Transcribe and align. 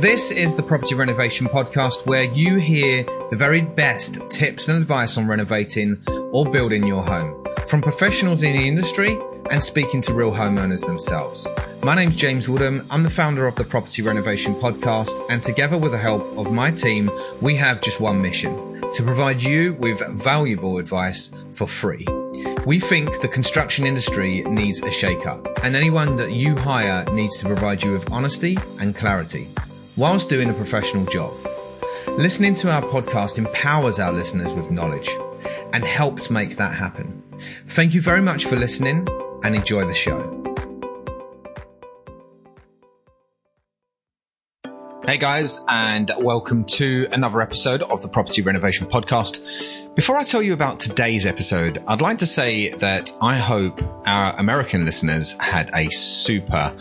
This 0.00 0.30
is 0.30 0.54
the 0.54 0.62
Property 0.62 0.94
Renovation 0.94 1.48
Podcast 1.48 2.06
where 2.06 2.22
you 2.22 2.54
hear 2.54 3.02
the 3.30 3.36
very 3.36 3.62
best 3.62 4.30
tips 4.30 4.68
and 4.68 4.80
advice 4.80 5.18
on 5.18 5.26
renovating 5.26 6.00
or 6.30 6.48
building 6.48 6.86
your 6.86 7.02
home 7.02 7.44
from 7.66 7.82
professionals 7.82 8.44
in 8.44 8.56
the 8.56 8.68
industry 8.68 9.18
and 9.50 9.60
speaking 9.60 10.00
to 10.02 10.14
real 10.14 10.30
homeowners 10.30 10.86
themselves. 10.86 11.48
My 11.82 11.96
name's 11.96 12.14
James 12.14 12.48
Woodham. 12.48 12.86
I'm 12.92 13.02
the 13.02 13.10
founder 13.10 13.48
of 13.48 13.56
the 13.56 13.64
Property 13.64 14.02
Renovation 14.02 14.54
Podcast, 14.54 15.18
and 15.30 15.42
together 15.42 15.76
with 15.76 15.90
the 15.90 15.98
help 15.98 16.22
of 16.38 16.52
my 16.52 16.70
team, 16.70 17.10
we 17.40 17.56
have 17.56 17.80
just 17.80 17.98
one 17.98 18.22
mission 18.22 18.80
to 18.94 19.02
provide 19.02 19.42
you 19.42 19.74
with 19.80 20.00
valuable 20.22 20.78
advice 20.78 21.32
for 21.50 21.66
free. 21.66 22.06
We 22.64 22.78
think 22.78 23.20
the 23.20 23.28
construction 23.28 23.84
industry 23.84 24.42
needs 24.42 24.80
a 24.80 24.92
shake-up, 24.92 25.64
and 25.64 25.74
anyone 25.74 26.16
that 26.18 26.34
you 26.34 26.54
hire 26.54 27.04
needs 27.12 27.38
to 27.38 27.46
provide 27.46 27.82
you 27.82 27.90
with 27.90 28.12
honesty 28.12 28.56
and 28.78 28.94
clarity 28.94 29.48
whilst 29.98 30.28
doing 30.28 30.48
a 30.48 30.54
professional 30.54 31.04
job. 31.06 31.34
Listening 32.10 32.54
to 32.54 32.70
our 32.70 32.82
podcast 32.82 33.36
empowers 33.36 33.98
our 33.98 34.12
listeners 34.12 34.54
with 34.54 34.70
knowledge 34.70 35.10
and 35.72 35.84
helps 35.84 36.30
make 36.30 36.56
that 36.56 36.72
happen. 36.72 37.20
Thank 37.66 37.94
you 37.94 38.00
very 38.00 38.22
much 38.22 38.44
for 38.44 38.56
listening 38.56 39.08
and 39.42 39.56
enjoy 39.56 39.84
the 39.84 39.94
show. 39.94 40.34
Hey 45.04 45.16
guys, 45.16 45.64
and 45.68 46.12
welcome 46.18 46.64
to 46.66 47.08
another 47.10 47.40
episode 47.40 47.82
of 47.82 48.02
the 48.02 48.08
Property 48.08 48.42
Renovation 48.42 48.86
Podcast. 48.86 49.42
Before 49.96 50.16
I 50.16 50.22
tell 50.22 50.42
you 50.42 50.52
about 50.52 50.78
today's 50.78 51.26
episode, 51.26 51.82
I'd 51.88 52.00
like 52.00 52.18
to 52.18 52.26
say 52.26 52.70
that 52.74 53.12
I 53.20 53.38
hope 53.38 53.80
our 54.06 54.36
American 54.36 54.84
listeners 54.84 55.32
had 55.40 55.70
a 55.74 55.88
super 55.88 56.72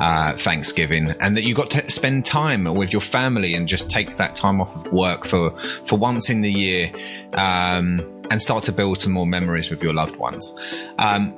uh, 0.00 0.32
Thanksgiving 0.36 1.10
and 1.20 1.36
that 1.36 1.44
you 1.44 1.54
got 1.54 1.70
to 1.70 1.90
spend 1.90 2.24
time 2.24 2.64
with 2.64 2.90
your 2.92 3.02
family 3.02 3.54
and 3.54 3.68
just 3.68 3.90
take 3.90 4.16
that 4.16 4.34
time 4.34 4.60
off 4.60 4.74
of 4.74 4.92
work 4.92 5.26
for, 5.26 5.50
for 5.86 5.98
once 5.98 6.30
in 6.30 6.40
the 6.40 6.50
year, 6.50 6.90
um, 7.34 8.00
and 8.30 8.40
start 8.40 8.64
to 8.64 8.72
build 8.72 8.98
some 8.98 9.12
more 9.12 9.26
memories 9.26 9.70
with 9.70 9.82
your 9.82 9.92
loved 9.92 10.16
ones. 10.16 10.54
Um, 10.98 11.34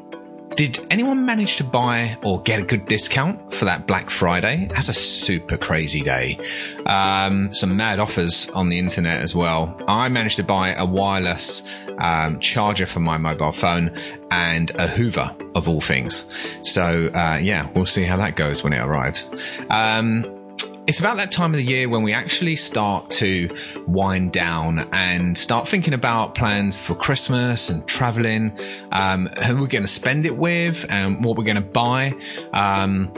did 0.55 0.79
anyone 0.91 1.25
manage 1.25 1.57
to 1.57 1.65
buy 1.65 2.19
or 2.23 2.43
get 2.43 2.61
a 2.61 2.63
good 2.63 2.85
discount 2.85 3.55
for 3.55 3.65
that 3.65 3.87
Black 3.87 4.11
Friday? 4.11 4.69
That's 4.71 4.91
a 4.91 4.95
super 4.95 5.57
crazy 5.57 6.03
day. 6.03 6.39
Um, 6.85 7.55
some 7.55 7.77
mad 7.77 7.99
offers 7.99 8.51
on 8.51 8.69
the 8.69 8.79
internet 8.79 9.23
as 9.23 9.35
well. 9.35 9.81
I 9.89 10.09
managed 10.11 10.37
to 10.37 10.45
buy 10.45 10.75
a 10.75 10.85
wireless 10.85 11.63
um, 11.99 12.41
charger 12.41 12.87
for 12.87 13.01
my 13.01 13.19
mobile 13.19 13.53
phone 13.53 13.91
and 14.31 14.71
a 14.77 14.87
Hoover 14.87 15.35
of 15.55 15.69
all 15.69 15.81
things. 15.81 16.27
So 16.63 17.11
uh, 17.15 17.39
yeah, 17.41 17.71
we'll 17.75 17.87
see 17.87 18.05
how 18.05 18.17
that 18.19 18.37
goes 18.37 18.63
when 18.63 18.73
it 18.73 18.81
arrives. 18.81 19.31
Um, 19.71 20.39
it's 20.87 20.99
about 20.99 21.17
that 21.19 21.31
time 21.31 21.55
of 21.55 21.59
the 21.59 21.65
year 21.65 21.89
when 21.89 22.03
we 22.03 22.13
actually 22.13 22.57
start 22.57 23.09
to 23.11 23.49
wind 23.87 24.33
down 24.33 24.89
and 24.93 25.39
start 25.39 25.69
thinking 25.69 25.95
about 25.95 26.35
plans 26.35 26.77
for 26.77 26.97
Christmas 26.97 27.71
and 27.71 27.87
traveling, 27.87 28.59
um, 28.91 29.27
who 29.47 29.61
we're 29.61 29.69
going 29.69 29.85
to 29.85 29.89
spend 29.89 30.27
it 30.27 30.37
with 30.37 30.85
and 30.89 31.25
what 31.25 31.37
we're 31.39 31.45
going 31.45 31.55
to 31.55 31.61
buy. 31.61 32.13
Um, 32.53 33.13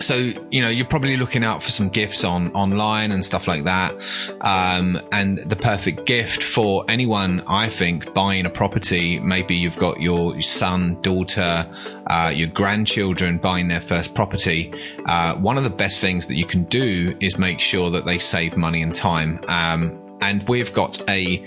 so 0.00 0.16
you 0.50 0.62
know 0.62 0.68
you're 0.68 0.86
probably 0.86 1.16
looking 1.16 1.44
out 1.44 1.62
for 1.62 1.70
some 1.70 1.88
gifts 1.88 2.24
on 2.24 2.52
online 2.52 3.12
and 3.12 3.24
stuff 3.24 3.46
like 3.46 3.64
that. 3.64 3.92
Um, 4.40 5.00
and 5.12 5.38
the 5.38 5.56
perfect 5.56 6.06
gift 6.06 6.42
for 6.42 6.84
anyone 6.88 7.42
i 7.46 7.68
think 7.68 8.12
buying 8.14 8.46
a 8.46 8.50
property 8.50 9.18
maybe 9.18 9.54
you've 9.54 9.78
got 9.78 10.00
your 10.00 10.40
son 10.40 11.00
daughter 11.02 11.68
uh, 12.06 12.32
your 12.34 12.48
grandchildren 12.48 13.38
buying 13.38 13.68
their 13.68 13.80
first 13.80 14.14
property 14.14 14.72
uh, 15.06 15.34
one 15.36 15.56
of 15.56 15.64
the 15.64 15.70
best 15.70 16.00
things 16.00 16.26
that 16.26 16.36
you 16.36 16.44
can 16.44 16.64
do 16.64 17.16
is 17.20 17.38
make 17.38 17.60
sure 17.60 17.90
that 17.90 18.04
they 18.04 18.18
save 18.18 18.56
money 18.56 18.82
and 18.82 18.94
time. 18.94 19.40
Um, 19.48 19.98
and 20.20 20.46
we've 20.48 20.72
got 20.74 21.00
a 21.08 21.38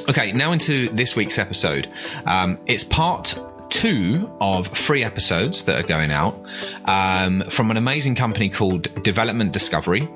Okay, 0.10 0.32
now 0.32 0.52
into 0.52 0.90
this 0.90 1.16
week's 1.16 1.38
episode. 1.38 1.88
Um, 2.26 2.60
it's 2.66 2.84
part 2.84 3.38
two 3.70 4.30
of 4.42 4.68
three 4.68 5.04
episodes 5.04 5.64
that 5.66 5.84
are 5.84 5.88
going 5.88 6.12
out 6.12 6.44
um, 6.86 7.42
from 7.50 7.72
an 7.72 7.78
amazing 7.78 8.16
company 8.16 8.50
called 8.50 9.04
Development 9.04 9.54
Discovery. 9.54 10.10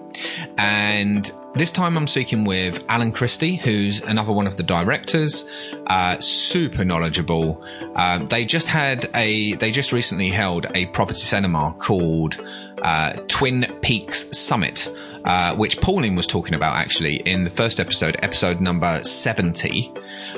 And 0.58 1.32
this 1.54 1.72
time 1.72 1.98
I'm 1.98 2.08
speaking 2.08 2.46
with 2.46 2.84
Alan 2.90 3.12
Christie, 3.12 3.56
who's 3.56 4.02
another 4.02 4.34
one 4.34 4.48
of 4.48 4.58
the 4.58 4.64
directors, 4.64 5.50
uh, 5.88 6.20
super 6.20 6.84
knowledgeable. 6.84 7.64
Um, 7.96 8.26
they 8.26 8.44
just 8.44 8.68
had 8.68 9.10
a, 9.14 9.54
they 9.54 9.72
just 9.72 9.92
recently 9.92 10.30
held 10.30 10.66
a 10.74 10.88
property 10.88 11.20
cinema 11.20 11.76
called 11.78 12.44
uh, 12.82 13.14
Twin 13.28 13.66
Peaks 13.82 14.38
Summit 14.38 14.90
uh, 15.26 15.56
which 15.56 15.82
Pauline 15.82 16.16
was 16.16 16.28
talking 16.28 16.54
about 16.54 16.76
actually 16.76 17.16
in 17.16 17.44
the 17.44 17.50
first 17.50 17.80
episode, 17.80 18.16
episode 18.22 18.62
number 18.62 19.04
70. 19.04 19.92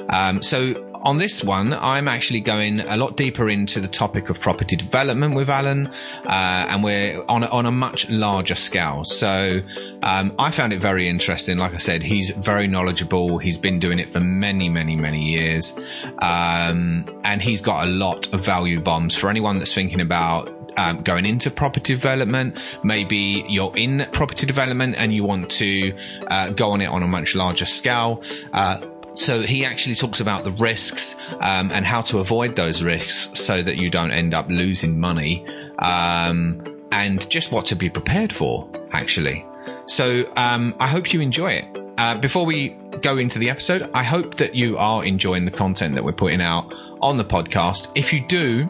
Um, 0.09 0.41
so 0.41 0.87
on 1.03 1.17
this 1.17 1.43
one, 1.43 1.73
I'm 1.73 2.07
actually 2.07 2.39
going 2.39 2.79
a 2.79 2.97
lot 2.97 3.17
deeper 3.17 3.49
into 3.49 3.79
the 3.79 3.87
topic 3.87 4.29
of 4.29 4.39
property 4.39 4.75
development 4.75 5.35
with 5.35 5.49
Alan, 5.49 5.87
uh, 5.87 6.67
and 6.69 6.83
we're 6.83 7.23
on 7.27 7.43
a, 7.43 7.47
on 7.47 7.65
a 7.65 7.71
much 7.71 8.09
larger 8.09 8.55
scale. 8.55 9.03
So 9.03 9.61
um, 10.03 10.35
I 10.39 10.51
found 10.51 10.73
it 10.73 10.79
very 10.79 11.07
interesting. 11.07 11.57
Like 11.57 11.73
I 11.73 11.77
said, 11.77 12.03
he's 12.03 12.31
very 12.31 12.67
knowledgeable. 12.67 13.37
He's 13.37 13.57
been 13.57 13.79
doing 13.79 13.99
it 13.99 14.09
for 14.09 14.19
many, 14.19 14.69
many, 14.69 14.95
many 14.95 15.23
years, 15.23 15.73
um, 16.19 17.05
and 17.23 17.41
he's 17.41 17.61
got 17.61 17.87
a 17.87 17.89
lot 17.91 18.33
of 18.33 18.43
value 18.43 18.79
bombs 18.79 19.15
for 19.15 19.29
anyone 19.29 19.59
that's 19.59 19.73
thinking 19.73 20.01
about 20.01 20.56
um, 20.77 21.01
going 21.03 21.25
into 21.25 21.51
property 21.51 21.93
development. 21.93 22.57
Maybe 22.83 23.45
you're 23.49 23.75
in 23.75 24.07
property 24.11 24.45
development 24.45 24.95
and 24.97 25.13
you 25.13 25.23
want 25.23 25.51
to 25.51 25.97
uh, 26.27 26.51
go 26.51 26.69
on 26.69 26.81
it 26.81 26.87
on 26.87 27.03
a 27.03 27.07
much 27.07 27.35
larger 27.35 27.65
scale. 27.65 28.23
Uh, 28.53 28.85
so 29.15 29.41
he 29.41 29.65
actually 29.65 29.95
talks 29.95 30.19
about 30.19 30.43
the 30.43 30.51
risks 30.51 31.15
um, 31.39 31.71
and 31.71 31.85
how 31.85 32.01
to 32.03 32.19
avoid 32.19 32.55
those 32.55 32.83
risks 32.83 33.31
so 33.39 33.63
that 33.63 33.77
you 33.77 33.89
don't 33.89 34.11
end 34.11 34.35
up 34.35 34.47
losing 34.47 34.99
money 34.99 35.45
um, 35.79 36.61
and 36.91 37.27
just 37.29 37.51
what 37.51 37.65
to 37.67 37.75
be 37.75 37.89
prepared 37.89 38.31
for, 38.31 38.69
actually. 38.91 39.43
So 39.87 40.31
um, 40.35 40.75
I 40.79 40.87
hope 40.87 41.13
you 41.13 41.21
enjoy 41.21 41.53
it. 41.53 41.65
Uh, 41.97 42.15
before 42.15 42.45
we 42.45 42.69
go 43.01 43.17
into 43.17 43.39
the 43.39 43.49
episode, 43.49 43.89
I 43.93 44.03
hope 44.03 44.37
that 44.37 44.53
you 44.53 44.77
are 44.77 45.03
enjoying 45.03 45.45
the 45.45 45.51
content 45.51 45.95
that 45.95 46.03
we're 46.03 46.11
putting 46.13 46.41
out 46.41 46.71
on 47.01 47.17
the 47.17 47.25
podcast. 47.25 47.91
If 47.95 48.13
you 48.13 48.25
do, 48.27 48.69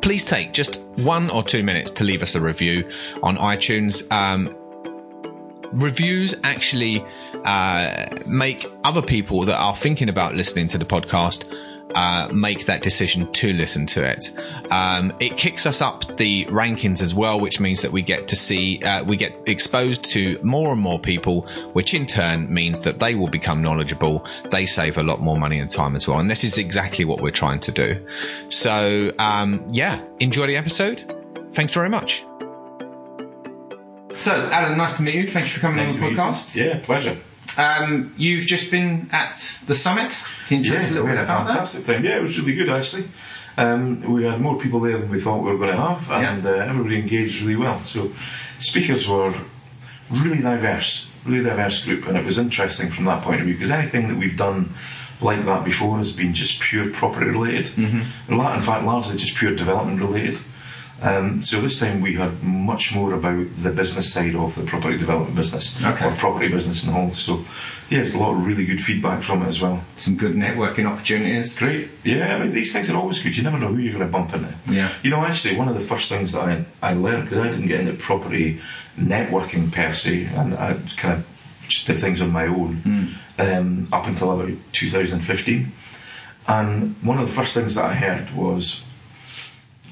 please 0.00 0.24
take 0.24 0.52
just 0.52 0.80
one 0.96 1.30
or 1.30 1.42
two 1.42 1.62
minutes 1.62 1.90
to 1.92 2.04
leave 2.04 2.22
us 2.22 2.34
a 2.34 2.40
review 2.40 2.88
on 3.22 3.36
iTunes. 3.36 4.10
Um, 4.12 4.54
reviews 5.72 6.34
actually 6.42 7.04
uh, 7.44 8.06
make 8.26 8.66
other 8.84 9.02
people 9.02 9.44
that 9.44 9.58
are 9.58 9.76
thinking 9.76 10.08
about 10.08 10.34
listening 10.34 10.68
to 10.68 10.78
the 10.78 10.84
podcast 10.84 11.44
uh, 11.94 12.28
make 12.32 12.66
that 12.66 12.82
decision 12.82 13.30
to 13.32 13.52
listen 13.52 13.86
to 13.86 14.04
it. 14.04 14.30
Um, 14.70 15.12
it 15.20 15.36
kicks 15.36 15.66
us 15.66 15.80
up 15.80 16.16
the 16.16 16.44
rankings 16.46 17.02
as 17.02 17.14
well, 17.14 17.38
which 17.40 17.60
means 17.60 17.82
that 17.82 17.92
we 17.92 18.02
get 18.02 18.28
to 18.28 18.36
see, 18.36 18.82
uh, 18.82 19.04
we 19.04 19.16
get 19.16 19.32
exposed 19.46 20.04
to 20.12 20.38
more 20.42 20.72
and 20.72 20.80
more 20.80 20.98
people, 20.98 21.42
which 21.72 21.94
in 21.94 22.06
turn 22.06 22.52
means 22.52 22.82
that 22.82 22.98
they 22.98 23.14
will 23.14 23.28
become 23.28 23.62
knowledgeable. 23.62 24.26
They 24.50 24.66
save 24.66 24.98
a 24.98 25.02
lot 25.02 25.20
more 25.20 25.36
money 25.36 25.58
and 25.58 25.70
time 25.70 25.96
as 25.96 26.08
well. 26.08 26.18
And 26.18 26.30
this 26.30 26.44
is 26.44 26.58
exactly 26.58 27.04
what 27.04 27.20
we're 27.20 27.30
trying 27.30 27.60
to 27.60 27.72
do. 27.72 28.06
So, 28.48 29.12
um, 29.18 29.64
yeah, 29.72 30.02
enjoy 30.20 30.46
the 30.46 30.56
episode. 30.56 31.00
Thanks 31.52 31.74
very 31.74 31.88
much. 31.88 32.24
So, 34.16 34.32
Alan, 34.52 34.78
nice 34.78 34.96
to 34.98 35.02
meet 35.02 35.14
you. 35.14 35.26
Thank 35.28 35.46
you 35.46 35.52
for 35.52 35.60
coming 35.60 35.84
nice 35.84 35.94
on 35.94 36.00
the 36.00 36.06
podcast. 36.08 36.54
Yeah, 36.54 36.80
pleasure. 36.84 37.18
Um, 37.56 38.12
you've 38.16 38.46
just 38.46 38.70
been 38.70 39.08
at 39.12 39.36
the 39.66 39.74
summit. 39.74 40.20
Can 40.48 40.58
you 40.58 40.64
tell 40.64 40.74
yeah, 40.74 40.80
us 40.80 40.90
a 40.90 40.94
little 40.94 41.06
bit 41.08 41.18
about 41.18 41.46
fantastic 41.46 41.84
that? 41.84 41.94
Thing. 41.94 42.04
Yeah, 42.04 42.18
it 42.18 42.22
was 42.22 42.38
really 42.38 42.54
good 42.54 42.68
actually. 42.68 43.04
Um, 43.56 44.00
we 44.12 44.24
had 44.24 44.40
more 44.40 44.58
people 44.58 44.80
there 44.80 44.98
than 44.98 45.08
we 45.10 45.20
thought 45.20 45.44
we 45.44 45.50
were 45.50 45.58
going 45.58 45.70
to 45.70 45.80
have, 45.80 46.10
and 46.10 46.44
uh, 46.44 46.50
everybody 46.50 46.98
engaged 46.98 47.40
really 47.42 47.56
well. 47.56 47.80
So, 47.84 48.10
speakers 48.58 49.08
were 49.08 49.32
really 50.10 50.40
diverse, 50.40 51.10
really 51.24 51.44
diverse 51.44 51.84
group, 51.84 52.06
and 52.08 52.16
it 52.16 52.24
was 52.24 52.36
interesting 52.36 52.90
from 52.90 53.04
that 53.04 53.22
point 53.22 53.40
of 53.40 53.46
view 53.46 53.54
because 53.54 53.70
anything 53.70 54.08
that 54.08 54.16
we've 54.16 54.36
done 54.36 54.70
like 55.20 55.44
that 55.44 55.64
before 55.64 55.98
has 55.98 56.10
been 56.10 56.34
just 56.34 56.60
pure 56.60 56.90
property 56.90 57.26
related. 57.26 57.66
Mm-hmm. 57.66 58.32
In 58.32 58.62
fact, 58.62 58.84
largely 58.84 59.16
just 59.16 59.36
pure 59.36 59.54
development 59.54 60.00
related. 60.00 60.40
Um, 61.02 61.42
so 61.42 61.60
this 61.60 61.78
time 61.78 62.00
we 62.00 62.14
had 62.14 62.42
much 62.42 62.94
more 62.94 63.12
about 63.14 63.46
the 63.62 63.70
business 63.70 64.12
side 64.12 64.34
of 64.36 64.54
the 64.54 64.62
property 64.62 64.96
development 64.96 65.34
business 65.36 65.82
Okay. 65.84 66.06
or 66.06 66.12
property 66.12 66.48
business 66.48 66.84
in 66.84 66.92
whole. 66.92 67.12
So 67.12 67.44
yeah, 67.90 67.98
there's 67.98 68.14
a 68.14 68.18
lot 68.18 68.32
of 68.32 68.46
really 68.46 68.64
good 68.64 68.80
feedback 68.80 69.22
from 69.22 69.42
it 69.42 69.48
as 69.48 69.60
well. 69.60 69.82
Some 69.96 70.16
good 70.16 70.34
networking 70.34 70.86
opportunities. 70.86 71.58
Great. 71.58 71.88
Yeah, 72.04 72.36
I 72.36 72.38
mean 72.44 72.52
these 72.54 72.72
things 72.72 72.88
are 72.90 72.96
always 72.96 73.20
good. 73.22 73.36
You 73.36 73.42
never 73.42 73.58
know 73.58 73.68
who 73.68 73.78
you're 73.78 73.92
going 73.92 74.06
to 74.06 74.10
bump 74.10 74.32
into. 74.34 74.54
Yeah. 74.68 74.92
You 75.02 75.10
know, 75.10 75.24
actually, 75.26 75.56
one 75.56 75.68
of 75.68 75.74
the 75.74 75.80
first 75.82 76.08
things 76.08 76.32
that 76.32 76.40
I, 76.42 76.64
I 76.82 76.94
learned 76.94 77.24
because 77.24 77.38
I 77.38 77.50
didn't 77.50 77.66
get 77.66 77.80
into 77.80 77.94
property 77.94 78.60
networking 78.98 79.72
per 79.72 79.92
se, 79.94 80.26
and 80.26 80.54
I 80.54 80.74
kind 80.96 81.14
of 81.18 81.26
just 81.68 81.86
did 81.86 81.98
things 81.98 82.20
on 82.22 82.30
my 82.30 82.46
own 82.46 83.14
um, 83.38 83.88
up 83.92 84.06
until 84.06 84.30
about 84.30 84.56
2015. 84.72 85.72
And 86.46 86.94
one 87.02 87.18
of 87.18 87.26
the 87.26 87.32
first 87.34 87.54
things 87.54 87.74
that 87.74 87.84
I 87.84 87.94
heard 87.94 88.30
was, 88.36 88.84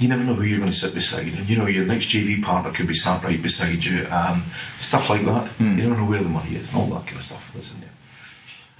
you 0.02 0.08
never 0.08 0.24
know 0.24 0.34
who 0.34 0.42
you're 0.42 0.58
going 0.58 0.70
to 0.70 0.76
sit 0.76 0.94
beside, 0.94 1.28
and 1.28 1.48
you 1.48 1.56
know 1.56 1.66
your 1.66 1.84
next 1.84 2.06
JV 2.06 2.42
partner 2.42 2.72
could 2.72 2.86
be 2.86 2.94
sat 2.94 3.22
right 3.22 3.40
beside 3.40 3.84
you, 3.84 4.06
um, 4.10 4.42
stuff 4.80 5.08
like 5.08 5.24
that. 5.24 5.50
You 5.60 5.88
don't 5.88 5.98
know 5.98 6.06
where 6.06 6.22
the 6.22 6.28
money 6.28 6.56
is, 6.56 6.68
and 6.68 6.78
all 6.78 6.86
that 6.98 7.06
kind 7.06 7.16
of 7.16 7.22
stuff. 7.22 7.54
Listen, 7.54 7.78
yeah. 7.80 7.88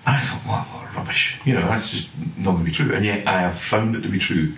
I 0.05 0.19
thought, 0.19 0.41
what 0.41 0.67
a 0.67 0.77
lot 0.77 0.89
of 0.89 0.97
rubbish. 0.97 1.39
You 1.45 1.55
know, 1.55 1.67
that's 1.67 1.91
just 1.93 2.19
not 2.37 2.53
going 2.53 2.65
to 2.65 2.71
be 2.71 2.73
true. 2.73 2.93
And 2.95 3.05
yet 3.05 3.27
I 3.27 3.43
have 3.43 3.59
found 3.59 3.95
it 3.95 4.03
to 4.03 4.09
be 4.09 4.19
true 4.19 4.55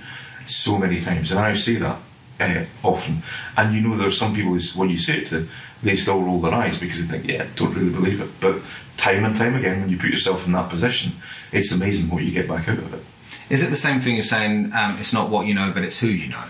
so 0.46 0.78
many 0.78 1.00
times. 1.00 1.30
And 1.30 1.40
I 1.40 1.54
say 1.54 1.76
that 1.76 1.98
uh, 2.40 2.64
often. 2.82 3.22
And 3.56 3.74
you 3.74 3.82
know, 3.82 3.96
there 3.96 4.08
are 4.08 4.12
some 4.12 4.34
people 4.34 4.54
who, 4.54 4.78
when 4.78 4.90
you 4.90 4.98
say 4.98 5.18
it 5.18 5.26
to, 5.28 5.46
they 5.82 5.96
still 5.96 6.22
roll 6.22 6.40
their 6.40 6.54
eyes 6.54 6.78
because 6.78 7.00
they 7.00 7.06
think, 7.06 7.30
yeah, 7.30 7.46
don't 7.56 7.74
really 7.74 7.90
believe 7.90 8.20
it. 8.20 8.30
But 8.40 8.62
time 8.96 9.24
and 9.24 9.36
time 9.36 9.54
again, 9.54 9.82
when 9.82 9.90
you 9.90 9.98
put 9.98 10.10
yourself 10.10 10.46
in 10.46 10.52
that 10.52 10.70
position, 10.70 11.12
it's 11.52 11.72
amazing 11.72 12.08
what 12.08 12.22
you 12.22 12.32
get 12.32 12.48
back 12.48 12.68
out 12.68 12.78
of 12.78 12.94
it. 12.94 13.04
Is 13.50 13.62
it 13.62 13.70
the 13.70 13.76
same 13.76 14.00
thing 14.00 14.18
as 14.18 14.28
saying 14.28 14.72
um, 14.74 14.96
it's 14.98 15.12
not 15.12 15.30
what 15.30 15.46
you 15.46 15.54
know, 15.54 15.70
but 15.72 15.82
it's 15.84 15.98
who 15.98 16.08
you 16.08 16.28
know? 16.28 16.42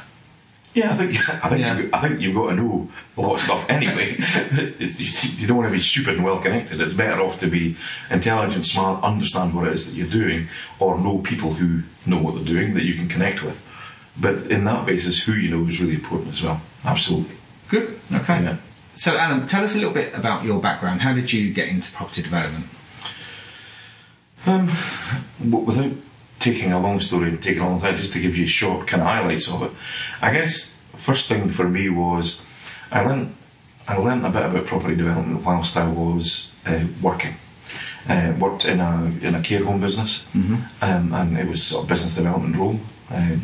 Yeah, 0.75 0.92
I 0.92 0.96
think 0.96 1.28
I 1.44 1.48
think 1.48 1.60
Yeah. 1.60 1.78
you, 1.78 1.90
I 1.92 2.00
think 2.00 2.20
you've 2.20 2.34
got 2.34 2.48
to 2.50 2.56
know 2.56 2.88
a 3.16 3.20
lot 3.20 3.34
of 3.34 3.40
stuff 3.40 3.64
anyway. 3.70 4.16
You, 4.78 4.96
you 5.36 5.46
don't 5.46 5.56
want 5.56 5.69
to 5.69 5.72
be 5.72 5.81
stupid 5.81 6.14
and 6.16 6.25
well 6.25 6.40
connected. 6.40 6.81
It's 6.81 6.94
better 6.94 7.20
off 7.22 7.38
to 7.40 7.46
be 7.46 7.76
intelligent, 8.10 8.66
smart, 8.66 9.02
understand 9.04 9.54
what 9.54 9.66
it 9.69 9.72
is 9.75 9.86
that 9.90 9.96
you're 9.96 10.08
doing, 10.08 10.48
or 10.81 10.98
know 10.98 11.19
people 11.19 11.54
who 11.54 11.82
know 12.06 12.19
what 12.20 12.34
they're 12.34 12.44
doing 12.44 12.75
that 12.75 12.82
you 12.84 12.94
can 12.94 13.08
connect 13.08 13.42
with. 13.42 13.60
But 14.20 14.50
in 14.50 14.64
that 14.64 14.84
basis, 14.86 15.22
who 15.22 15.32
you 15.32 15.50
know 15.56 15.69
is 15.69 15.81
really 15.81 15.94
important 15.94 16.31
as 16.31 16.42
well. 16.42 16.60
Absolutely. 16.84 17.36
Good. 17.69 17.98
Okay. 18.12 18.42
Yeah. 18.42 18.56
So, 18.96 19.16
Alan, 19.16 19.46
tell 19.48 19.64
us 19.64 19.75
a 19.75 19.78
little 19.78 19.92
bit 19.92 20.14
about 20.14 20.44
your 20.44 20.60
background. 20.60 21.00
How 21.00 21.12
did 21.12 21.32
you 21.32 21.52
get 21.52 21.69
into 21.69 21.90
property 21.92 22.22
development? 22.22 22.66
Um, 24.46 24.69
without 25.50 25.92
taking 26.44 26.73
a 26.73 26.81
long 26.87 27.00
story 27.00 27.29
and 27.31 27.43
taking 27.43 27.62
a 27.62 27.69
long 27.70 27.81
time, 27.81 27.96
just 27.96 28.12
to 28.12 28.20
give 28.20 28.37
you 28.37 28.46
short 28.46 28.87
kind 28.87 29.02
of 29.02 29.08
highlights 29.08 29.50
of 29.50 29.62
it, 29.62 29.73
I 30.20 30.31
guess 30.37 30.75
first 30.96 31.29
thing 31.29 31.50
for 31.50 31.69
me 31.69 31.88
was 31.88 32.43
I 32.93 33.00
learned 33.06 33.35
I 33.88 33.96
learned 33.96 34.25
a 34.26 34.31
bit 34.31 34.44
about 34.46 34.67
property 34.67 34.96
development 34.96 35.44
whilst 35.44 35.76
I 35.76 35.87
was 35.88 36.52
uh, 36.67 36.85
working. 37.02 37.35
Uh, 38.08 38.35
worked 38.38 38.64
in 38.67 38.81
a 38.81 38.93
in 39.23 39.35
a 39.35 39.43
care 39.43 39.64
home 39.64 39.81
business, 39.81 40.26
um, 40.82 41.12
and 41.14 41.38
it 41.38 41.49
was 41.49 41.62
sort 41.62 41.82
of 41.85 41.88
business 41.88 42.14
development 42.14 42.55
role, 42.56 42.79
um, 43.11 43.41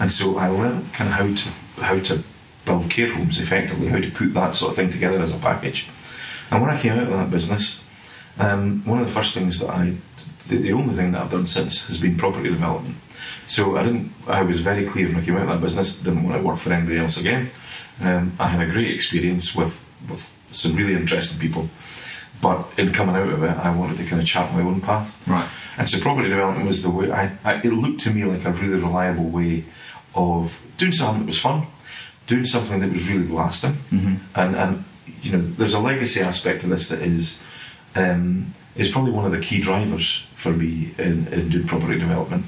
and 0.00 0.10
so 0.10 0.36
I 0.36 0.48
learned 0.48 0.92
kind 0.92 1.08
of 1.10 1.14
how 1.16 1.28
to 1.40 1.48
how 1.86 1.98
to 2.08 2.22
build 2.64 2.90
care 2.90 3.12
homes 3.14 3.38
effectively, 3.38 3.86
how 3.86 4.00
to 4.00 4.10
put 4.10 4.34
that 4.34 4.54
sort 4.54 4.70
of 4.70 4.76
thing 4.76 4.90
together 4.90 5.22
as 5.22 5.32
a 5.32 5.38
package. 5.38 5.88
And 6.50 6.60
when 6.60 6.70
I 6.70 6.80
came 6.80 6.92
out 6.98 7.04
of 7.04 7.18
that 7.18 7.30
business, 7.30 7.84
um, 8.38 8.82
one 8.84 8.98
of 9.00 9.06
the 9.06 9.12
first 9.12 9.32
things 9.34 9.58
that 9.60 9.70
I, 9.70 9.94
the, 10.50 10.58
the 10.58 10.72
only 10.72 10.94
thing 10.94 11.12
that 11.12 11.22
I've 11.22 11.30
done 11.30 11.46
since 11.46 11.86
has 11.86 11.96
been 11.96 12.18
property 12.18 12.50
development. 12.50 12.96
So 13.46 13.76
I 13.76 13.82
didn't. 13.84 14.12
I 14.26 14.42
was 14.42 14.60
very 14.60 14.86
clear 14.86 15.08
when 15.08 15.16
I 15.16 15.24
came 15.24 15.36
out 15.36 15.42
of 15.42 15.48
that 15.48 15.60
business. 15.60 15.98
Didn't 15.98 16.24
want 16.24 16.40
to 16.40 16.46
work 16.46 16.58
for 16.58 16.72
anybody 16.72 16.98
else 16.98 17.16
again. 17.18 17.50
Um, 18.00 18.32
I 18.38 18.48
had 18.48 18.68
a 18.68 18.70
great 18.70 18.90
experience 18.90 19.54
with 19.54 19.78
with 20.08 20.28
some 20.50 20.74
really 20.76 20.94
interesting 20.94 21.38
people, 21.38 21.68
but 22.42 22.66
in 22.76 22.92
coming 22.92 23.16
out 23.16 23.28
of 23.28 23.42
it, 23.42 23.50
I 23.50 23.74
wanted 23.74 23.96
to 23.98 24.04
kind 24.04 24.20
of 24.20 24.26
chart 24.26 24.52
my 24.52 24.62
own 24.62 24.80
path. 24.80 25.20
Right. 25.26 25.48
And 25.78 25.88
so 25.88 26.00
property 26.00 26.28
development 26.28 26.66
was 26.66 26.82
the 26.82 26.90
way. 26.90 27.10
I, 27.10 27.36
I 27.44 27.54
it 27.54 27.72
looked 27.72 28.00
to 28.00 28.10
me 28.10 28.24
like 28.24 28.44
a 28.44 28.52
really 28.52 28.80
reliable 28.80 29.28
way 29.28 29.64
of 30.14 30.60
doing 30.78 30.92
something 30.92 31.20
that 31.20 31.28
was 31.28 31.40
fun, 31.40 31.66
doing 32.26 32.44
something 32.44 32.80
that 32.80 32.92
was 32.92 33.08
really 33.08 33.28
lasting, 33.28 33.76
and 34.34 34.56
and 34.56 34.84
you 35.22 35.32
know 35.32 35.42
there's 35.58 35.74
a 35.74 35.80
legacy 35.80 36.20
aspect 36.20 36.62
to 36.62 36.66
this 36.66 36.88
that 36.88 37.02
is 37.02 37.40
um, 37.94 38.54
is 38.76 38.90
probably 38.90 39.10
one 39.10 39.24
of 39.24 39.32
the 39.32 39.40
key 39.40 39.60
drivers 39.60 40.26
for 40.40 40.52
me 40.52 40.92
in, 40.98 41.28
in 41.28 41.50
doing 41.50 41.66
property 41.66 41.98
development. 41.98 42.46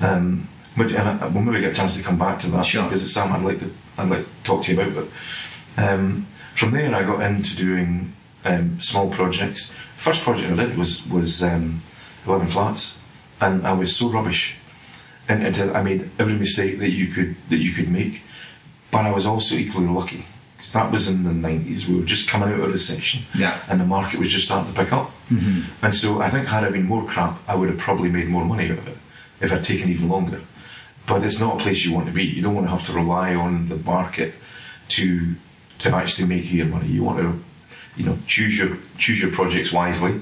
Um, 0.00 0.48
but, 0.76 0.86
and 0.86 1.08
I, 1.22 1.26
we'll 1.26 1.42
maybe 1.42 1.60
get 1.60 1.72
a 1.72 1.74
chance 1.74 1.96
to 1.96 2.02
come 2.02 2.18
back 2.18 2.38
to 2.40 2.46
that 2.52 2.64
Sure. 2.64 2.84
because 2.84 3.04
it's 3.04 3.12
something 3.12 3.36
I'd 3.36 3.44
like 3.44 3.60
to 3.60 3.70
I'd 3.98 4.08
like 4.08 4.24
to 4.24 4.44
talk 4.44 4.64
to 4.64 4.72
you 4.72 4.80
about. 4.80 4.94
But 4.94 5.82
um, 5.84 6.26
from 6.54 6.70
there, 6.70 6.94
I 6.94 7.02
got 7.02 7.20
into 7.20 7.56
doing 7.56 8.14
um, 8.44 8.80
small 8.80 9.10
projects. 9.10 9.70
First 9.96 10.22
project 10.22 10.52
I 10.52 10.64
did 10.64 10.78
was 10.78 11.06
was 11.08 11.42
um, 11.42 11.82
eleven 12.26 12.46
flats, 12.46 12.98
and 13.40 13.66
I 13.66 13.72
was 13.72 13.94
so 13.94 14.08
rubbish, 14.08 14.56
and, 15.28 15.44
and 15.44 15.76
I 15.76 15.82
made 15.82 16.10
every 16.18 16.34
mistake 16.34 16.78
that 16.78 16.90
you 16.90 17.08
could 17.08 17.34
that 17.50 17.58
you 17.58 17.72
could 17.72 17.90
make. 17.90 18.22
But 18.90 19.04
I 19.04 19.10
was 19.10 19.26
also 19.26 19.56
equally 19.56 19.88
lucky 19.88 20.24
because 20.58 20.72
that 20.72 20.90
was 20.92 21.08
in 21.08 21.22
the 21.24 21.32
nineties. 21.32 21.88
We 21.88 21.94
were 21.96 22.04
just 22.04 22.28
coming 22.28 22.50
out 22.50 22.60
of 22.60 22.70
recession, 22.72 23.22
Yeah. 23.34 23.58
and 23.68 23.80
the 23.80 23.86
market 23.86 24.18
was 24.20 24.30
just 24.30 24.46
starting 24.46 24.72
to 24.74 24.78
pick 24.78 24.92
up. 24.92 25.10
Mm-hmm. 25.30 25.84
And 25.84 25.94
so 25.94 26.20
I 26.20 26.28
think 26.30 26.48
had 26.48 26.64
it 26.64 26.72
been 26.72 26.84
more 26.84 27.06
crap, 27.06 27.38
I 27.48 27.54
would 27.54 27.68
have 27.70 27.78
probably 27.78 28.10
made 28.10 28.28
more 28.28 28.44
money 28.44 28.66
out 28.70 28.78
of 28.78 28.88
it 28.88 28.98
if 29.40 29.52
I'd 29.52 29.64
taken 29.64 29.88
even 29.88 30.08
longer. 30.08 30.40
But 31.06 31.24
it's 31.24 31.40
not 31.40 31.56
a 31.60 31.62
place 31.62 31.84
you 31.86 31.94
want 31.94 32.06
to 32.06 32.12
be. 32.12 32.24
You 32.24 32.42
don't 32.42 32.54
want 32.54 32.66
to 32.66 32.70
have 32.70 32.84
to 32.86 32.92
rely 32.92 33.34
on 33.34 33.68
the 33.68 33.76
market 33.76 34.34
to 34.88 35.34
to 35.78 35.94
actually 35.94 36.26
make 36.26 36.44
you 36.50 36.58
your 36.58 36.66
money. 36.66 36.88
You 36.88 37.04
want 37.04 37.18
to, 37.20 37.40
you 37.96 38.04
know, 38.04 38.18
choose 38.26 38.58
your 38.58 38.76
choose 38.98 39.20
your 39.22 39.30
projects 39.30 39.72
wisely, 39.72 40.20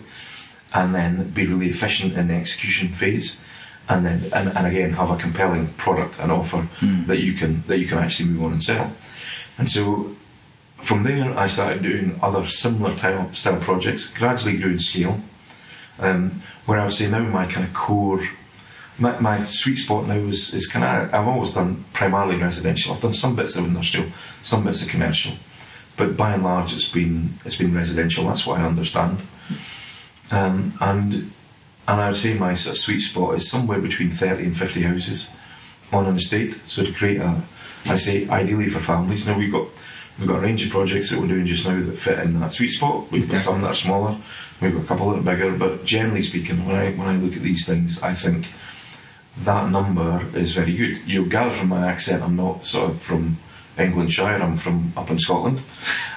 and 0.74 0.94
then 0.94 1.30
be 1.30 1.46
really 1.46 1.70
efficient 1.70 2.12
in 2.12 2.28
the 2.28 2.34
execution 2.34 2.88
phase, 2.88 3.40
and 3.88 4.04
then 4.04 4.22
and, 4.34 4.54
and 4.56 4.66
again 4.66 4.90
have 4.92 5.10
a 5.10 5.16
compelling 5.16 5.68
product 5.78 6.20
and 6.20 6.30
offer 6.30 6.68
that 7.06 7.18
you 7.20 7.32
can 7.32 7.62
that 7.68 7.78
you 7.78 7.88
can 7.88 7.98
actually 7.98 8.28
move 8.28 8.44
on 8.44 8.52
and 8.52 8.62
sell. 8.62 8.92
And 9.58 9.68
so 9.70 10.14
from 10.76 11.02
there, 11.02 11.36
I 11.36 11.46
started 11.46 11.82
doing 11.82 12.18
other 12.22 12.48
similar 12.48 12.94
style, 12.94 13.60
projects, 13.60 14.12
gradually 14.12 14.58
grew 14.58 14.72
in 14.72 14.78
scale. 14.78 15.20
Um, 15.98 16.42
where 16.66 16.78
I 16.78 16.84
would 16.84 16.92
say 16.92 17.08
now 17.08 17.20
my 17.20 17.50
kind 17.50 17.66
of 17.66 17.72
core, 17.72 18.20
my, 18.98 19.18
my 19.20 19.38
sweet 19.38 19.76
spot 19.76 20.06
now 20.06 20.14
is, 20.14 20.52
is 20.52 20.66
kind 20.66 20.84
of, 20.84 21.14
I've 21.14 21.26
always 21.26 21.54
done 21.54 21.84
primarily 21.92 22.36
residential. 22.36 22.94
I've 22.94 23.00
done 23.00 23.14
some 23.14 23.34
bits 23.34 23.56
of 23.56 23.64
industrial, 23.64 24.10
some 24.42 24.64
bits 24.64 24.82
of 24.82 24.90
commercial, 24.90 25.32
but 25.96 26.16
by 26.16 26.32
and 26.32 26.44
large 26.44 26.72
it's 26.72 26.88
been 26.88 27.38
it's 27.44 27.56
been 27.56 27.74
residential. 27.74 28.26
That's 28.26 28.46
what 28.46 28.60
I 28.60 28.66
understand. 28.66 29.22
Um, 30.30 30.74
and 30.80 31.30
and 31.88 32.00
I 32.00 32.08
would 32.08 32.16
say 32.16 32.34
my 32.34 32.54
sort 32.54 32.76
of 32.76 32.82
sweet 32.82 33.00
spot 33.00 33.36
is 33.36 33.50
somewhere 33.50 33.80
between 33.80 34.10
30 34.10 34.44
and 34.44 34.56
50 34.56 34.82
houses 34.82 35.28
on 35.92 36.06
an 36.06 36.16
estate. 36.16 36.56
So 36.66 36.84
to 36.84 36.92
create 36.92 37.18
a, 37.18 37.40
I 37.86 37.96
say 37.96 38.28
ideally 38.28 38.68
for 38.68 38.80
families. 38.80 39.26
Now 39.26 39.38
we've 39.38 39.52
got 39.52 39.68
we've 40.18 40.28
got 40.28 40.38
a 40.38 40.40
range 40.40 40.64
of 40.64 40.70
projects 40.70 41.10
that 41.10 41.20
we're 41.20 41.26
doing 41.28 41.46
just 41.46 41.66
now 41.66 41.80
that 41.82 41.98
fit 41.98 42.18
in 42.20 42.40
that 42.40 42.52
sweet 42.52 42.70
spot. 42.70 43.10
We've 43.10 43.26
got 43.28 43.34
Okay. 43.36 43.42
some 43.42 43.60
that 43.62 43.68
are 43.68 43.74
smaller. 43.74 44.16
We've 44.60 44.72
got 44.74 44.84
a 44.84 44.86
couple 44.86 45.10
that 45.10 45.18
are 45.18 45.22
bigger. 45.34 45.52
But 45.52 45.84
generally 45.84 46.22
speaking, 46.22 46.64
when 46.66 46.76
I 46.76 46.92
when 46.92 47.08
I 47.08 47.16
look 47.16 47.36
at 47.36 47.42
these 47.42 47.66
things, 47.66 48.02
I 48.02 48.14
think 48.14 48.46
that 49.44 49.70
number 49.70 50.24
is 50.34 50.54
very 50.54 50.74
good. 50.76 51.00
You'll 51.06 51.26
gather 51.28 51.54
from 51.54 51.68
my 51.68 51.86
accent, 51.86 52.22
I'm 52.22 52.36
not 52.36 52.66
sort 52.66 52.90
of 52.90 53.02
from 53.02 53.36
Englandshire. 53.78 54.40
I'm 54.42 54.56
from 54.56 54.92
up 54.96 55.10
in 55.10 55.18
Scotland, 55.18 55.60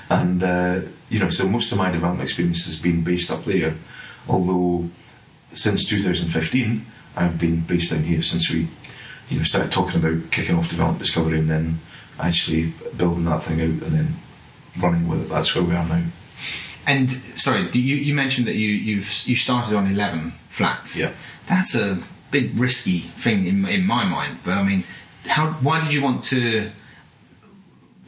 and 0.09 0.41
uh, 0.41 0.79
you 1.09 1.19
know, 1.19 1.29
so 1.29 1.47
most 1.47 1.71
of 1.73 1.77
my 1.77 1.91
development 1.91 2.23
experience 2.23 2.63
has 2.65 2.79
been 2.79 3.03
based 3.03 3.29
up 3.31 3.43
there. 3.43 3.75
Although 4.29 4.89
since 5.53 5.83
2015, 5.85 6.85
I've 7.17 7.37
been 7.39 7.61
based 7.61 7.91
down 7.91 8.03
here 8.03 8.21
since 8.23 8.49
we, 8.49 8.67
you 9.29 9.37
know, 9.39 9.43
started 9.43 9.71
talking 9.71 9.99
about 10.01 10.31
kicking 10.31 10.55
off 10.55 10.69
development 10.69 10.99
discovery 11.01 11.39
and 11.39 11.49
then 11.49 11.79
actually 12.19 12.73
building 12.97 13.25
that 13.25 13.43
thing 13.43 13.59
out 13.61 13.83
and 13.87 13.91
then 13.97 14.07
running 14.79 15.07
with 15.07 15.21
it. 15.23 15.29
That's 15.29 15.53
where 15.55 15.63
we 15.63 15.73
are 15.75 15.85
now. 15.87 16.03
And 16.87 17.09
sorry, 17.35 17.69
you, 17.71 17.95
you 17.95 18.13
mentioned 18.15 18.47
that 18.47 18.55
you 18.55 18.69
you've 18.69 19.09
you 19.27 19.35
started 19.35 19.75
on 19.75 19.87
eleven 19.87 20.33
flats. 20.49 20.95
Yeah. 20.97 21.11
That's 21.47 21.75
a 21.75 21.99
big 22.31 22.59
risky 22.59 22.99
thing 22.99 23.45
in 23.47 23.65
in 23.67 23.85
my 23.85 24.03
mind. 24.05 24.39
But 24.43 24.53
I 24.53 24.63
mean, 24.63 24.83
how? 25.25 25.51
Why 25.61 25.81
did 25.81 25.93
you 25.93 26.01
want 26.01 26.23
to? 26.25 26.71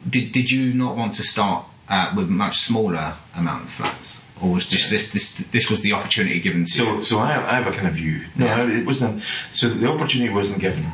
Did 0.08 0.32
did 0.32 0.50
you 0.50 0.74
not 0.74 0.96
want 0.96 1.14
to 1.14 1.22
start 1.22 1.64
uh, 1.88 2.12
with 2.16 2.28
much 2.28 2.58
smaller 2.58 3.14
amount 3.36 3.64
of 3.64 3.70
flats, 3.70 4.22
or 4.40 4.50
was 4.54 4.68
just 4.68 4.90
this 4.90 5.12
this 5.12 5.36
this 5.52 5.70
was 5.70 5.82
the 5.82 5.92
opportunity 5.92 6.40
given 6.40 6.64
to 6.64 6.70
So, 6.70 6.84
you? 6.96 7.04
so 7.04 7.20
I 7.20 7.32
have, 7.32 7.44
I 7.44 7.54
have 7.60 7.66
a 7.68 7.72
kind 7.72 7.86
of 7.86 7.94
view. 7.94 8.24
No, 8.34 8.46
Yeah. 8.46 8.78
it 8.80 8.84
wasn't. 8.86 9.22
So 9.52 9.68
the 9.68 9.86
opportunity 9.88 10.32
wasn't 10.32 10.60
given. 10.60 10.84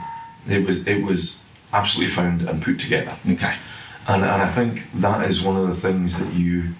It 0.46 0.66
was 0.66 0.86
it 0.86 1.02
was 1.02 1.42
absolutely 1.72 2.14
found 2.14 2.42
and 2.42 2.62
put 2.62 2.80
together. 2.80 3.16
Okay. 3.28 3.56
And, 4.06 4.22
and 4.22 4.42
I 4.42 4.50
think 4.50 4.90
that 4.94 5.30
is 5.30 5.42
one 5.42 5.56
of 5.56 5.68
the 5.68 5.74
things 5.74 6.18
that 6.18 6.32
you, 6.32 6.74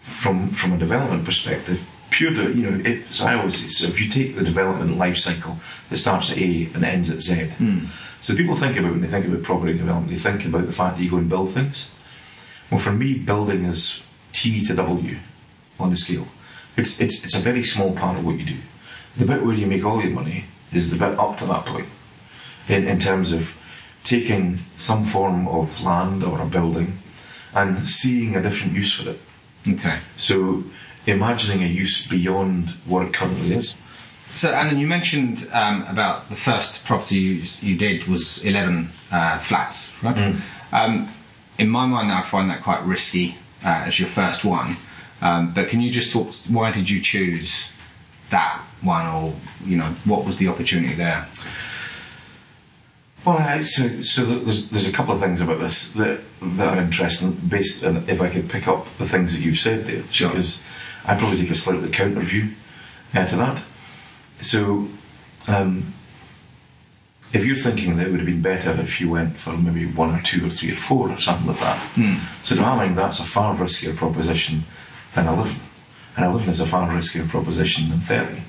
from 0.00 0.48
from 0.48 0.72
a 0.72 0.78
development 0.78 1.24
perspective, 1.24 1.82
pure, 2.10 2.30
de- 2.30 2.52
you 2.52 2.70
know, 2.70 2.90
it, 2.90 3.06
so 3.06 3.26
I 3.26 3.34
always 3.34 3.58
say, 3.58 3.68
so 3.68 3.88
if 3.88 4.00
you 4.00 4.10
take 4.10 4.36
the 4.36 4.44
development 4.44 4.98
life 4.98 5.16
cycle 5.16 5.56
that 5.88 5.98
starts 5.98 6.30
at 6.30 6.38
A 6.38 6.68
and 6.74 6.84
ends 6.84 7.10
at 7.10 7.20
Z, 7.20 7.44
hmm. 7.56 7.86
so 8.20 8.36
people 8.36 8.54
think 8.54 8.76
about 8.76 8.92
when 8.92 9.00
they 9.00 9.06
think 9.06 9.26
about 9.26 9.42
property 9.42 9.72
development, 9.72 10.10
they 10.10 10.18
think 10.18 10.44
about 10.44 10.66
the 10.66 10.72
fact 10.72 10.96
that 10.96 11.02
you 11.02 11.10
go 11.10 11.16
and 11.16 11.28
build 11.28 11.50
things. 11.50 11.90
Well, 12.70 12.80
for 12.80 12.92
me, 12.92 13.14
building 13.14 13.64
is 13.64 14.02
T 14.32 14.62
to 14.66 14.74
W 14.74 15.16
on 15.80 15.90
the 15.90 15.96
scale. 15.96 16.28
It's 16.76 17.00
it's 17.00 17.24
it's 17.24 17.34
a 17.34 17.40
very 17.40 17.62
small 17.62 17.94
part 17.94 18.18
of 18.18 18.26
what 18.26 18.38
you 18.38 18.44
do. 18.44 18.56
The 19.16 19.24
bit 19.24 19.42
where 19.42 19.54
you 19.54 19.66
make 19.66 19.84
all 19.84 20.02
your 20.02 20.12
money 20.12 20.44
is 20.72 20.90
the 20.90 20.96
bit 20.96 21.18
up 21.18 21.38
to 21.38 21.46
that 21.46 21.64
point, 21.64 21.88
in 22.68 22.86
in 22.86 22.98
terms 22.98 23.32
of 23.32 23.55
taking 24.06 24.60
some 24.78 25.04
form 25.04 25.46
of 25.48 25.82
land 25.82 26.24
or 26.24 26.40
a 26.40 26.46
building 26.46 26.98
and 27.54 27.86
seeing 27.86 28.36
a 28.36 28.42
different 28.42 28.72
use 28.72 28.94
for 28.94 29.10
it. 29.10 29.20
Okay. 29.68 29.98
So 30.16 30.64
imagining 31.06 31.62
a 31.62 31.66
use 31.66 32.06
beyond 32.06 32.70
what 32.86 33.04
it 33.06 33.12
currently 33.12 33.54
is. 33.54 33.74
So, 34.34 34.52
Alan, 34.52 34.78
you 34.78 34.86
mentioned 34.86 35.48
um, 35.52 35.82
about 35.84 36.28
the 36.28 36.36
first 36.36 36.84
property 36.84 37.16
you, 37.16 37.42
you 37.62 37.76
did 37.76 38.04
was 38.04 38.44
11 38.44 38.90
uh, 39.10 39.38
flats, 39.38 39.94
right? 40.02 40.16
Um, 40.72 41.08
in 41.58 41.70
my 41.70 41.86
mind, 41.86 42.12
I 42.12 42.22
find 42.22 42.50
that 42.50 42.62
quite 42.62 42.84
risky 42.84 43.36
uh, 43.64 43.84
as 43.86 43.98
your 43.98 44.10
first 44.10 44.44
one. 44.44 44.76
Um, 45.22 45.54
but 45.54 45.68
can 45.68 45.80
you 45.80 45.90
just 45.90 46.12
talk? 46.12 46.34
Why 46.50 46.70
did 46.70 46.90
you 46.90 47.00
choose 47.00 47.72
that 48.28 48.60
one, 48.82 49.06
or 49.06 49.34
you 49.64 49.78
know, 49.78 49.86
what 50.04 50.26
was 50.26 50.36
the 50.36 50.48
opportunity 50.48 50.94
there? 50.94 51.26
Well, 53.26 53.60
so, 53.62 53.88
so 54.02 54.24
there's 54.24 54.70
there's 54.70 54.86
a 54.88 54.92
couple 54.92 55.12
of 55.12 55.18
things 55.20 55.40
about 55.40 55.58
this 55.58 55.90
that 55.92 56.20
that 56.40 56.78
are 56.78 56.80
interesting. 56.80 57.32
Based 57.32 57.82
on 57.84 58.08
if 58.08 58.20
I 58.22 58.28
could 58.30 58.48
pick 58.48 58.68
up 58.68 58.86
the 58.98 59.06
things 59.06 59.34
that 59.34 59.42
you've 59.42 59.58
said 59.58 59.84
there, 59.86 60.04
Sure. 60.12 60.28
because 60.30 60.62
I 61.04 61.16
probably 61.16 61.38
take 61.38 61.50
a 61.50 61.54
slightly 61.56 61.88
counter 61.90 62.20
view 62.20 62.50
uh, 63.14 63.26
to 63.26 63.36
that. 63.36 63.62
So, 64.40 64.86
um, 65.48 65.92
if 67.32 67.44
you're 67.44 67.56
thinking 67.56 67.96
that 67.96 68.06
it 68.06 68.10
would 68.10 68.20
have 68.20 68.26
been 68.26 68.42
better 68.42 68.70
if 68.80 69.00
you 69.00 69.10
went 69.10 69.38
for 69.40 69.56
maybe 69.56 69.86
one 69.86 70.14
or 70.14 70.22
two 70.22 70.46
or 70.46 70.50
three 70.50 70.72
or 70.72 70.76
four 70.76 71.10
or 71.10 71.18
something 71.18 71.48
like 71.48 71.58
that, 71.60 72.24
so 72.44 72.54
to 72.54 72.60
my 72.62 72.76
mind, 72.76 72.96
that's 72.96 73.18
a 73.18 73.24
far 73.24 73.56
riskier 73.56 73.96
proposition 73.96 74.62
than 75.14 75.26
11. 75.26 75.56
And 76.16 76.24
11 76.24 76.48
is 76.48 76.60
a 76.60 76.66
far 76.66 76.88
riskier 76.88 77.28
proposition 77.28 77.88
than 77.90 77.98
30. 78.00 78.40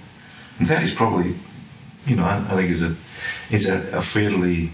And 0.59 0.67
30 0.67 0.85
is 0.85 0.93
probably, 0.93 1.35
you 2.05 2.15
know, 2.15 2.23
I, 2.23 2.37
I 2.37 2.55
think 2.55 2.69
is 2.69 2.83
a 2.83 2.95
is 3.51 3.67
a, 3.67 3.97
a 3.97 4.01
fairly 4.01 4.71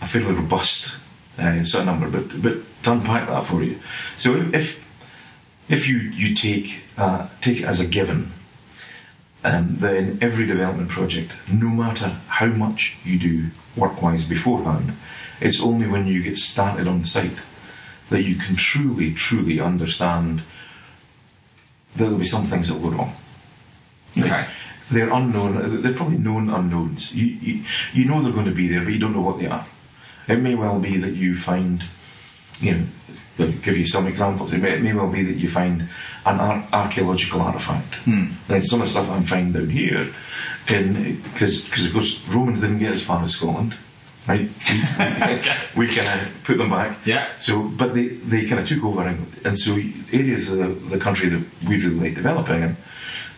a 0.00 0.06
fairly 0.06 0.34
robust 0.34 0.96
uh, 1.38 1.64
sort 1.64 1.82
of 1.82 1.86
number. 1.86 2.10
But 2.10 2.42
but 2.42 2.82
to 2.84 2.92
unpack 2.92 3.28
that 3.28 3.44
for 3.44 3.62
you, 3.62 3.78
so 4.16 4.48
if 4.52 4.84
if 5.68 5.88
you 5.88 5.98
you 5.98 6.34
take 6.34 6.82
uh, 6.96 7.28
take 7.40 7.60
it 7.60 7.64
as 7.64 7.80
a 7.80 7.86
given, 7.86 8.32
um, 9.44 9.76
then 9.78 10.18
every 10.20 10.46
development 10.46 10.88
project, 10.88 11.32
no 11.52 11.68
matter 11.68 12.16
how 12.28 12.46
much 12.46 12.96
you 13.04 13.18
do 13.18 13.46
work-wise 13.76 14.24
beforehand, 14.24 14.92
it's 15.40 15.60
only 15.60 15.86
when 15.86 16.06
you 16.06 16.22
get 16.22 16.38
started 16.38 16.88
on 16.88 17.02
the 17.02 17.06
site 17.06 17.38
that 18.08 18.22
you 18.22 18.36
can 18.36 18.56
truly, 18.56 19.12
truly 19.12 19.60
understand 19.60 20.42
there'll 21.96 22.18
be 22.18 22.26
some 22.26 22.46
things 22.46 22.68
that 22.68 22.74
will 22.74 22.90
go 22.90 22.96
wrong. 22.96 23.12
Okay. 24.18 24.46
They're 24.90 25.12
unknown. 25.12 25.82
They're 25.82 25.94
probably 25.94 26.18
known 26.18 26.48
unknowns. 26.50 27.14
You, 27.14 27.26
you, 27.26 27.64
you 27.92 28.04
know 28.04 28.22
they're 28.22 28.32
going 28.32 28.46
to 28.46 28.52
be 28.54 28.68
there, 28.68 28.82
but 28.82 28.92
you 28.92 28.98
don't 28.98 29.12
know 29.12 29.22
what 29.22 29.38
they 29.40 29.46
are. 29.46 29.66
It 30.28 30.40
may 30.40 30.54
well 30.54 30.78
be 30.78 30.96
that 30.98 31.14
you 31.14 31.36
find, 31.36 31.84
you 32.60 32.72
know, 32.72 32.84
I'll 33.38 33.52
give 33.52 33.76
you 33.76 33.86
some 33.86 34.06
examples. 34.06 34.52
It 34.52 34.62
may, 34.62 34.72
it 34.72 34.82
may 34.82 34.94
well 34.94 35.10
be 35.10 35.22
that 35.22 35.36
you 35.36 35.48
find 35.48 35.88
an 36.24 36.40
ar- 36.40 36.66
archaeological 36.72 37.42
artifact. 37.42 38.06
Like 38.48 38.64
some 38.64 38.80
of 38.80 38.86
the 38.86 38.90
stuff 38.92 39.10
I'm 39.10 39.24
finding 39.24 39.52
down 39.52 39.70
here, 39.70 40.12
because 40.66 41.86
of 41.86 41.92
course 41.92 42.26
Romans 42.28 42.60
didn't 42.62 42.78
get 42.78 42.92
as 42.92 43.04
far 43.04 43.22
as 43.22 43.32
Scotland, 43.32 43.76
right? 44.26 44.40
we 45.76 45.88
kind 45.88 46.08
of 46.08 46.40
put 46.44 46.56
them 46.58 46.70
back. 46.70 46.96
Yeah. 47.04 47.28
So, 47.38 47.68
but 47.68 47.92
they, 47.92 48.06
they 48.08 48.46
kind 48.46 48.60
of 48.60 48.66
took 48.66 48.82
over, 48.84 49.02
and, 49.02 49.26
and 49.44 49.58
so 49.58 49.72
areas 50.12 50.50
of 50.50 50.58
the, 50.58 50.96
the 50.96 50.98
country 50.98 51.28
that 51.28 51.44
we 51.68 51.76
really 51.82 51.96
like 51.96 52.14
developing, 52.14 52.62
and 52.62 52.76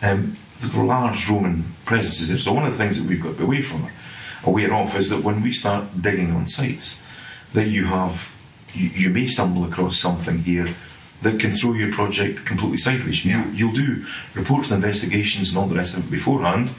um, 0.01 0.37
large 0.75 1.29
Roman 1.29 1.63
presences 1.85 2.29
there. 2.29 2.37
So 2.37 2.53
one 2.53 2.65
of 2.65 2.71
the 2.71 2.77
things 2.77 3.01
that 3.01 3.09
we've 3.09 3.21
got 3.21 3.33
to 3.33 3.37
be 3.37 3.43
away 3.43 3.61
from, 3.61 3.89
aware 4.43 4.73
of, 4.73 4.95
is 4.95 5.09
that 5.09 5.23
when 5.23 5.41
we 5.41 5.51
start 5.51 6.01
digging 6.01 6.31
on 6.31 6.47
sites, 6.47 6.99
that 7.53 7.67
you 7.67 7.85
have, 7.85 8.33
you, 8.73 8.89
you 8.89 9.09
may 9.09 9.27
stumble 9.27 9.65
across 9.65 9.97
something 9.97 10.39
here 10.39 10.75
that 11.21 11.39
can 11.39 11.53
throw 11.53 11.73
your 11.73 11.91
project 11.91 12.45
completely 12.45 12.77
sideways. 12.77 13.25
You, 13.25 13.31
Yeah. 13.31 13.51
You'll 13.51 13.73
do 13.73 14.05
reports 14.35 14.71
and 14.71 14.83
investigations 14.83 15.49
and 15.49 15.57
all 15.57 15.67
the 15.67 15.75
rest 15.75 15.97
of 15.97 16.05
it 16.05 16.11
beforehand, 16.11 16.71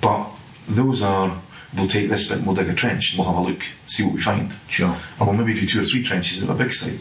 but 0.00 0.28
those 0.68 1.02
are, 1.02 1.40
we'll 1.74 1.88
take 1.88 2.08
this 2.08 2.28
bit 2.28 2.38
and 2.38 2.46
we'll 2.46 2.56
dig 2.56 2.68
a 2.68 2.74
trench, 2.74 3.10
and 3.12 3.18
we'll 3.18 3.32
have 3.32 3.44
a 3.44 3.48
look, 3.48 3.62
see 3.86 4.02
what 4.04 4.14
we 4.14 4.20
find. 4.20 4.52
Sure. 4.68 4.96
Or 5.18 5.26
we'll 5.26 5.36
maybe 5.36 5.54
do 5.58 5.66
two 5.66 5.82
or 5.82 5.84
three 5.84 6.02
trenches 6.02 6.42
at 6.42 6.50
a 6.50 6.54
big 6.54 6.72
site. 6.72 7.00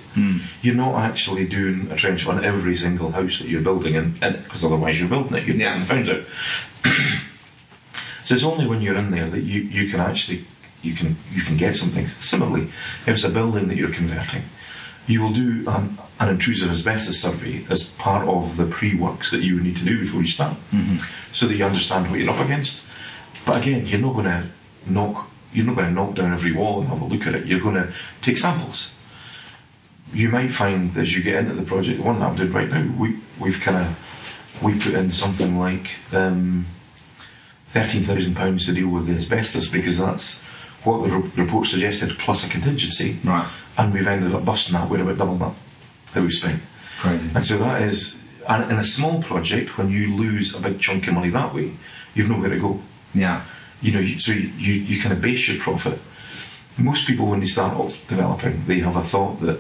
You're 0.62 0.76
not 0.76 0.96
actually 0.96 1.46
doing 1.46 1.90
a 1.92 1.96
trench 1.96 2.26
on 2.28 2.44
every 2.44 2.76
single 2.76 3.12
house 3.12 3.40
that 3.40 3.48
you're 3.50 3.62
building, 3.62 3.96
and 3.96 4.20
because 4.20 4.64
otherwise 4.64 5.00
you're 5.00 5.10
building 5.10 5.38
it, 5.38 5.46
you've 5.46 5.58
Yeah. 5.58 5.84
found 5.84 6.10
out. 6.10 6.24
so 8.24 8.36
it's 8.36 8.44
only 8.44 8.68
when 8.68 8.82
you're 8.82 8.98
in 8.98 9.12
there 9.12 9.30
that 9.30 9.42
you, 9.42 9.62
you 9.62 9.90
can 9.90 10.00
actually 10.00 10.46
you 10.82 10.94
can 10.96 11.16
you 11.32 11.42
can 11.42 11.58
get 11.58 11.76
something. 11.76 12.08
Similarly, 12.08 12.64
if 12.64 13.08
it's 13.10 13.24
a 13.24 13.30
building 13.30 13.68
that 13.68 13.78
you're 13.78 13.92
converting, 13.92 14.44
you 15.08 15.22
will 15.22 15.34
do 15.34 15.64
an, 15.68 15.98
an 16.20 16.30
intrusive 16.30 16.72
asbestos 16.72 17.20
survey 17.20 17.66
as 17.70 17.92
part 17.96 18.28
of 18.28 18.58
the 18.58 18.66
pre-works 18.66 19.32
that 19.32 19.42
you 19.42 19.56
would 19.56 19.64
need 19.64 19.78
to 19.78 19.86
do 19.86 20.00
before 20.00 20.22
you 20.22 20.28
start, 20.28 20.56
mm-hmm. 20.72 20.98
so 21.34 21.48
that 21.48 21.56
you 21.56 21.66
understand 21.66 22.10
what 22.10 22.20
you're 22.20 22.32
up 22.32 22.40
against. 22.44 22.88
But 23.46 23.62
again, 23.62 23.86
you're 23.88 24.00
not 24.00 24.14
going 24.14 24.26
to 24.26 24.44
knock 24.86 25.28
you're 25.54 25.66
not 25.66 25.76
going 25.76 25.88
to 25.90 25.94
knock 25.94 26.16
down 26.16 26.32
every 26.32 26.54
wall 26.54 26.80
and 26.80 26.88
have 26.88 27.02
a 27.02 27.06
look 27.06 27.28
at 27.28 27.36
it. 27.36 27.46
You're 27.46 27.60
going 27.60 27.76
to 27.76 27.92
take 28.22 28.38
samples. 28.38 28.96
You 30.14 30.30
might 30.30 30.54
find 30.54 30.96
as 30.96 31.14
you 31.14 31.22
get 31.22 31.36
into 31.36 31.54
the 31.56 31.64
project, 31.64 31.98
the 31.98 32.04
one 32.06 32.20
that 32.20 32.30
I'm 32.30 32.36
doing 32.38 32.54
right 32.54 32.70
now, 32.70 32.90
we 32.98 33.18
we've 33.40 33.60
kind 33.60 33.78
of 33.78 34.62
we 34.64 34.80
put 34.80 34.94
in 34.94 35.12
something 35.12 35.58
like 35.60 35.90
um, 36.14 36.66
thirteen 37.68 38.04
thousand 38.04 38.36
pounds 38.36 38.66
to 38.68 38.74
deal 38.74 38.90
with 38.90 39.08
the 39.08 39.14
asbestos 39.16 39.68
because 39.70 39.98
that's 39.98 40.42
what 40.84 41.04
the 41.04 41.10
re- 41.16 41.30
report 41.44 41.68
suggested 41.68 42.18
plus 42.18 42.46
a 42.48 42.50
contingency, 42.50 43.18
Right. 43.24 43.48
and 43.78 43.94
we've 43.94 44.08
ended 44.08 44.34
up 44.34 44.44
busting 44.46 44.74
that. 44.74 44.90
We're 44.90 45.02
about 45.02 45.18
double 45.18 45.36
that 45.36 45.54
that 46.14 46.24
we 46.24 46.32
spent. 46.32 46.62
Crazy. 47.00 47.30
And 47.36 47.46
so 47.46 47.58
that 47.58 47.82
is, 47.82 48.22
and 48.48 48.72
in 48.72 48.78
a 48.78 48.84
small 48.84 49.22
project, 49.22 49.78
when 49.78 49.90
you 49.90 50.16
lose 50.16 50.56
a 50.58 50.62
big 50.62 50.80
chunk 50.80 51.08
of 51.08 51.14
money 51.14 51.30
that 51.30 51.54
way, 51.54 51.72
you've 52.16 52.30
nowhere 52.30 52.50
to 52.50 52.60
go. 52.60 52.80
Yeah. 53.14 53.44
You 53.82 53.92
know, 53.94 54.00
you, 54.00 54.20
so 54.20 54.32
you, 54.32 54.50
you, 54.58 54.74
you 54.74 55.02
kind 55.02 55.14
of 55.14 55.22
base 55.22 55.48
your 55.48 55.60
profit. 55.62 56.00
Most 56.78 57.08
people, 57.08 57.28
when 57.28 57.40
they 57.40 57.46
start 57.48 57.74
off 57.76 58.08
developing, 58.08 58.64
they 58.66 58.80
have 58.80 58.96
a 58.96 59.04
thought 59.04 59.40
that 59.42 59.60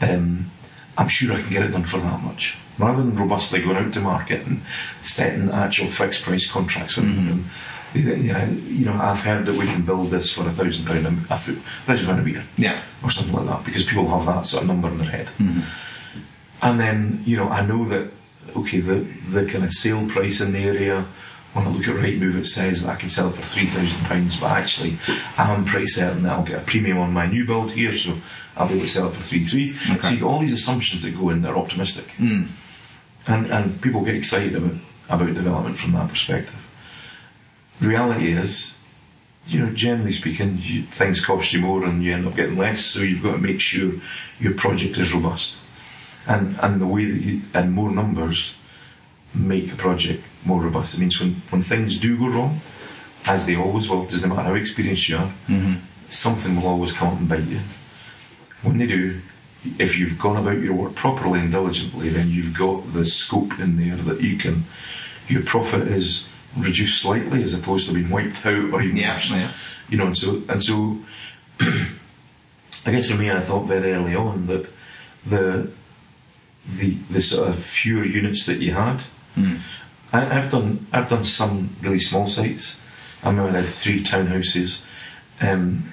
um, 0.00 0.50
I'm 0.96 1.08
sure 1.08 1.34
I 1.36 1.42
can 1.42 1.50
get 1.50 1.62
it 1.62 1.72
done 1.72 1.84
for 1.84 1.98
that 1.98 2.22
much. 2.22 2.56
Rather 2.78 3.02
than 3.02 3.14
robustly 3.16 3.60
going 3.62 3.76
out 3.76 3.92
to 3.94 4.00
market 4.00 4.46
and 4.46 4.62
setting 5.02 5.50
actual 5.50 5.86
fixed 5.86 6.22
price 6.22 6.50
contracts 6.50 6.96
them. 6.96 7.48
They 7.92 8.02
think, 8.02 8.24
yeah, 8.24 8.50
you 8.50 8.84
know, 8.86 8.94
I've 8.94 9.20
heard 9.20 9.46
that 9.46 9.54
we 9.54 9.66
can 9.66 9.82
build 9.82 10.10
this 10.10 10.32
for 10.32 10.48
a 10.48 10.50
thousand 10.50 10.84
pound 10.84 11.06
a 11.06 11.32
a 11.32 11.36
foot, 11.36 11.58
thousand 11.84 12.06
pound 12.06 12.18
a 12.18 12.22
metre 12.24 12.42
Yeah. 12.56 12.82
or 13.04 13.10
something 13.12 13.34
like 13.36 13.46
that 13.46 13.64
because 13.64 13.84
people 13.84 14.08
have 14.08 14.26
that 14.26 14.48
sort 14.48 14.62
of 14.64 14.68
number 14.68 14.88
in 14.88 14.98
their 14.98 15.10
head. 15.10 15.28
And 16.62 16.80
then, 16.80 17.20
you 17.24 17.36
know, 17.36 17.48
I 17.48 17.64
know 17.64 17.84
that, 17.84 18.10
okay, 18.56 18.80
the, 18.80 19.06
the 19.30 19.46
kind 19.46 19.64
of 19.64 19.72
sale 19.72 20.08
price 20.08 20.40
in 20.40 20.52
the 20.52 20.58
area, 20.64 21.06
when 21.54 21.66
I 21.66 21.70
look 21.70 21.86
at 21.86 21.94
Rightmove, 21.94 22.40
it 22.40 22.46
says 22.46 22.82
that 22.82 22.90
I 22.90 22.96
can 22.96 23.08
sell 23.08 23.28
it 23.28 23.36
for 23.36 23.42
£3,000, 23.42 24.40
but 24.40 24.50
actually, 24.50 24.98
I'm 25.38 25.64
pretty 25.64 25.86
certain 25.86 26.24
that 26.24 26.32
I'll 26.32 26.44
get 26.44 26.60
a 26.60 26.64
premium 26.64 26.98
on 26.98 27.12
my 27.12 27.26
new 27.26 27.46
build 27.46 27.70
here, 27.72 27.94
so 27.94 28.16
I'll 28.56 28.66
be 28.66 28.74
able 28.74 28.84
to 28.84 28.90
sell 28.90 29.08
it 29.08 29.14
for 29.14 29.22
three 29.22 29.44
three. 29.44 29.70
Okay. 29.70 30.00
So 30.00 30.08
you've 30.08 30.20
got 30.20 30.28
all 30.28 30.40
these 30.40 30.52
assumptions 30.52 31.02
that 31.02 31.16
go 31.16 31.30
in 31.30 31.42
that 31.42 31.52
are 31.52 31.56
optimistic. 31.56 32.10
Hmm. 32.12 32.46
And, 33.28 33.46
and 33.52 33.80
people 33.80 34.02
get 34.02 34.16
excited 34.16 34.56
about, 34.56 34.76
about 35.08 35.34
development 35.34 35.78
from 35.78 35.92
that 35.92 36.08
perspective. 36.08 36.60
Reality 37.80 38.32
is, 38.32 38.76
you 39.46 39.60
know, 39.60 39.72
generally 39.72 40.12
speaking, 40.12 40.58
you, 40.60 40.82
things 40.82 41.24
cost 41.24 41.52
you 41.52 41.60
more 41.60 41.84
and 41.84 42.02
you 42.02 42.14
end 42.14 42.26
up 42.26 42.34
getting 42.34 42.58
less, 42.58 42.84
so 42.84 43.00
you've 43.00 43.22
got 43.22 43.32
to 43.32 43.38
make 43.38 43.60
sure 43.60 43.92
your 44.40 44.54
project 44.54 44.98
is 44.98 45.14
robust. 45.14 45.58
And, 46.26 46.56
and 46.60 46.80
the 46.80 46.86
way 46.86 47.04
that 47.04 47.20
you, 47.20 47.42
and 47.54 47.72
more 47.72 47.90
numbers 47.90 48.56
make 49.34 49.72
a 49.72 49.76
project 49.76 50.24
more 50.44 50.60
robust. 50.60 50.94
It 50.94 51.00
means 51.00 51.18
when, 51.20 51.34
when 51.50 51.62
things 51.62 51.98
do 51.98 52.18
go 52.18 52.28
wrong, 52.28 52.60
as 53.26 53.46
they 53.46 53.56
always 53.56 53.88
will, 53.88 54.04
doesn't 54.04 54.28
matter 54.28 54.42
how 54.42 54.54
experienced 54.54 55.08
you 55.08 55.16
are, 55.16 55.32
something 56.08 56.56
will 56.56 56.68
always 56.68 56.92
come 56.92 57.08
up 57.08 57.18
and 57.18 57.28
bite 57.28 57.44
you. 57.44 57.60
When 58.62 58.78
they 58.78 58.86
do, 58.86 59.20
if 59.78 59.98
you've 59.98 60.18
gone 60.18 60.36
about 60.36 60.60
your 60.60 60.74
work 60.74 60.94
properly 60.94 61.40
and 61.40 61.50
diligently, 61.50 62.08
then 62.10 62.28
you've 62.28 62.54
got 62.56 62.92
the 62.92 63.06
scope 63.06 63.58
in 63.58 63.76
there 63.76 63.96
that 63.96 64.20
you 64.20 64.36
can, 64.36 64.64
your 65.28 65.42
profit 65.42 65.88
is 65.88 66.28
reduced 66.56 67.00
slightly 67.00 67.42
as 67.42 67.54
opposed 67.54 67.88
to 67.88 67.94
being 67.94 68.10
wiped 68.10 68.44
out 68.46 68.72
or 68.72 68.82
even 68.82 68.96
Yeah, 68.96 69.20
yeah. 69.30 69.50
You 69.88 69.98
know, 69.98 70.06
and 70.06 70.16
so 70.16 70.42
and 70.48 70.62
so 70.62 70.98
I 71.60 72.90
guess 72.90 73.10
for 73.10 73.16
me 73.16 73.30
I 73.30 73.40
thought 73.40 73.66
very 73.66 73.92
early 73.92 74.14
on 74.14 74.46
that 74.46 74.66
the 75.26 75.70
the 76.66 76.94
the 77.10 77.20
sort 77.20 77.48
of 77.48 77.62
fewer 77.62 78.04
units 78.04 78.46
that 78.46 78.58
you 78.58 78.72
had 78.72 79.02
Mm. 79.36 79.58
I, 80.14 80.36
I've 80.38 80.50
done 80.50 80.86
I've 80.92 81.08
done 81.08 81.24
some 81.24 81.76
really 81.82 81.98
small 81.98 82.28
sites. 82.28 82.80
I 83.22 83.30
remember 83.30 83.58
I 83.58 83.62
had 83.62 83.70
three 83.70 84.02
townhouses 84.04 84.82
um, 85.40 85.90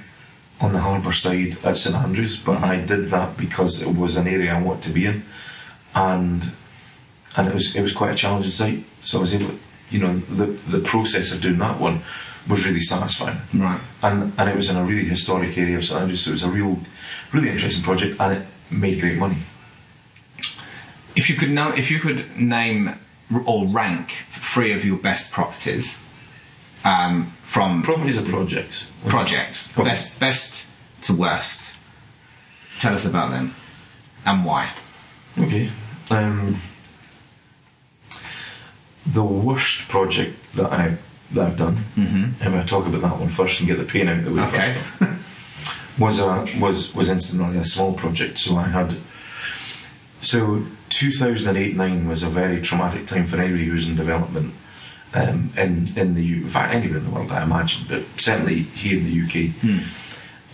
on 0.60 0.74
the 0.74 0.80
harbour 0.80 1.14
side 1.14 1.58
at 1.64 1.78
St 1.78 1.96
Andrews, 1.96 2.38
but 2.38 2.58
Mhm. 2.60 2.64
I 2.64 2.76
did 2.92 3.10
that 3.10 3.36
because 3.38 3.82
it 3.82 3.96
was 3.96 4.18
an 4.18 4.28
area 4.28 4.54
I 4.54 4.62
wanted 4.62 4.84
to 4.84 4.90
be 4.92 5.06
in, 5.06 5.24
and 5.96 6.52
and 7.36 7.48
it 7.48 7.54
was 7.54 7.76
it 7.76 7.82
was 7.82 7.94
quite 7.94 8.12
a 8.12 8.16
challenging 8.16 8.52
site. 8.52 8.84
So 9.02 9.18
I 9.18 9.22
was 9.22 9.34
able, 9.34 9.48
to, 9.50 9.58
you 9.90 10.00
know, 10.00 10.14
the 10.40 10.48
the 10.78 10.80
process 10.92 11.32
of 11.34 11.42
doing 11.42 11.58
that 11.60 11.80
one 11.80 12.02
was 12.48 12.66
really 12.66 12.82
satisfying, 12.82 13.40
Right. 13.54 13.80
and 14.04 14.34
and 14.38 14.50
it 14.50 14.56
was 14.56 14.70
in 14.70 14.76
a 14.78 14.84
really 14.84 15.08
historic 15.10 15.58
area 15.58 15.78
of 15.78 15.86
St 15.86 16.00
Andrews. 16.02 16.22
So 16.24 16.30
it 16.32 16.34
was 16.34 16.44
a 16.44 16.50
real, 16.50 16.78
really 17.34 17.50
interesting 17.50 17.84
project, 17.84 18.20
and 18.20 18.34
it 18.38 18.44
made 18.70 19.00
great 19.02 19.18
money. 19.18 19.38
If 21.16 21.30
you 21.30 21.36
could 21.36 21.52
now, 21.52 21.70
if 21.74 21.90
you 21.92 22.00
could 22.00 22.20
name 22.38 22.96
or 23.46 23.66
rank 23.68 24.14
three 24.32 24.74
of 24.74 24.84
your 24.86 24.98
best 24.98 25.32
properties 25.32 26.04
um, 26.84 27.32
from 27.44 27.82
Properties 27.84 28.18
are 28.18 28.24
projects. 28.24 28.88
projects, 29.08 29.72
best 29.74 30.20
best 30.20 30.68
to 31.04 31.14
worst. 31.14 31.74
Tell 32.80 32.94
us 32.94 33.06
about 33.06 33.32
them 33.32 33.54
and 34.26 34.44
why. 34.46 34.70
Okay. 35.38 35.70
Um, 36.10 36.62
the 39.06 39.24
worst 39.24 39.88
project 39.88 40.54
that 40.54 40.72
I 40.72 40.98
that 41.32 41.48
I've 41.48 41.58
done, 41.58 41.78
Mm-hmm. 41.96 42.44
and 42.44 42.56
I 42.56 42.64
talk 42.66 42.86
about 42.88 43.02
that 43.02 43.18
one 43.20 43.30
first 43.30 43.60
and 43.60 43.68
get 43.70 43.78
the 43.78 43.86
pain 43.86 44.10
out 44.10 44.20
of 44.20 44.26
the 44.26 44.32
way 44.34 44.42
Okay. 44.48 44.78
was 46.00 46.20
a 46.20 46.46
was 46.60 46.94
was 46.94 47.10
instantly 47.10 47.58
a 47.58 47.66
small 47.66 47.94
project. 47.94 48.38
So 48.40 48.58
I 48.58 48.68
had 48.68 48.96
so 50.22 50.64
2008-9 50.90 52.08
was 52.08 52.24
a 52.24 52.30
very 52.30 52.62
traumatic 52.62 53.08
time 53.08 53.26
for 53.26 53.38
anybody 53.38 53.66
who 53.66 53.74
was 53.74 53.88
in 53.88 53.96
development 53.96 54.54
um, 55.14 55.52
in 55.58 55.92
in 55.96 56.14
the 56.16 56.34
in 56.34 56.48
fact 56.50 56.74
anywhere 56.74 56.98
in 56.98 57.06
the 57.06 57.12
world 57.12 57.32
I 57.32 57.44
imagine, 57.44 57.86
but 57.90 58.04
certainly 58.18 58.64
here 58.64 58.98
in 59.00 59.06
the 59.06 59.22
UK. 59.24 59.52
Hmm. 59.56 59.80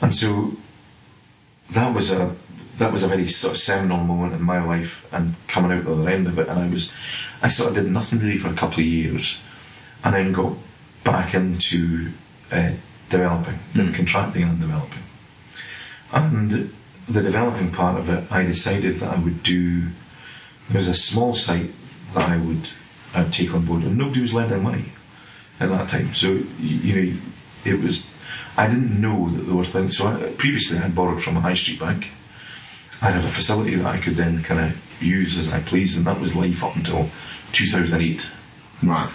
And 0.04 0.16
so 0.16 0.54
that 1.72 1.94
was 1.94 2.12
a 2.12 2.36
that 2.78 2.94
was 2.94 3.04
a 3.04 3.08
very 3.08 3.28
sort 3.28 3.54
of 3.54 3.60
seminal 3.60 3.98
moment 3.98 4.34
in 4.34 4.42
my 4.42 4.64
life 4.64 5.08
and 5.14 5.36
coming 5.48 5.72
out 5.72 5.86
the 5.86 5.94
other 5.94 6.10
end 6.10 6.28
of 6.28 6.38
it 6.40 6.48
and 6.48 6.60
I 6.60 6.68
was 6.70 6.92
I 7.42 7.48
sort 7.50 7.70
of 7.70 7.76
did 7.76 7.92
nothing 7.92 8.20
really 8.20 8.38
for 8.38 8.50
a 8.50 8.54
couple 8.54 8.80
of 8.80 8.86
years 8.86 9.38
and 10.04 10.14
then 10.16 10.32
got 10.32 10.54
back 11.04 11.34
into 11.34 12.12
uh, 12.52 12.72
developing, 13.10 13.60
Mm. 13.74 13.94
contracting 13.94 14.44
and 14.44 14.60
developing. 14.60 15.04
And 16.12 16.74
the 17.08 17.22
developing 17.22 17.72
part 17.72 17.98
of 17.98 18.10
it 18.10 18.32
I 18.32 18.44
decided 18.44 18.98
that 18.98 19.18
I 19.18 19.20
would 19.20 19.44
do 19.44 19.88
there 20.70 20.80
was 20.80 20.88
a 20.88 20.94
small 20.94 21.34
site 21.34 21.72
that 22.14 22.30
I 22.30 22.38
would 22.38 22.70
I 23.14 23.24
would 23.24 23.34
take 23.34 23.54
on 23.54 23.66
board 23.66 23.84
and 23.84 23.98
nobody 23.98 24.22
was 24.22 24.34
lending 24.34 24.64
money 24.64 24.86
at 25.60 25.70
that 25.70 25.90
time. 25.90 26.14
So 26.14 26.40
you, 26.60 26.96
know 26.96 27.18
it 27.66 27.82
was 27.82 28.14
I 28.58 28.68
didn't 28.68 29.00
know 29.00 29.30
that 29.30 29.44
there 29.44 29.56
were 29.56 29.64
things. 29.64 29.98
So 29.98 30.08
I, 30.08 30.32
previously, 30.34 30.80
I 30.80 30.82
had 30.82 30.96
borrowed 30.96 31.22
from 31.22 31.38
a 31.38 31.42
high 31.42 31.54
street 31.54 31.80
bank. 31.80 32.10
I 33.02 33.12
had 33.12 33.24
a 33.24 33.30
facility 33.30 33.76
that 33.76 33.86
I 33.86 34.00
could 34.00 34.16
then 34.16 34.44
kind 34.44 34.60
of 34.60 35.02
use 35.02 35.38
as 35.38 35.54
I 35.54 35.60
pleased, 35.60 35.96
and 35.96 36.08
that 36.08 36.20
was 36.20 36.36
live 36.36 36.64
up 36.64 36.76
until 36.76 37.10
2008. 37.54 38.30
Right. 38.82 39.10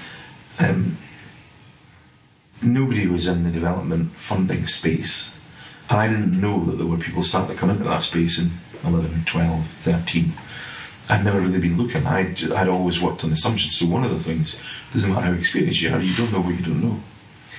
Um, 0.61 0.96
nobody 2.62 3.08
was 3.08 3.26
in 3.26 3.42
the 3.42 3.50
development 3.50 4.12
funding 4.12 4.68
space, 4.68 5.37
and 5.90 6.00
I 6.00 6.08
didn't 6.08 6.40
know 6.40 6.64
that 6.64 6.76
there 6.76 6.86
were 6.86 6.96
people 6.96 7.24
starting 7.24 7.54
to 7.54 7.60
come 7.60 7.70
into 7.70 7.84
that 7.84 8.02
space 8.02 8.38
in 8.38 8.50
11, 8.84 9.25
12, 9.26 9.66
13. 9.66 10.32
I'd 11.08 11.25
never 11.25 11.40
really 11.40 11.58
been 11.58 11.76
looking. 11.76 12.06
I'd, 12.06 12.52
I'd 12.52 12.68
always 12.68 13.00
worked 13.00 13.25
on 13.25 13.32
assumptions. 13.32 13.76
So 13.76 13.86
one 13.86 14.04
of 14.04 14.10
the 14.10 14.21
things 14.21 14.56
doesn't 14.92 15.10
matter 15.12 15.26
how 15.26 15.32
experienced 15.32 15.82
you 15.82 15.92
are, 15.92 16.00
you 16.00 16.14
don't 16.14 16.32
know 16.32 16.40
what 16.40 16.54
you 16.54 16.64
don't 16.64 16.82
know. 16.82 17.00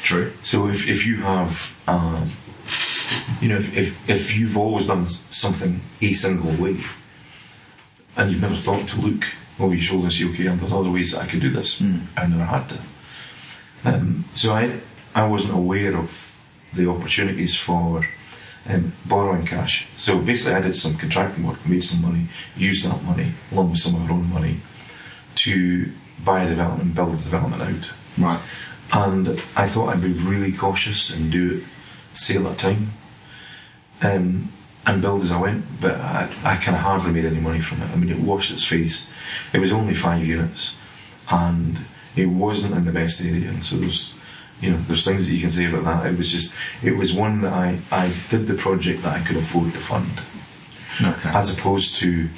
True. 0.02 0.34
So 0.42 0.68
if, 0.70 0.88
if 0.88 1.06
you 1.06 1.22
have, 1.22 1.78
um, 1.88 2.32
you 3.42 3.50
know, 3.50 3.58
if, 3.58 3.76
if, 3.76 4.10
if 4.10 4.36
you've 4.36 4.58
always 4.58 4.88
done 4.88 5.08
something 5.08 5.82
a 6.02 6.14
single 6.14 6.52
way, 6.52 6.78
and 8.18 8.32
you've 8.32 8.42
never 8.42 8.56
thought 8.56 8.88
to 8.90 9.02
look 9.02 9.26
over 9.60 9.74
your 9.74 9.84
shoulder 9.84 10.06
and 10.06 10.14
say, 10.14 10.26
okay, 10.26 10.48
Are 10.48 10.56
there 10.56 10.70
are 10.70 10.80
other 10.80 10.92
ways 10.92 11.12
that 11.12 11.22
I 11.22 11.28
could 11.28 11.42
do 11.42 11.50
this, 11.50 11.80
Mm. 11.82 12.02
I 12.18 12.28
never 12.28 12.46
had 12.46 12.70
to. 12.70 12.80
Um, 13.86 14.26
so 14.36 14.54
I, 14.54 14.80
I 15.14 15.28
wasn't 15.28 15.54
aware 15.54 15.96
of 15.98 16.33
the 16.76 16.90
opportunities 16.90 17.56
for 17.56 18.08
um, 18.70 18.94
borrowing 19.06 19.46
cash. 19.46 19.88
So 19.98 20.20
basically, 20.20 20.54
I 20.54 20.62
did 20.62 20.76
some 20.76 20.96
contracting 20.98 21.46
work, 21.46 21.66
made 21.68 21.84
some 21.84 22.02
money, 22.02 22.28
used 22.56 22.86
that 22.86 23.04
money 23.04 23.34
along 23.52 23.72
with 23.72 23.80
some 23.80 23.96
of 23.96 24.04
our 24.04 24.12
own 24.12 24.30
money 24.32 24.58
to 25.36 25.92
buy 26.24 26.44
a 26.44 26.50
development, 26.50 26.96
build 26.96 27.14
a 27.14 27.18
development 27.18 27.62
out 27.62 27.92
Right. 28.18 28.40
and 28.94 29.42
I 29.56 29.68
thought 29.68 29.90
I'd 29.90 30.02
be 30.02 30.14
really 30.14 30.52
cautious 30.52 31.10
and 31.10 31.32
do 31.32 31.58
it 31.58 31.64
sale 32.18 32.48
at 32.48 32.60
time 32.60 32.92
um, 34.04 34.50
and 34.86 35.02
build 35.02 35.24
as 35.24 35.32
I 35.32 35.42
went 35.42 35.66
but 35.82 35.96
I, 35.96 36.30
I 36.44 36.56
kind 36.58 36.76
of 36.78 36.84
hardly 36.84 37.12
made 37.12 37.26
any 37.26 37.40
money 37.40 37.60
from 37.60 37.82
it 37.82 37.90
I 37.90 37.96
mean 37.96 38.12
it 38.12 38.20
washed 38.20 38.52
its 38.52 38.66
face 38.66 39.10
it 39.52 39.60
was 39.60 39.74
only 39.74 39.96
five 39.96 40.24
units 40.24 40.78
and 41.32 41.80
it 42.16 42.28
wasn't 42.28 42.76
in 42.76 42.86
the 42.86 42.92
best 42.92 43.20
area 43.20 43.50
and 43.50 43.66
so 43.66 43.78
there's 43.78 44.14
you 44.64 44.72
know 44.72 44.78
there's 44.88 45.04
things 45.06 45.28
that 45.28 45.34
you 45.34 45.42
can 45.42 45.52
say 45.52 45.66
about 45.66 45.84
that 45.84 46.06
it 46.12 46.18
was 46.18 46.32
just 46.32 46.54
it 46.82 46.96
was 46.96 47.14
one 47.14 47.42
that 47.42 47.54
I, 47.54 47.78
I 47.92 48.14
did 48.30 48.48
the 48.48 48.54
project 48.54 49.04
that 49.04 49.20
I 49.20 49.24
could 49.26 49.38
afford 49.38 49.74
to 49.74 49.80
fund 49.80 50.12
Okay. 51.02 51.30
as 51.30 51.56
opposed 51.58 51.96
to 52.02 52.30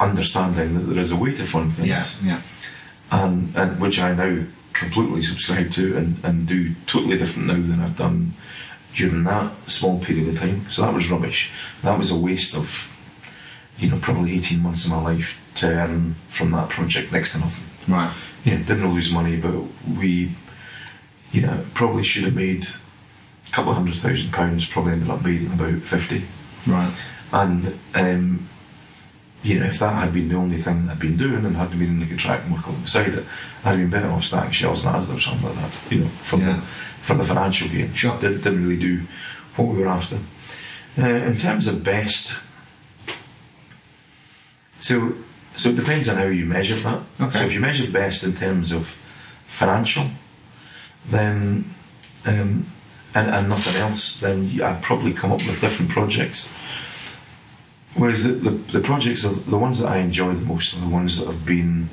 understanding 0.00 0.74
that 0.74 0.80
there 0.92 0.98
is 1.00 1.12
a 1.12 1.16
way 1.16 1.32
to 1.34 1.44
fund 1.46 1.72
things 1.74 1.88
yeah. 1.88 2.04
Yeah. 2.22 2.40
and, 3.12 3.54
and 3.56 3.80
which 3.80 4.00
I 4.00 4.12
now 4.14 4.44
completely 4.72 5.22
subscribe 5.22 5.70
to 5.72 5.96
and, 5.96 6.16
and 6.24 6.46
do 6.48 6.74
totally 6.86 7.16
different 7.16 7.46
now 7.48 7.54
than 7.54 7.80
I've 7.80 7.96
done 7.96 8.32
during 8.94 9.24
that 9.24 9.52
small 9.70 10.00
period 10.00 10.28
of 10.28 10.38
time. 10.38 10.66
So 10.70 10.82
that 10.82 10.94
was 10.94 11.10
rubbish. 11.10 11.52
That 11.82 11.98
was 11.98 12.10
a 12.10 12.16
waste 12.16 12.56
of, 12.56 12.90
you 13.78 13.90
know, 13.90 13.98
probably 13.98 14.36
18 14.36 14.60
months 14.60 14.84
of 14.84 14.90
my 14.90 15.00
life 15.00 15.40
to 15.56 15.68
earn 15.68 16.14
from 16.28 16.50
that 16.52 16.68
project 16.68 17.12
next 17.12 17.32
to 17.32 17.38
nothing. 17.40 17.92
Right. 17.94 18.12
You 18.44 18.56
know, 18.56 18.64
didn't 18.64 18.92
lose 18.92 19.10
money, 19.12 19.36
but 19.36 19.54
we, 19.96 20.32
you 21.34 21.40
know, 21.42 21.64
probably 21.74 22.04
should 22.04 22.24
have 22.24 22.36
made 22.36 22.64
a 23.48 23.50
couple 23.50 23.72
of 23.72 23.76
hundred 23.76 23.96
thousand 23.96 24.30
pounds, 24.32 24.64
probably 24.66 24.92
ended 24.92 25.10
up 25.10 25.24
making 25.24 25.52
about 25.52 25.80
50. 25.82 26.22
Right. 26.66 26.94
And 27.32 27.78
um, 27.94 28.48
you 29.42 29.58
know, 29.58 29.66
if 29.66 29.80
that 29.80 29.94
had 29.94 30.14
been 30.14 30.28
the 30.28 30.36
only 30.36 30.56
thing 30.58 30.88
I'd 30.88 31.00
been 31.00 31.16
doing 31.16 31.44
and 31.44 31.56
hadn't 31.56 31.78
been 31.78 31.88
in 31.88 32.00
the 32.00 32.06
contract 32.06 32.44
and 32.44 32.54
work 32.54 32.66
alongside 32.66 33.08
it, 33.14 33.24
I'd 33.64 33.70
have 33.70 33.78
been 33.78 33.90
better 33.90 34.08
off 34.10 34.24
stacking 34.24 34.52
shelves 34.52 34.84
and 34.84 34.94
Asda 34.94 35.16
or 35.16 35.20
something 35.20 35.46
like 35.48 35.56
that. 35.56 35.92
You 35.92 36.00
know, 36.04 36.08
for 36.08 36.38
Yeah. 36.38 36.54
the 36.56 36.60
for 36.60 37.14
the 37.14 37.24
financial 37.24 37.68
gain. 37.68 37.92
Sure. 37.94 38.18
Did, 38.18 38.42
didn't 38.42 38.62
really 38.62 38.78
do 38.80 39.02
what 39.56 39.68
we 39.68 39.78
were 39.80 39.88
after. 39.88 40.18
Uh, 40.96 41.06
in 41.08 41.36
terms 41.36 41.66
of 41.66 41.82
best, 41.82 42.38
so 44.78 45.14
so 45.56 45.70
it 45.70 45.76
depends 45.76 46.08
on 46.08 46.16
how 46.16 46.26
you 46.26 46.46
measure 46.46 46.76
that. 46.76 47.02
Okay. 47.20 47.30
So 47.38 47.44
if 47.46 47.52
you 47.52 47.60
measure 47.60 47.90
best 47.90 48.22
in 48.22 48.34
terms 48.34 48.70
of 48.72 48.86
financial, 49.46 50.06
then 51.08 51.64
um, 52.26 52.66
and, 53.14 53.30
and 53.30 53.48
nothing 53.48 53.80
else, 53.80 54.18
then 54.18 54.50
I'd 54.62 54.82
probably 54.82 55.12
come 55.12 55.32
up 55.32 55.46
with 55.46 55.60
different 55.60 55.90
projects. 55.90 56.48
Whereas 57.94 58.24
the, 58.24 58.32
the, 58.32 58.50
the 58.50 58.80
projects, 58.80 59.24
are, 59.24 59.32
the 59.32 59.56
ones 59.56 59.78
that 59.78 59.88
I 59.88 59.98
enjoy 59.98 60.34
the 60.34 60.40
most 60.44 60.74
are 60.76 60.80
the 60.80 60.88
ones 60.88 61.18
that 61.18 61.26
have 61.26 61.46
been 61.46 61.88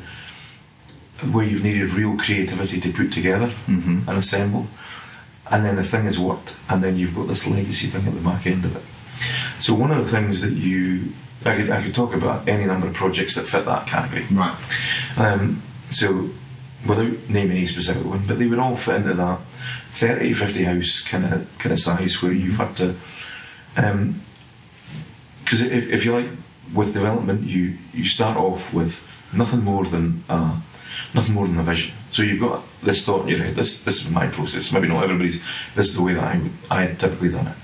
where 1.31 1.45
you've 1.45 1.63
needed 1.63 1.93
real 1.93 2.17
creativity 2.17 2.81
to 2.81 2.91
put 2.91 3.13
together 3.13 3.47
Mm-hmm. 3.67 4.09
and 4.09 4.17
assemble. 4.17 4.65
And 5.51 5.63
then 5.65 5.75
the 5.75 5.83
thing 5.83 6.05
has 6.05 6.17
worked, 6.17 6.57
and 6.69 6.81
then 6.83 6.97
you've 6.97 7.13
got 7.13 7.27
this 7.27 7.45
legacy 7.45 7.87
thing 7.87 8.07
at 8.07 8.13
the 8.13 8.21
back 8.21 8.47
end 8.47 8.65
of 8.65 8.75
it. 8.75 8.81
So 9.61 9.75
one 9.75 9.91
of 9.91 9.97
the 10.03 10.09
things 10.09 10.41
that 10.41 10.53
you, 10.53 11.11
I 11.45 11.55
could, 11.57 11.69
I 11.69 11.83
could 11.83 11.93
talk 11.93 12.15
about 12.15 12.47
any 12.47 12.65
number 12.65 12.87
of 12.87 12.93
projects 12.93 13.35
that 13.35 13.43
fit 13.43 13.65
that 13.65 13.85
category. 13.85 14.25
Right. 14.31 14.55
Um, 15.17 15.61
so, 15.91 16.29
without 16.87 17.29
naming 17.29 17.57
any 17.57 17.67
specific 17.67 18.05
one, 18.05 18.25
but 18.27 18.39
they 18.39 18.47
would 18.47 18.59
all 18.59 18.75
fit 18.75 18.95
into 18.95 19.13
that 19.13 19.39
30 19.91 20.33
50 20.33 20.63
house 20.63 21.01
kind 21.01 21.25
of 21.25 21.47
kind 21.59 21.73
of 21.73 21.79
size 21.79 22.21
where 22.21 22.31
you've 22.31 22.57
had 22.57 22.75
to. 22.77 22.95
Because 25.43 25.61
if, 25.61 25.89
if 25.89 26.05
you 26.05 26.13
like, 26.13 26.29
with 26.73 26.93
development, 26.93 27.41
you, 27.41 27.77
you 27.93 28.05
start 28.05 28.37
off 28.37 28.73
with 28.73 29.07
nothing 29.33 29.63
more 29.63 29.85
than 29.85 30.23
uh, 30.29 30.59
nothing 31.13 31.35
more 31.35 31.47
than 31.47 31.59
a 31.59 31.63
vision. 31.63 31.95
So 32.11 32.21
you've 32.23 32.39
got 32.39 32.63
this 32.81 33.05
thought 33.05 33.23
in 33.23 33.27
your 33.29 33.39
head. 33.39 33.55
This 33.55 33.83
this 33.83 34.01
is 34.01 34.09
my 34.09 34.27
process. 34.27 34.71
Maybe 34.71 34.87
not 34.87 35.03
everybody's. 35.03 35.41
This 35.75 35.89
is 35.89 35.95
the 35.95 36.03
way 36.03 36.13
that 36.13 36.23
I 36.23 36.37
would 36.37 36.51
I 36.69 36.81
had 36.83 36.99
typically 36.99 37.29
done 37.29 37.47
it. 37.47 37.55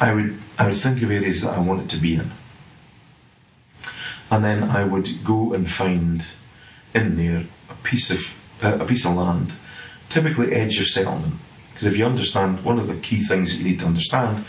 I 0.00 0.12
would 0.12 0.38
I 0.58 0.66
would 0.66 0.76
think 0.76 1.02
of 1.02 1.10
areas 1.10 1.42
that 1.42 1.54
I 1.54 1.60
wanted 1.60 1.90
to 1.90 1.96
be 1.96 2.14
in, 2.14 2.30
and 4.30 4.44
then 4.44 4.62
I 4.64 4.84
would 4.84 5.24
go 5.24 5.52
and 5.52 5.70
find 5.70 6.24
in 6.94 7.16
there 7.16 7.44
a 7.70 7.74
piece 7.82 8.10
of 8.10 8.37
a, 8.62 8.84
piece 8.84 9.04
of 9.04 9.14
land, 9.14 9.52
typically 10.08 10.54
edge 10.54 10.80
of 10.80 10.86
settlement. 10.86 11.34
Because 11.72 11.86
if 11.86 11.96
you 11.96 12.06
understand, 12.06 12.64
one 12.64 12.78
of 12.78 12.86
the 12.86 12.96
key 12.96 13.22
things 13.22 13.52
that 13.52 13.58
you 13.58 13.70
need 13.70 13.80
to 13.80 13.86
understand 13.86 14.44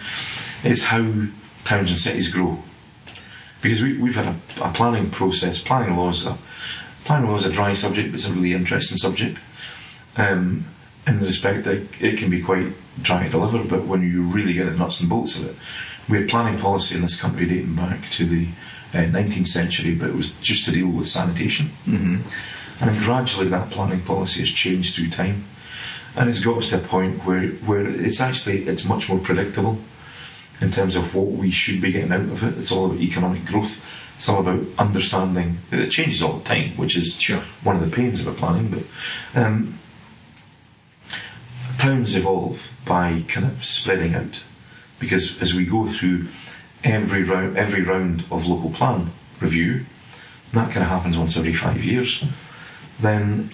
is 0.64 0.86
how 0.86 1.28
towns 1.66 1.92
and 1.92 2.02
cities 2.02 2.32
grow. 2.32 2.58
Because 3.62 3.82
we, 3.82 3.98
we've 3.98 4.16
had 4.16 4.28
a, 4.28 4.36
a 4.64 4.72
planning 4.74 5.12
process, 5.12 5.62
planning 5.62 5.96
laws, 5.96 6.26
a, 6.26 6.38
planning 7.06 7.30
law 7.30 7.38
is 7.38 7.46
a 7.46 7.52
dry 7.52 7.74
subject, 7.74 8.12
but 8.12 8.16
it's 8.16 8.28
a 8.28 8.34
really 8.34 8.54
interesting 8.54 8.98
subject. 8.98 9.38
Um, 10.18 10.66
in 11.08 11.20
the 11.20 11.26
respect 11.26 11.64
that 11.64 11.88
it 12.02 12.18
can 12.18 12.30
be 12.30 12.42
quite 12.42 12.74
dry 13.02 13.24
to 13.24 13.30
deliver, 13.30 13.64
but 13.64 13.86
when 13.86 14.02
you 14.02 14.24
really 14.24 14.54
get 14.54 14.66
the 14.66 14.72
nuts 14.72 15.00
and 15.00 15.10
bolts 15.10 15.38
of 15.38 15.50
it, 15.50 15.56
we 16.10 16.18
had 16.18 16.30
planning 16.30 16.60
policy 16.60 16.96
in 16.96 17.02
this 17.02 17.20
country 17.20 17.46
dating 17.46 17.76
back 17.76 18.10
to 18.10 18.26
the 18.26 18.48
uh, 18.94 19.04
19th 19.04 19.48
century, 19.48 19.96
but 19.96 20.10
it 20.10 20.16
was 20.16 20.32
just 20.42 20.66
to 20.66 20.72
deal 20.72 20.88
with 20.88 21.08
sanitation. 21.08 21.68
Mm-hmm. 21.86 22.18
And 22.82 22.98
gradually 23.00 23.48
that 23.50 23.70
planning 23.72 24.02
policy 24.02 24.40
has 24.42 24.50
changed 24.50 24.96
through 24.96 25.10
time. 25.10 25.46
And 26.16 26.30
it's 26.30 26.44
got 26.44 26.58
us 26.58 26.70
to 26.70 26.78
a 26.78 26.80
point 26.80 27.26
where, 27.26 27.48
where 27.50 27.86
it's 27.88 28.22
actually 28.22 28.64
it's 28.68 28.86
much 28.86 29.10
more 29.10 29.20
predictable 29.20 29.78
in 30.62 30.72
terms 30.72 30.96
of 30.96 31.14
what 31.16 31.28
we 31.28 31.52
should 31.52 31.82
be 31.82 31.92
getting 31.92 32.12
out 32.12 32.22
of 32.22 32.44
it. 32.44 32.58
It's 32.58 32.72
all 32.72 32.88
about 32.88 33.00
economic 33.00 33.46
growth. 33.46 33.86
It's 34.18 34.28
all 34.28 34.40
about 34.42 34.66
understanding. 34.78 35.60
That 35.70 35.80
it 35.80 35.92
changes 35.92 36.22
all 36.22 36.38
the 36.40 36.44
time, 36.44 36.72
which 36.78 36.98
is 36.98 37.14
Sure. 37.16 37.42
one 37.64 37.78
of 37.78 37.90
the 37.90 37.96
pains 37.96 38.20
of 38.20 38.28
a 38.28 38.34
planning. 38.34 38.68
But 38.70 39.42
um, 39.42 39.80
towns 41.78 42.16
evolve 42.16 42.72
by 42.86 43.24
kind 43.28 43.46
of 43.46 43.64
spreading 43.64 44.16
out, 44.16 44.42
because 45.00 45.42
as 45.42 45.54
we 45.54 45.66
go 45.66 45.88
through 45.88 46.28
every 46.84 47.24
round, 47.24 47.58
every 47.58 47.82
round 47.82 48.26
of 48.32 48.46
local 48.46 48.72
plan 48.72 49.12
review, 49.40 49.86
that 50.52 50.72
kind 50.72 50.84
of 50.84 50.90
happens 50.90 51.18
once 51.18 51.38
every 51.38 51.54
five 51.54 51.84
years. 51.84 52.24
Then 53.00 53.50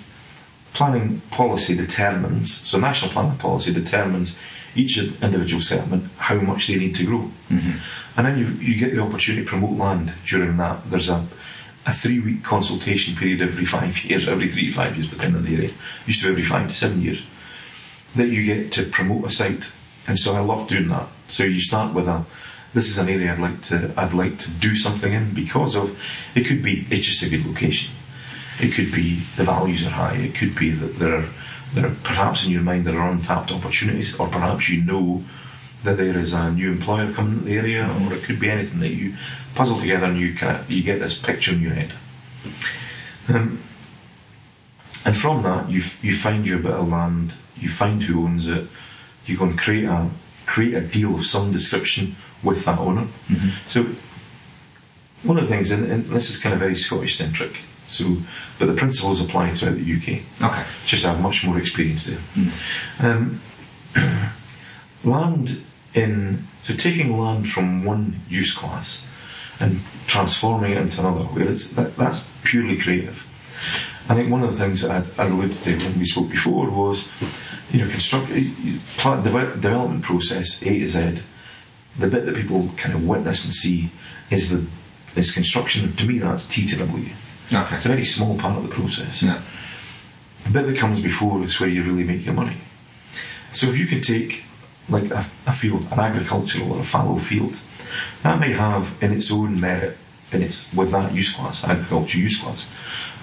planning 0.73 1.21
policy 1.31 1.75
determines. 1.75 2.53
So 2.53 2.77
national 2.77 3.11
planning 3.11 3.37
policy 3.37 3.73
determines 3.73 4.37
each 4.75 4.97
individual 4.97 5.61
settlement 5.61 6.09
how 6.17 6.35
much 6.35 6.67
they 6.67 6.75
need 6.75 6.95
to 6.95 7.05
grow. 7.05 7.31
Mm-hmm. 7.49 7.71
And 8.17 8.27
then 8.27 8.37
you, 8.37 8.47
you 8.47 8.77
get 8.77 8.93
the 8.93 9.01
opportunity 9.01 9.43
to 9.43 9.49
promote 9.49 9.77
land 9.77 10.13
during 10.25 10.57
that. 10.57 10.89
There's 10.89 11.09
a, 11.09 11.25
a 11.85 11.93
three 11.93 12.19
week 12.19 12.43
consultation 12.43 13.15
period 13.15 13.41
every 13.41 13.65
five 13.65 14.03
years, 14.03 14.27
every 14.27 14.49
three 14.49 14.67
to 14.67 14.73
five 14.73 14.95
years, 14.95 15.09
depending 15.09 15.37
on 15.37 15.45
the 15.45 15.55
area. 15.55 15.71
Used 16.05 16.21
to 16.21 16.27
be 16.27 16.31
every 16.31 16.45
five 16.45 16.67
to 16.67 16.75
seven 16.75 17.01
years. 17.01 17.23
That 18.15 18.27
you 18.27 18.45
get 18.45 18.71
to 18.73 18.83
promote 18.83 19.25
a 19.25 19.31
site. 19.31 19.71
And 20.07 20.19
so 20.19 20.35
I 20.35 20.39
love 20.39 20.67
doing 20.67 20.89
that. 20.89 21.07
So 21.29 21.43
you 21.43 21.59
start 21.59 21.93
with 21.93 22.07
a 22.07 22.25
this 22.73 22.89
is 22.89 22.97
an 22.97 23.07
area 23.07 23.31
I'd 23.31 23.39
like 23.39 23.61
to 23.63 23.91
I'd 23.95 24.13
like 24.13 24.37
to 24.39 24.51
do 24.51 24.75
something 24.75 25.11
in 25.11 25.33
because 25.33 25.75
of 25.75 25.97
it 26.35 26.45
could 26.45 26.61
be 26.61 26.85
it's 26.89 27.07
just 27.07 27.23
a 27.23 27.29
good 27.29 27.45
location. 27.45 27.93
It 28.59 28.73
could 28.73 28.91
be 28.91 29.15
the 29.35 29.43
values 29.43 29.85
are 29.85 29.91
high. 29.91 30.15
It 30.15 30.35
could 30.35 30.55
be 30.55 30.71
that 30.71 30.99
there 30.99 31.15
are 31.15 31.25
there 31.73 31.87
are 31.87 31.95
perhaps 32.03 32.45
in 32.45 32.51
your 32.51 32.61
mind 32.61 32.85
there 32.85 32.99
are 32.99 33.09
untapped 33.09 33.51
opportunities, 33.51 34.17
or 34.17 34.27
perhaps 34.27 34.69
you 34.69 34.81
know 34.81 35.23
that 35.83 35.97
there 35.97 36.17
is 36.17 36.33
a 36.33 36.51
new 36.51 36.71
employer 36.71 37.11
coming 37.11 37.39
to 37.39 37.45
the 37.45 37.57
area, 37.57 37.83
or 38.01 38.13
it 38.13 38.23
could 38.23 38.39
be 38.39 38.49
anything 38.49 38.79
that 38.79 38.89
you 38.89 39.13
puzzle 39.55 39.79
together 39.79 40.05
and 40.05 40.19
you 40.19 40.33
kind 40.33 40.57
of, 40.57 40.71
you 40.71 40.83
get 40.83 40.99
this 40.99 41.17
picture 41.17 41.53
in 41.53 41.61
your 41.61 41.73
head. 41.73 41.91
Um, 43.27 43.59
and 45.05 45.17
from 45.17 45.43
that, 45.43 45.69
you 45.69 45.81
f- 45.81 46.03
you 46.03 46.15
find 46.15 46.47
your 46.47 46.59
bit 46.59 46.71
of 46.71 46.89
land, 46.89 47.33
you 47.57 47.69
find 47.69 48.03
who 48.03 48.25
owns 48.25 48.47
it, 48.47 48.67
you 49.25 49.37
go 49.37 49.45
and 49.45 49.57
create 49.57 49.85
a 49.85 50.09
create 50.45 50.75
a 50.75 50.81
deal 50.81 51.15
of 51.15 51.25
some 51.25 51.51
description 51.51 52.15
with 52.43 52.63
that 52.65 52.79
owner. 52.79 53.07
So 53.67 53.85
one 55.23 55.37
of 55.37 55.43
the 55.43 55.49
things, 55.49 55.71
and, 55.71 55.91
and 55.91 56.05
this 56.05 56.29
is 56.29 56.37
kind 56.37 56.53
of 56.53 56.59
very 56.59 56.75
Scottish 56.75 57.17
centric. 57.17 57.61
So, 57.87 58.17
but 58.57 58.65
the 58.65 58.73
principles 58.73 59.21
apply 59.21 59.51
throughout 59.51 59.75
the 59.75 59.95
UK. 59.95 60.21
Okay. 60.41 60.63
Just 60.85 61.05
have 61.05 61.21
much 61.21 61.45
more 61.45 61.57
experience 61.57 62.05
there. 62.05 62.19
Um, 62.99 63.41
land 65.03 65.61
in 65.93 66.45
so 66.63 66.73
taking 66.73 67.17
land 67.17 67.49
from 67.49 67.85
one 67.85 68.19
use 68.27 68.51
class 68.51 69.07
and 69.59 69.79
transforming 70.07 70.71
it 70.71 70.77
into 70.77 70.99
another, 70.99 71.25
where 71.25 71.49
it's 71.49 71.69
that, 71.71 71.95
that's 71.95 72.27
purely 72.43 72.77
creative. 72.77 73.25
I 74.09 74.15
think 74.15 74.31
one 74.31 74.43
of 74.43 74.51
the 74.51 74.57
things 74.57 74.81
that 74.81 74.91
I, 74.91 75.23
I 75.23 75.27
alluded 75.27 75.55
to 75.63 75.77
when 75.77 75.99
we 75.99 76.05
spoke 76.05 76.29
before 76.29 76.69
was, 76.69 77.11
you 77.71 77.79
know, 77.83 77.89
construct 77.89 78.27
plant 78.97 79.23
deve- 79.23 79.61
development 79.61 80.03
process 80.03 80.61
A 80.63 80.79
to 80.79 80.89
Z. 80.89 81.19
The 81.97 82.07
bit 82.07 82.25
that 82.25 82.35
people 82.35 82.69
kind 82.75 82.93
of 82.93 83.07
witness 83.07 83.45
and 83.45 83.53
see 83.53 83.89
is 84.29 84.49
the 84.49 84.65
is 85.15 85.31
construction. 85.31 85.95
To 85.95 86.03
me, 86.03 86.19
that's 86.19 86.45
T 86.45 86.67
to 86.67 86.75
W. 86.75 87.09
Okay. 87.51 87.75
It's 87.75 87.85
a 87.85 87.89
very 87.89 88.03
small 88.03 88.37
part 88.37 88.57
of 88.57 88.63
the 88.63 88.69
process. 88.69 89.21
Yeah. 89.21 89.41
The 90.45 90.51
bit 90.51 90.67
that 90.67 90.77
comes 90.77 91.01
before 91.01 91.43
is 91.43 91.59
where 91.59 91.69
you 91.69 91.83
really 91.83 92.03
make 92.03 92.25
your 92.25 92.33
money. 92.33 92.57
So 93.51 93.67
if 93.67 93.77
you 93.77 93.87
can 93.87 94.01
take 94.01 94.43
like 94.89 95.09
a, 95.11 95.25
a 95.47 95.53
field, 95.53 95.87
an 95.91 95.99
agricultural 95.99 96.73
or 96.73 96.79
a 96.81 96.83
fallow 96.83 97.17
field, 97.17 97.59
that 98.23 98.39
may 98.39 98.51
have 98.51 98.95
in 99.01 99.11
its 99.11 99.31
own 99.31 99.59
merit, 99.59 99.97
in 100.31 100.41
its 100.41 100.73
with 100.73 100.91
that 100.91 101.13
use 101.13 101.33
class, 101.33 101.63
agriculture 101.63 102.17
use 102.17 102.41
class. 102.41 102.69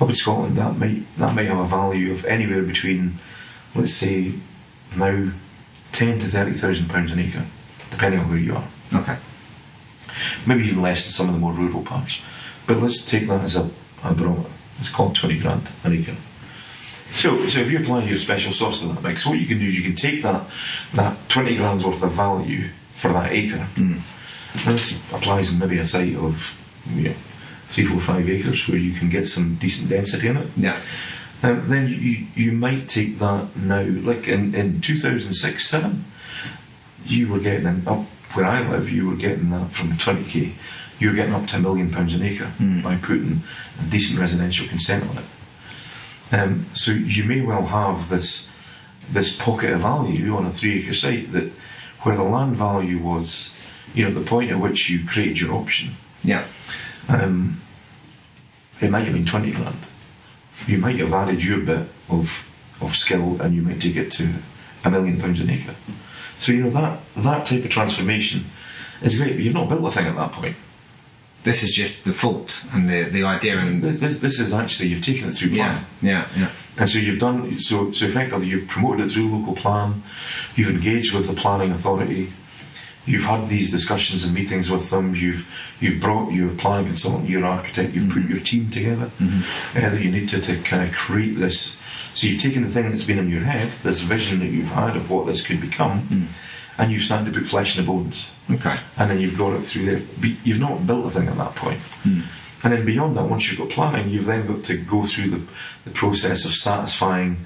Up 0.01 0.09
in 0.09 0.15
Scotland, 0.15 0.57
that 0.57 0.77
might 0.79 1.05
that 1.19 1.35
might 1.35 1.47
have 1.47 1.59
a 1.59 1.65
value 1.65 2.13
of 2.13 2.25
anywhere 2.25 2.63
between, 2.63 3.19
let's 3.75 3.93
say, 3.95 4.33
now, 4.97 5.31
ten 5.93 6.19
to 6.19 6.27
thirty 6.29 6.53
thousand 6.53 6.89
pounds 6.89 7.13
an 7.13 7.19
acre, 7.19 7.45
depending 7.91 8.21
on 8.21 8.29
where 8.29 8.39
you 8.39 8.57
are 8.57 8.65
Okay. 8.95 9.17
maybe 10.47 10.65
even 10.65 10.83
less 10.83 11.05
than 11.05 11.13
some 11.13 11.29
of 11.29 11.35
the 11.35 11.41
more 11.41 11.53
rural 11.53 11.83
parts. 11.83 12.21
But 12.67 12.79
let's 12.79 13.05
take 13.05 13.27
that 13.29 13.43
as 13.43 13.57
a, 13.57 13.71
a 14.05 14.15
barometer. 14.15 14.51
It's 14.79 14.88
called 14.88 15.15
20 15.15 15.38
grand 15.38 15.69
an 15.85 15.93
acre. 15.93 16.17
So, 17.11 17.47
so 17.47 17.61
if 17.61 17.71
you 17.71 17.79
apply 17.79 18.05
your 18.05 18.19
special 18.19 18.53
sauce 18.53 18.81
to 18.81 18.88
that 18.88 19.03
mix, 19.03 19.27
what 19.27 19.38
you 19.38 19.47
can 19.47 19.59
do 19.59 19.67
is 19.67 19.77
you 19.77 19.85
can 19.85 19.95
take 19.95 20.23
that, 20.23 20.45
that 20.95 21.29
20 21.29 21.57
grand's 21.57 21.85
worth 21.85 22.03
of 22.03 22.12
value 22.12 22.69
for 22.95 23.12
that 23.12 23.33
acre. 23.33 23.69
And 24.65 24.77
this 24.79 24.99
applies 25.12 25.53
in 25.53 25.59
maybe 25.59 25.79
a 25.79 25.87
site 25.87 26.17
of 26.17 26.59
you 26.91 27.11
know, 27.11 27.15
three, 27.67 27.85
four, 27.85 28.01
five 28.01 28.29
acres 28.29 28.67
where 28.69 28.79
you 28.79 28.93
can 28.93 29.11
get 29.11 29.29
some 29.29 29.57
decent 29.57 29.91
density 29.91 30.29
in 30.29 30.37
it. 30.38 30.49
Yeah. 30.57 30.79
Um, 31.43 31.69
then 31.69 31.88
you, 31.88 32.27
you 32.35 32.53
might 32.53 32.88
take 32.88 33.19
that 33.19 33.57
now, 33.57 33.83
like 33.83 34.29
in, 34.29 34.55
in 34.55 34.81
2006 34.81 35.69
7, 35.69 36.05
you 37.05 37.29
were 37.29 37.41
getting, 37.41 37.67
in, 37.67 37.88
up 37.88 38.05
where 38.35 38.47
I 38.47 38.69
live, 38.69 38.88
you 38.88 39.09
were 39.09 39.17
getting 39.17 39.51
that 39.51 39.71
from 39.71 39.91
20k, 39.91 40.53
you 41.03 41.09
were 41.11 41.15
getting 41.17 41.35
up 41.35 41.47
to 41.49 41.57
a 41.57 41.59
million 41.59 41.91
pounds 41.91 42.15
an 42.15 42.23
acre 42.23 42.51
by 42.83 42.97
putting 42.97 43.43
a 43.81 43.91
decent 43.91 44.21
residential 44.21 44.67
consent 44.69 45.05
on 45.11 45.19
it. 45.19 45.25
Um, 46.35 46.67
so 46.75 46.93
you 46.93 47.25
may 47.25 47.41
well 47.41 47.67
have 47.67 48.09
this 48.09 48.49
this 49.11 49.37
pocket 49.37 49.71
of 49.73 49.81
value 49.81 50.35
on 50.37 50.47
a 50.47 50.51
three 50.51 50.83
acre 50.83 50.95
site 50.95 51.33
that 51.33 51.51
where 52.03 52.17
the 52.17 52.23
land 52.23 52.57
value 52.57 52.99
was, 52.99 53.55
you 53.95 54.05
know, 54.05 54.12
the 54.15 54.25
point 54.25 54.51
at 54.51 54.59
which 54.61 54.88
you 54.88 55.05
created 55.07 55.41
your 55.41 55.53
option, 55.55 55.97
Yeah. 56.23 56.45
um, 57.09 57.61
it 58.81 58.91
might 58.91 59.05
have 59.05 59.12
been 59.15 59.27
20 59.27 59.51
grand. 59.53 59.77
You 60.67 60.79
might 60.79 60.99
have 61.01 61.12
added 61.12 61.45
your 61.45 61.59
bit 61.61 61.87
of, 62.09 62.49
of 62.81 62.97
skill 62.97 63.41
and 63.43 63.55
you 63.55 63.62
might 63.62 63.81
take 63.83 63.97
it 63.97 64.11
to 64.12 64.29
a 64.85 64.91
million 64.91 65.21
pounds 65.21 65.41
an 65.41 65.51
acre. 65.51 65.75
So, 66.38 66.53
you 66.53 66.62
know, 66.65 66.71
that, 66.71 67.01
that 67.17 67.47
type 67.47 67.65
of 67.65 67.71
transformation 67.71 68.47
is 69.03 69.17
great, 69.19 69.35
but 69.35 69.43
you've 69.43 69.55
not 69.55 69.69
built 69.69 69.85
a 69.85 69.91
thing 69.91 70.07
at 70.07 70.17
that 70.17 70.33
point. 70.33 70.57
This 71.44 71.62
is 71.62 71.74
just 71.74 72.05
the 72.05 72.12
fault 72.12 72.64
and 72.72 72.88
the, 72.88 73.05
the 73.05 73.24
idea 73.24 73.59
and 73.59 73.83
This, 73.83 74.18
this 74.18 74.38
is 74.38 74.52
actually, 74.52 74.90
you've 74.90 75.05
taken 75.05 75.28
it 75.28 75.33
through 75.33 75.55
planning. 75.55 75.85
yeah, 76.00 76.28
yeah, 76.35 76.40
yeah. 76.42 76.50
And 76.78 76.88
so 76.88 76.98
you've 76.98 77.18
done, 77.18 77.59
so, 77.59 77.92
so 77.92 78.07
effectively 78.07 78.46
you've 78.46 78.68
promoted 78.68 79.07
it 79.07 79.11
through 79.11 79.37
local 79.37 79.55
plan, 79.55 80.02
you've 80.55 80.70
engaged 80.70 81.14
with 81.14 81.26
the 81.26 81.35
planning 81.35 81.72
authority, 81.72 82.33
you've 83.05 83.24
had 83.24 83.48
these 83.48 83.70
discussions 83.70 84.24
and 84.24 84.33
meetings 84.33 84.70
with 84.70 84.88
them, 84.90 85.14
you've, 85.14 85.50
you've 85.81 86.00
brought 86.00 86.33
your 86.33 86.50
planning 86.50 86.87
consultant, 86.87 87.28
your 87.28 87.44
architect, 87.44 87.92
you've 87.92 88.11
put 88.11 88.22
mm-hmm. 88.22 88.33
your 88.33 88.40
team 88.40 88.70
together 88.70 89.11
mm-hmm. 89.18 89.78
uh, 89.78 89.90
that 89.90 90.00
you 90.00 90.11
need 90.11 90.28
to, 90.28 90.40
to 90.40 90.57
kind 90.62 90.88
of 90.88 90.94
create 90.94 91.38
this. 91.38 91.81
So 92.14 92.26
you've 92.26 92.40
taken 92.40 92.62
the 92.62 92.70
thing 92.70 92.90
that's 92.90 93.05
been 93.05 93.18
in 93.18 93.28
your 93.28 93.40
head, 93.40 93.72
this 93.83 94.02
vision 94.02 94.38
that 94.40 94.46
you've 94.46 94.68
had 94.68 94.96
of 94.96 95.11
what 95.11 95.26
this 95.26 95.44
could 95.44 95.61
become, 95.61 96.02
mm. 96.02 96.26
And 96.79 96.91
you've 96.91 97.03
started 97.03 97.33
to 97.33 97.39
put 97.39 97.49
flesh 97.49 97.79
in 97.79 97.85
the 97.85 97.91
bones. 97.91 98.31
Okay. 98.51 98.79
And 98.97 99.11
then 99.11 99.21
you've 99.21 99.39
got 99.39 99.53
it 99.53 99.63
through 99.63 99.87
there. 99.87 100.03
But 100.21 100.31
you've 100.47 100.61
not 100.61 100.87
built 100.87 101.07
a 101.07 101.11
thing 101.11 101.29
at 101.29 101.37
that 101.37 101.55
point. 101.55 101.81
And 102.65 102.73
then 102.73 102.85
beyond 102.85 103.17
that, 103.17 103.25
once 103.25 103.51
you've 103.51 103.59
got 103.61 103.71
planning, 103.71 104.09
you've 104.09 104.27
then 104.27 104.47
got 104.47 104.65
to 104.65 104.77
go 104.77 105.05
through 105.05 105.31
the, 105.31 105.43
the 105.85 105.91
process 105.91 106.45
of 106.45 106.53
satisfying 106.55 107.39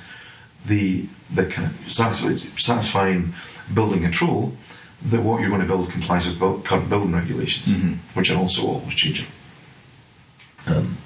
the 0.67 1.07
the 1.33 1.47
kind 1.47 1.71
of 1.71 1.93
satisfy, 1.93 2.37
satisfying 2.57 3.33
building 3.73 4.03
control 4.03 4.53
that 5.07 5.23
what 5.23 5.41
you're 5.41 5.49
going 5.49 5.61
to 5.61 5.67
build 5.67 5.91
complies 5.91 6.27
with 6.27 6.39
build, 6.39 6.65
current 6.65 6.89
building 6.89 7.13
regulations, 7.13 7.69
which 8.15 8.31
are 8.31 8.39
also 8.39 8.67
always 8.67 8.95
changing. 8.95 9.27
Um, 10.67 10.97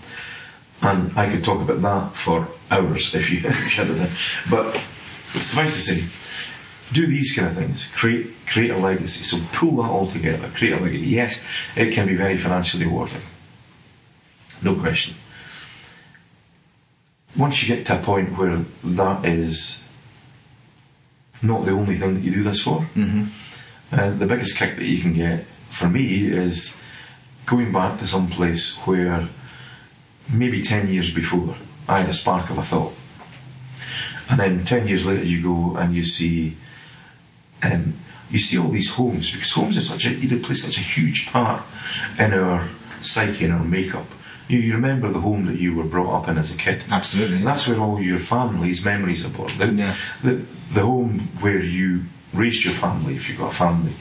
and 0.83 1.19
I 1.19 1.31
could 1.31 1.45
talk 1.45 1.61
about 1.61 1.83
that 1.83 2.15
for 2.17 2.49
hours 2.71 3.15
if 3.15 3.31
you, 3.31 3.39
if 3.45 3.77
you 3.77 3.85
had 3.85 3.95
the 3.95 3.99
time. 4.07 4.17
But 4.51 4.75
suffice 5.33 5.75
to 5.75 5.81
say, 5.95 6.09
do 6.93 7.07
these 7.07 7.35
kind 7.35 7.49
of 7.49 7.55
things. 7.55 7.87
Create 7.95 8.27
create 8.47 8.71
a 8.71 8.77
legacy. 8.79 9.25
So 9.25 9.39
pull 9.53 9.77
that 9.83 9.89
all 9.91 10.07
together. 10.09 10.49
Create 10.55 10.73
a 10.75 10.81
legacy. 10.81 11.07
Yes, 11.07 11.43
it 11.77 11.93
can 11.95 12.07
be 12.07 12.17
very 12.17 12.37
financially 12.39 12.85
rewarding. 12.85 13.23
No 14.63 14.75
question. 14.75 15.15
once 17.37 17.63
you 17.63 17.75
get 17.75 17.87
to 17.87 17.95
a 17.99 18.03
point 18.03 18.37
where 18.37 18.59
that 18.83 19.25
is 19.25 19.85
not 21.43 21.65
the 21.65 21.71
only 21.71 21.97
thing 21.97 22.15
that 22.15 22.21
you 22.23 22.31
do 22.33 22.43
this 22.43 22.61
for, 22.63 22.81
Mm-hmm. 22.97 23.23
uh, 23.93 24.11
the 24.11 24.27
biggest 24.27 24.57
kick 24.59 24.77
that 24.77 24.85
you 24.85 25.01
can 25.01 25.15
get 25.15 25.45
for 25.71 25.89
me 25.89 26.27
is 26.27 26.75
going 27.47 27.73
back 27.73 27.99
to 28.01 28.07
some 28.07 28.29
place 28.29 28.77
where 28.85 29.29
maybe 30.33 30.61
10 30.61 30.89
years 30.89 31.13
before 31.15 31.55
I 31.89 32.01
had 32.01 32.09
a 32.11 32.13
spark 32.13 32.51
of 32.51 32.59
a 32.59 32.63
thought. 32.63 32.93
And 34.29 34.39
then 34.39 34.65
10 34.65 34.87
years 34.89 35.07
later, 35.07 35.25
you 35.25 35.43
go 35.43 35.77
and 35.77 35.95
you 35.95 36.05
see. 36.05 36.57
Um, 37.63 37.95
you 38.31 38.39
see 38.39 38.59
all 38.59 38.69
these 38.69 38.91
homes 38.95 39.31
because 39.33 39.53
homes 39.53 39.77
are 39.77 39.83
such 39.83 40.07
a 40.07 40.11
they 40.15 40.39
play 40.39 40.55
such 40.55 40.77
a 40.77 40.81
huge 40.81 41.31
part 41.33 41.63
in 42.19 42.33
our 42.33 42.69
psyche 43.03 43.45
and 43.45 43.55
our 43.55 43.65
makeup. 43.65 44.07
You, 44.49 44.59
you 44.59 44.75
remember 44.75 45.11
the 45.11 45.21
home 45.21 45.47
that 45.47 45.59
you 45.59 45.75
were 45.75 45.85
brought 45.85 46.23
up 46.23 46.29
in 46.29 46.39
as 46.39 46.55
a 46.55 46.57
kid. 46.57 46.83
Absolutely. 46.91 47.37
And 47.39 47.47
that's 47.47 47.67
where 47.67 47.79
all 47.79 48.01
your 48.01 48.19
family's 48.19 48.85
memories 48.85 49.25
are 49.25 49.31
born. 49.31 49.51
The, 49.59 49.67
Yeah. 49.67 49.97
the, 50.23 50.35
the 50.75 50.83
home 50.83 51.29
where 51.41 51.59
you 51.61 52.05
raised 52.33 52.65
your 52.65 52.75
family, 52.75 53.17
if 53.17 53.29
you've 53.29 53.39
got 53.39 53.53
a 53.53 53.57
family, 53.57 53.93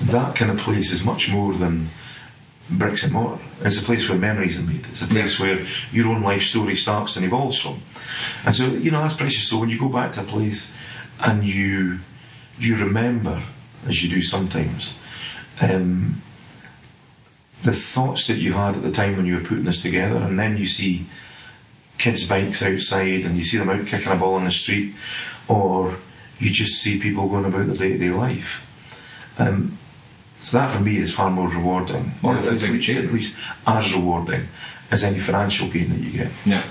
that 0.00 0.36
kind 0.36 0.50
of 0.50 0.58
place 0.58 0.92
is 0.92 1.04
much 1.04 1.30
more 1.30 1.52
than 1.54 1.90
bricks 2.70 3.02
and 3.04 3.12
mortar. 3.12 3.42
It's 3.62 3.80
a 3.80 3.84
place 3.84 4.08
where 4.08 4.16
memories 4.18 4.58
are 4.58 4.62
made. 4.62 4.86
It's 4.90 5.02
a 5.02 5.06
place 5.06 5.38
where 5.38 5.66
your 5.92 6.08
own 6.08 6.22
life 6.22 6.42
story 6.42 6.76
starts 6.76 7.16
and 7.16 7.24
evolves 7.26 7.58
from. 7.60 7.80
And 8.46 8.54
so, 8.54 8.66
you 8.68 8.90
know, 8.90 9.02
that's 9.02 9.14
precious. 9.14 9.46
So 9.48 9.58
when 9.58 9.68
you 9.68 9.78
go 9.78 9.88
back 9.88 10.12
to 10.12 10.20
a 10.20 10.24
place 10.24 10.74
and 11.20 11.44
you 11.44 12.00
you 12.64 12.76
remember, 12.76 13.42
as 13.86 14.02
you 14.02 14.10
do 14.10 14.22
sometimes, 14.22 14.98
um, 15.60 16.22
the 17.62 17.72
thoughts 17.72 18.26
that 18.26 18.38
you 18.38 18.54
had 18.54 18.76
at 18.76 18.82
the 18.82 18.90
time 18.90 19.16
when 19.16 19.26
you 19.26 19.36
were 19.36 19.44
putting 19.44 19.64
this 19.64 19.82
together, 19.82 20.16
and 20.16 20.38
then 20.38 20.56
you 20.56 20.66
see 20.66 21.06
kids' 21.98 22.26
bikes 22.26 22.62
outside 22.62 23.24
and 23.24 23.36
you 23.36 23.44
see 23.44 23.58
them 23.58 23.68
out 23.68 23.86
kicking 23.86 24.12
a 24.12 24.16
ball 24.16 24.38
in 24.38 24.44
the 24.44 24.50
street, 24.50 24.94
or 25.48 25.96
you 26.38 26.50
just 26.50 26.80
see 26.80 26.98
people 26.98 27.28
going 27.28 27.44
about 27.44 27.66
their 27.66 27.76
day 27.76 27.92
to 27.92 27.98
day 27.98 28.10
life. 28.10 28.66
Um, 29.38 29.76
so 30.40 30.56
that 30.56 30.70
for 30.70 30.80
me 30.80 30.96
is 30.96 31.14
far 31.14 31.30
more 31.30 31.48
rewarding, 31.48 32.12
or 32.22 32.34
Yeah, 32.34 32.38
at 32.38 32.52
least, 32.52 32.88
at 32.88 33.12
least 33.12 33.38
as 33.66 33.92
rewarding 33.94 34.48
as 34.90 35.04
any 35.04 35.18
financial 35.18 35.68
gain 35.68 35.90
that 35.90 36.00
you 36.00 36.12
get. 36.12 36.30
Yeah. 36.46 36.62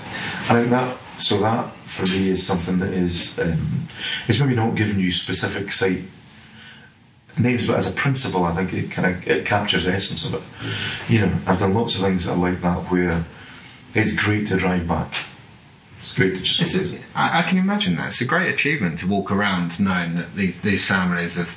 I 0.48 0.54
think 0.54 0.70
that 0.70 0.96
so 1.20 1.38
that 1.38 1.70
for 1.84 2.06
me 2.06 2.30
is 2.30 2.46
something 2.46 2.78
that 2.78 2.92
is 2.92 3.38
um, 3.38 3.88
it's 4.26 4.40
maybe 4.40 4.54
not 4.54 4.74
giving 4.74 4.98
you 4.98 5.12
specific 5.12 5.72
site 5.72 6.02
names, 7.38 7.66
but 7.66 7.76
as 7.76 7.88
a 7.88 7.92
principle, 7.92 8.44
I 8.44 8.54
think 8.54 8.72
it 8.72 8.90
kind 8.90 9.14
of 9.14 9.26
it 9.28 9.46
captures 9.46 9.84
the 9.86 9.94
essence 9.94 10.24
of 10.24 10.34
it. 10.34 11.12
You 11.12 11.26
know, 11.26 11.38
I've 11.46 11.58
done 11.58 11.74
lots 11.74 11.94
of 11.94 12.02
things 12.02 12.24
that 12.24 12.32
are 12.32 12.36
like 12.36 12.60
that 12.62 12.90
where 12.90 13.24
it's 13.94 14.14
great 14.14 14.48
to 14.48 14.56
drive 14.56 14.86
back. 14.88 15.12
It's 16.00 16.14
great 16.14 16.34
to 16.34 16.40
just. 16.40 16.96
I 17.14 17.42
can 17.42 17.58
imagine 17.58 17.96
that. 17.96 18.08
It's 18.08 18.20
a 18.20 18.24
great 18.24 18.52
achievement 18.52 18.98
to 19.00 19.06
walk 19.06 19.30
around 19.30 19.78
knowing 19.80 20.14
that 20.14 20.34
these 20.34 20.60
these 20.62 20.86
families 20.86 21.36
have, 21.36 21.50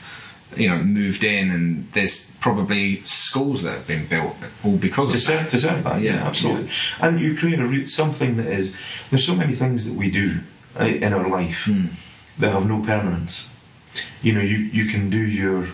you 0.58 0.68
know, 0.70 0.78
moved 0.78 1.24
in, 1.24 1.52
and 1.52 1.92
there's 1.94 2.32
probably 2.40 3.02
schools 3.02 3.64
that 3.64 3.72
have 3.78 3.88
been 3.88 4.06
built 4.08 4.36
all 4.64 4.78
because 4.78 5.10
of 5.10 5.14
deserve, 5.16 5.44
that. 5.44 5.52
deserve 5.52 5.84
that, 5.84 6.02
yeah, 6.02 6.16
Yeah, 6.16 6.28
absolutely. 6.28 6.70
And 7.02 7.20
you 7.20 7.36
create 7.38 7.60
a 7.60 7.66
re- 7.66 7.88
something 7.88 8.38
that 8.38 8.48
is. 8.48 8.74
There's 9.10 9.26
so 9.26 9.36
many 9.36 9.56
things 9.56 9.86
that 9.86 9.94
we 9.94 10.10
do 10.12 10.40
uh, 10.80 10.86
in 10.86 11.14
our 11.14 11.28
life 11.28 11.64
Hmm. 11.66 11.88
that 12.40 12.52
have 12.54 12.68
no 12.68 12.82
permanence. 12.82 13.48
You 14.22 14.34
know, 14.34 14.42
you 14.42 14.58
you 14.58 14.86
can 14.92 15.10
do 15.10 15.20
your, 15.20 15.68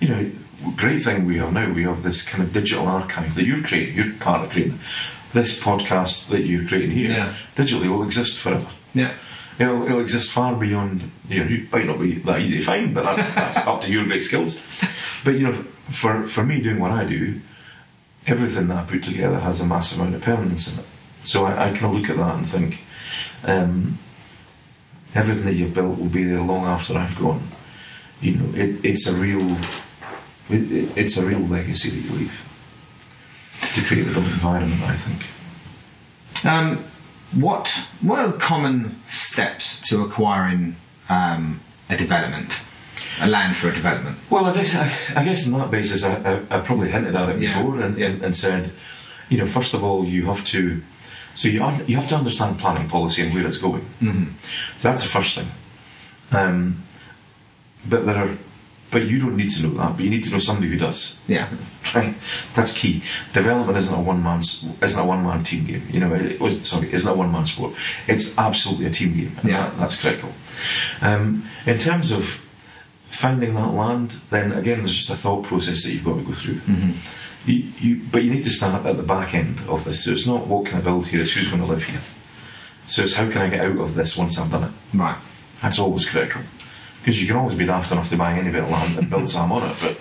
you 0.00 0.08
know, 0.08 0.30
great 0.76 1.02
thing 1.02 1.26
we 1.26 1.38
have 1.38 1.52
now. 1.52 1.70
We 1.72 1.82
have 1.84 2.02
this 2.02 2.22
kind 2.26 2.42
of 2.42 2.52
digital 2.52 2.86
archive 2.86 3.34
that 3.34 3.44
you're 3.44 3.62
creating. 3.62 3.94
You're 3.96 4.12
part 4.14 4.44
of 4.44 4.50
creating. 4.50 4.78
This 5.32 5.60
podcast 5.60 6.28
that 6.28 6.42
you're 6.42 6.66
creating 6.66 6.92
here 6.92 7.10
Yeah. 7.10 7.34
digitally 7.56 7.88
will 7.90 8.04
exist 8.04 8.38
forever. 8.38 8.68
Yeah. 8.94 9.14
It'll, 9.58 9.84
it'll 9.86 10.00
exist 10.00 10.30
far 10.32 10.54
beyond. 10.54 11.10
You 11.28 11.44
know, 11.44 11.50
it 11.50 11.72
might 11.72 11.86
not 11.86 11.98
be 12.00 12.14
that 12.14 12.40
easy 12.40 12.58
to 12.58 12.64
find, 12.64 12.94
but 12.94 13.04
that's, 13.04 13.34
that's 13.34 13.66
up 13.66 13.82
to 13.82 13.90
your 13.90 14.04
great 14.04 14.22
skills. 14.22 14.60
But 15.24 15.32
you 15.32 15.40
know, 15.40 15.54
for 15.90 16.26
for 16.26 16.44
me 16.44 16.60
doing 16.60 16.78
what 16.78 16.92
I 16.92 17.04
do, 17.04 17.40
everything 18.26 18.68
that 18.68 18.76
I 18.76 18.84
put 18.84 19.02
together 19.02 19.38
has 19.40 19.60
a 19.60 19.66
massive 19.66 19.98
amount 19.98 20.14
of 20.14 20.22
permanence 20.22 20.72
in 20.72 20.78
it. 20.78 20.86
So 21.24 21.44
I, 21.44 21.70
I 21.70 21.72
kind 21.72 21.86
of 21.86 21.94
look 21.94 22.10
at 22.10 22.16
that 22.16 22.36
and 22.36 22.46
think, 22.46 22.80
um, 23.44 23.98
everything 25.14 25.44
that 25.44 25.54
you've 25.54 25.74
built 25.74 25.98
will 25.98 26.08
be 26.08 26.24
there 26.24 26.40
long 26.40 26.64
after 26.64 26.96
I've 26.96 27.18
gone. 27.18 27.42
You 28.20 28.36
know, 28.36 28.54
it, 28.56 28.84
it's 28.84 29.08
a 29.08 29.12
real, 29.12 29.50
it, 30.48 30.72
it, 30.72 30.96
it's 30.96 31.16
a 31.16 31.26
real 31.26 31.40
legacy 31.40 31.90
that 31.90 32.00
you 32.08 32.18
leave 32.18 32.42
to 33.74 33.82
create 33.82 34.06
a 34.06 34.12
built 34.12 34.26
environment. 34.26 34.82
I 34.82 34.94
think. 34.94 36.44
Um, 36.44 36.84
what 37.32 37.68
what 38.00 38.20
are 38.20 38.28
the 38.28 38.38
common 38.38 39.00
steps 39.08 39.80
to 39.88 40.02
acquiring 40.02 40.76
um, 41.08 41.60
a 41.90 41.96
development, 41.96 42.62
a 43.20 43.26
land 43.26 43.56
for 43.56 43.68
a 43.68 43.74
development? 43.74 44.18
Well, 44.30 44.44
I 44.46 44.54
guess 44.54 44.74
I, 44.74 44.92
I 45.20 45.24
guess 45.24 45.46
on 45.52 45.58
that 45.58 45.70
basis, 45.70 46.02
I, 46.02 46.14
I, 46.16 46.56
I 46.56 46.60
probably 46.60 46.90
hinted 46.90 47.14
at 47.14 47.28
it 47.30 47.40
Yeah, 47.40 47.56
before 47.58 47.80
and, 47.80 47.96
yeah. 47.98 48.06
and, 48.06 48.22
and 48.22 48.36
said, 48.36 48.70
you 49.28 49.38
know, 49.38 49.46
first 49.46 49.74
of 49.74 49.82
all, 49.84 50.04
you 50.04 50.26
have 50.26 50.44
to, 50.46 50.80
so 51.34 51.48
you 51.48 51.62
un, 51.64 51.84
you 51.86 51.96
have 51.96 52.08
to 52.08 52.16
understand 52.16 52.58
planning 52.58 52.88
policy 52.88 53.22
and 53.22 53.34
where 53.34 53.46
it's 53.46 53.58
going. 53.58 53.82
Mm-hmm. 54.00 54.24
So 54.78 54.88
that's 54.90 55.02
the 55.02 55.08
first 55.08 55.36
thing. 55.38 55.48
Um, 56.32 56.82
but 57.88 58.04
there 58.06 58.16
are, 58.16 58.30
but 58.90 59.04
you 59.04 59.18
don't 59.18 59.36
need 59.36 59.50
to 59.50 59.62
know 59.64 59.70
that. 59.78 59.96
But 59.96 60.04
you 60.04 60.10
need 60.10 60.24
to 60.24 60.30
know 60.30 60.38
somebody 60.38 60.68
who 60.68 60.78
does. 60.78 61.18
Yeah. 61.28 61.48
Right, 61.94 62.16
that's 62.54 62.76
key. 62.76 63.00
Development 63.32 63.78
isn't 63.78 63.94
a 63.94 64.00
one 64.00 64.20
man 64.20 64.40
isn't 64.40 64.98
a 64.98 65.04
one 65.04 65.22
man 65.22 65.44
team 65.44 65.66
game. 65.66 65.82
You 65.88 66.00
know, 66.00 66.12
it 66.14 66.40
was 66.40 66.68
sorry, 66.68 66.92
isn't 66.92 67.08
a 67.08 67.14
one 67.14 67.30
man 67.30 67.46
sport. 67.46 67.74
It's 68.08 68.36
absolutely 68.36 68.86
a 68.86 68.90
team 68.90 69.16
game. 69.16 69.32
and 69.40 69.48
Yeah. 69.48 69.68
that- 69.68 69.78
that's 69.78 70.00
critical. 70.00 70.32
Um, 71.00 71.48
in 71.66 71.78
terms 71.78 72.10
of 72.10 72.24
finding 73.10 73.54
that 73.54 73.72
land, 73.72 74.12
then 74.30 74.52
again, 74.52 74.78
there's 74.78 74.96
just 74.96 75.10
a 75.10 75.16
thought 75.16 75.44
process 75.44 75.84
that 75.84 75.92
you've 75.92 76.04
got 76.04 76.16
to 76.16 76.22
go 76.22 76.32
through. 76.32 76.60
You, 77.46 77.70
you, 77.78 78.00
but 78.10 78.24
you 78.24 78.30
need 78.32 78.44
to 78.44 78.50
start 78.50 78.84
at 78.84 78.96
the 78.96 79.02
back 79.02 79.32
end 79.34 79.60
of 79.68 79.84
this. 79.84 80.04
So 80.04 80.10
it's 80.10 80.26
not 80.26 80.46
what 80.48 80.66
can 80.66 80.78
I 80.78 80.80
build 80.80 81.06
here; 81.06 81.20
it's 81.22 81.32
who's 81.32 81.48
going 81.48 81.62
to 81.62 81.68
live 81.68 81.84
here. 81.84 82.00
So 82.88 83.02
it's 83.02 83.14
how 83.14 83.30
can 83.30 83.42
I 83.42 83.48
get 83.48 83.60
out 83.60 83.78
of 83.78 83.94
this 83.94 84.16
once 84.16 84.38
I've 84.38 84.50
done 84.50 84.64
it. 84.64 84.70
Right. 84.94 85.16
That's 85.62 85.78
always 85.78 86.08
critical. 86.08 86.42
Because 87.00 87.20
you 87.20 87.28
can 87.28 87.36
always 87.36 87.56
be 87.56 87.64
daft 87.64 87.92
enough 87.92 88.08
to 88.10 88.16
buy 88.16 88.32
any 88.32 88.50
bit 88.50 88.64
of 88.64 88.70
land 88.70 88.98
and 88.98 89.08
build 89.08 89.28
some 89.28 89.52
on 89.52 89.70
it, 89.70 89.76
but 89.80 89.96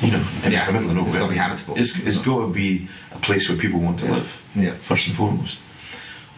you 0.00 0.12
know, 0.12 0.24
Yeah, 0.44 0.50
it's 0.50 0.66
the 0.66 0.72
middle 0.72 0.90
of 0.90 0.94
nowhere, 0.94 1.08
it's 1.08 1.16
gotta 1.18 1.32
be 1.32 1.36
habitable. 1.38 1.74
It's, 1.76 1.98
it's 1.98 2.18
got 2.18 2.40
to 2.46 2.52
be 2.52 2.88
a 3.10 3.18
place 3.18 3.48
where 3.48 3.58
people 3.58 3.80
want 3.80 3.98
to 4.00 4.06
live, 4.12 4.40
Yeah. 4.54 4.74
first 4.74 5.08
and 5.08 5.16
foremost. 5.16 5.60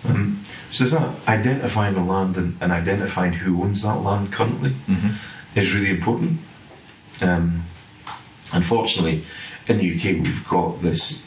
Um, 0.08 0.45
so 0.76 0.84
there's 0.84 0.92
that 0.92 1.28
identifying 1.28 1.94
the 1.94 2.00
land 2.02 2.36
and, 2.36 2.56
and 2.60 2.72
identifying 2.72 3.32
who 3.34 3.62
owns 3.62 3.82
that 3.82 3.96
land 4.02 4.32
currently 4.32 4.70
Mm-hmm. 4.88 5.58
is 5.58 5.74
really 5.74 5.90
important. 5.90 6.38
Um, 7.20 7.62
unfortunately, 8.52 9.24
in 9.68 9.78
the 9.78 9.94
UK, 9.96 10.22
we've 10.22 10.46
got 10.48 10.80
this, 10.82 11.26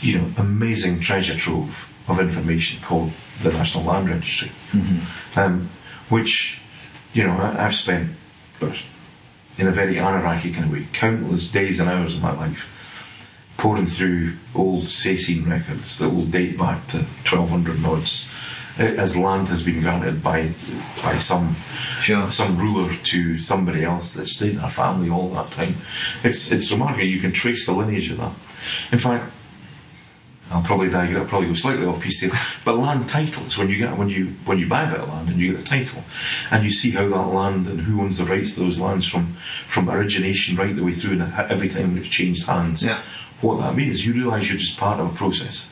you 0.00 0.18
know, 0.18 0.28
amazing 0.38 1.00
treasure 1.00 1.36
trove 1.36 1.92
of 2.08 2.18
information 2.20 2.80
called 2.82 3.12
the 3.42 3.52
National 3.52 3.84
Land 3.84 4.08
Registry, 4.08 4.50
um, 5.36 5.68
which, 6.08 6.60
you 7.12 7.22
know, 7.24 7.32
I, 7.36 7.66
I've 7.66 7.74
spent, 7.74 8.10
in 9.58 9.66
a 9.68 9.72
very 9.72 9.98
anarchic 9.98 10.54
kind 10.54 10.64
of 10.66 10.72
way, 10.72 10.86
countless 10.92 11.48
days 11.48 11.80
and 11.80 11.88
hours 11.88 12.16
of 12.16 12.22
my 12.22 12.32
life 12.32 12.72
poring 13.58 13.86
through 13.86 14.34
old 14.54 14.84
Sasine 14.84 15.48
records 15.48 15.98
that 15.98 16.10
will 16.10 16.26
date 16.26 16.58
back 16.58 16.86
to 16.88 16.98
1200 16.98 17.80
nods, 17.82 18.28
as 18.78 19.16
land 19.16 19.48
has 19.48 19.62
been 19.62 19.80
granted 19.80 20.22
by 20.22 20.50
by 21.02 21.18
some 21.18 21.56
Sure. 22.02 22.30
some 22.30 22.58
ruler 22.58 22.94
to 22.94 23.38
somebody 23.40 23.82
else 23.84 24.12
that 24.12 24.28
stayed 24.28 24.54
in 24.54 24.60
our 24.60 24.70
family 24.70 25.08
all 25.10 25.30
that 25.30 25.50
time. 25.50 25.76
It's 26.22 26.52
it's 26.52 26.70
remarkable. 26.70 27.04
You 27.06 27.20
can 27.20 27.32
trace 27.32 27.66
the 27.66 27.72
lineage 27.72 28.10
of 28.10 28.18
that. 28.18 28.32
In 28.92 28.98
fact, 28.98 29.32
I'll 30.50 30.62
probably 30.62 30.88
digress. 30.88 31.16
I'll 31.22 31.26
probably 31.28 31.48
go 31.48 31.54
slightly 31.54 31.86
off 31.86 32.00
piece 32.00 32.20
here. 32.20 32.30
But 32.64 32.78
land 32.78 33.08
titles, 33.08 33.58
when 33.58 33.68
you 33.68 33.78
get 33.78 33.96
when 33.96 34.08
you 34.08 34.26
when 34.44 34.58
you 34.58 34.68
buy 34.68 34.84
a 34.84 34.90
bit 34.90 35.00
of 35.00 35.08
land 35.08 35.28
and 35.28 35.38
you 35.38 35.52
get 35.52 35.60
the 35.60 35.66
title, 35.66 36.04
and 36.50 36.64
you 36.64 36.70
see 36.70 36.90
how 36.92 37.08
that 37.08 37.34
land 37.34 37.66
and 37.66 37.80
who 37.80 38.00
owns 38.02 38.18
the 38.18 38.24
rights 38.24 38.54
to 38.54 38.60
those 38.60 38.78
lands 38.78 39.06
from 39.06 39.32
from 39.66 39.90
origination 39.90 40.54
right 40.56 40.76
the 40.76 40.84
way 40.84 40.92
through, 40.92 41.12
and 41.20 41.32
every 41.50 41.68
time 41.68 41.96
it's 41.96 42.08
changed 42.08 42.46
hands. 42.46 42.84
Yeah. 42.84 43.00
What 43.40 43.60
that 43.60 43.74
means, 43.74 44.06
you 44.06 44.14
realise 44.14 44.48
you're 44.48 44.58
just 44.58 44.78
part 44.78 45.00
of 45.00 45.12
a 45.12 45.16
process. 45.16 45.68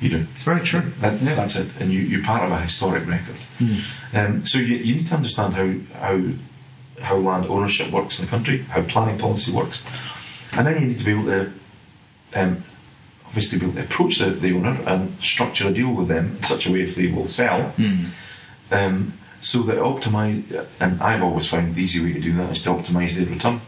You 0.00 0.08
know. 0.10 0.26
It's 0.30 0.42
very 0.42 0.60
true. 0.62 0.92
That, 1.00 1.20
That's 1.20 1.56
it, 1.56 1.68
and 1.80 1.92
you, 1.92 2.00
you're 2.00 2.24
part 2.24 2.42
of 2.44 2.50
a 2.52 2.60
historic 2.60 3.06
record. 3.06 3.36
Um, 4.14 4.46
so 4.46 4.58
you, 4.58 4.76
you 4.76 4.94
need 4.96 5.06
to 5.06 5.14
understand 5.14 5.54
how 5.54 5.98
how 6.00 6.20
how 7.02 7.16
land 7.16 7.46
ownership 7.46 7.90
works 7.90 8.18
in 8.18 8.24
the 8.24 8.30
country, 8.30 8.58
how 8.62 8.82
planning 8.82 9.18
policy 9.18 9.52
works, 9.52 9.82
and 10.52 10.66
then 10.66 10.80
you 10.80 10.88
need 10.88 10.98
to 10.98 11.04
be 11.04 11.12
able 11.12 11.24
to 11.26 11.52
um, 12.34 12.64
obviously 13.26 13.58
be 13.58 13.66
able 13.66 13.74
to 13.76 13.82
approach 13.84 14.18
the, 14.18 14.30
the 14.30 14.52
owner 14.52 14.76
and 14.86 15.14
structure 15.22 15.68
a 15.68 15.72
deal 15.72 15.92
with 15.92 16.08
them 16.08 16.36
in 16.36 16.42
such 16.44 16.66
a 16.66 16.72
way 16.72 16.80
if 16.82 16.94
they 16.96 17.06
will 17.06 17.28
sell. 17.28 17.72
Um, 18.70 19.14
so 19.40 19.62
that 19.62 19.76
optimize, 19.76 20.66
and 20.80 21.00
I've 21.02 21.22
always 21.22 21.46
found 21.48 21.74
the 21.74 21.82
easy 21.82 22.02
way 22.04 22.12
to 22.12 22.20
do 22.20 22.32
that 22.36 22.50
is 22.52 22.62
to 22.64 22.70
optimize 22.70 23.14
the 23.16 23.24
return. 23.24 23.60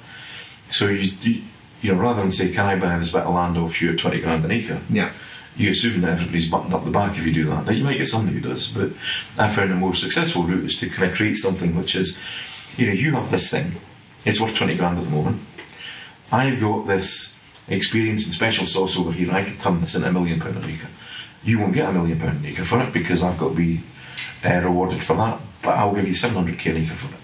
So 0.70 0.86
you, 0.88 1.12
you, 1.22 1.42
you 1.80 1.94
know, 1.94 2.00
rather 2.00 2.20
than 2.22 2.30
say, 2.30 2.52
"Can 2.52 2.66
I 2.66 2.76
buy 2.76 2.98
this 2.98 3.10
bit 3.10 3.22
of 3.22 3.34
land 3.34 3.56
off 3.58 3.80
you 3.80 3.92
at 3.92 3.98
twenty 3.98 4.20
grand 4.20 4.44
an 4.44 4.50
acre?" 4.50 4.80
Yeah. 4.90 5.12
You 5.56 5.70
assume 5.70 6.00
that 6.00 6.12
everybody's 6.12 6.50
buttoned 6.50 6.74
up 6.74 6.84
the 6.84 6.90
back 6.90 7.16
if 7.18 7.26
you 7.26 7.32
do 7.32 7.44
that. 7.46 7.66
Now 7.66 7.72
you 7.72 7.84
might 7.84 7.98
get 7.98 8.08
somebody 8.08 8.38
who 8.38 8.48
does, 8.48 8.68
but 8.68 8.90
I 9.38 9.48
found 9.48 9.70
a 9.70 9.74
more 9.74 9.94
successful 9.94 10.44
route 10.44 10.64
is 10.64 10.80
to 10.80 10.88
kind 10.88 11.10
of 11.10 11.16
create 11.16 11.36
something 11.36 11.76
which 11.76 11.94
is, 11.94 12.18
you 12.76 12.86
know, 12.86 12.92
you 12.92 13.12
have 13.12 13.30
this 13.30 13.50
thing, 13.50 13.72
it's 14.24 14.40
worth 14.40 14.54
twenty 14.54 14.76
grand 14.76 14.98
at 14.98 15.04
the 15.04 15.10
moment. 15.10 15.42
I've 16.30 16.60
got 16.60 16.86
this 16.86 17.38
experience 17.68 18.26
in 18.26 18.32
special 18.32 18.66
sauce 18.66 18.98
over 18.98 19.12
here. 19.12 19.30
I 19.32 19.44
could 19.44 19.60
turn 19.60 19.80
this 19.80 19.94
into 19.94 20.08
a 20.08 20.12
million 20.12 20.40
pound 20.40 20.56
an 20.56 20.70
acre. 20.70 20.88
You 21.44 21.58
won't 21.58 21.74
get 21.74 21.88
a 21.88 21.92
million 21.92 22.18
pound 22.18 22.38
an 22.38 22.46
acre 22.46 22.64
for 22.64 22.80
it 22.82 22.92
because 22.92 23.22
I've 23.22 23.38
got 23.38 23.50
to 23.50 23.54
be 23.54 23.82
uh, 24.44 24.60
rewarded 24.60 25.02
for 25.02 25.16
that. 25.16 25.38
But 25.62 25.76
I'll 25.78 25.94
give 25.94 26.08
you 26.08 26.14
seven 26.14 26.36
hundred 26.36 26.58
k 26.58 26.70
an 26.70 26.78
acre 26.78 26.94
for 26.94 27.14
it. 27.14 27.20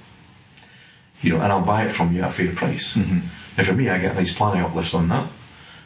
You 1.23 1.31
know, 1.33 1.41
and 1.41 1.51
I'll 1.51 1.65
buy 1.65 1.87
it 1.87 1.93
from 1.93 2.13
you 2.13 2.23
at 2.23 2.29
a 2.29 2.33
fair 2.33 2.53
price. 2.53 2.95
And 3.57 3.67
for 3.67 3.73
me, 3.73 3.89
I 3.89 3.99
get 3.99 4.13
a 4.13 4.15
nice 4.15 4.33
planning 4.33 4.63
uplift 4.63 4.95
on 4.95 5.09
that, 5.09 5.29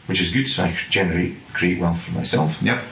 which 0.06 0.20
is 0.20 0.30
good. 0.30 0.48
So 0.48 0.64
I 0.64 0.76
generate 0.90 1.34
create 1.52 1.80
wealth 1.80 2.02
for 2.02 2.12
myself. 2.12 2.62
Yep. 2.62 2.82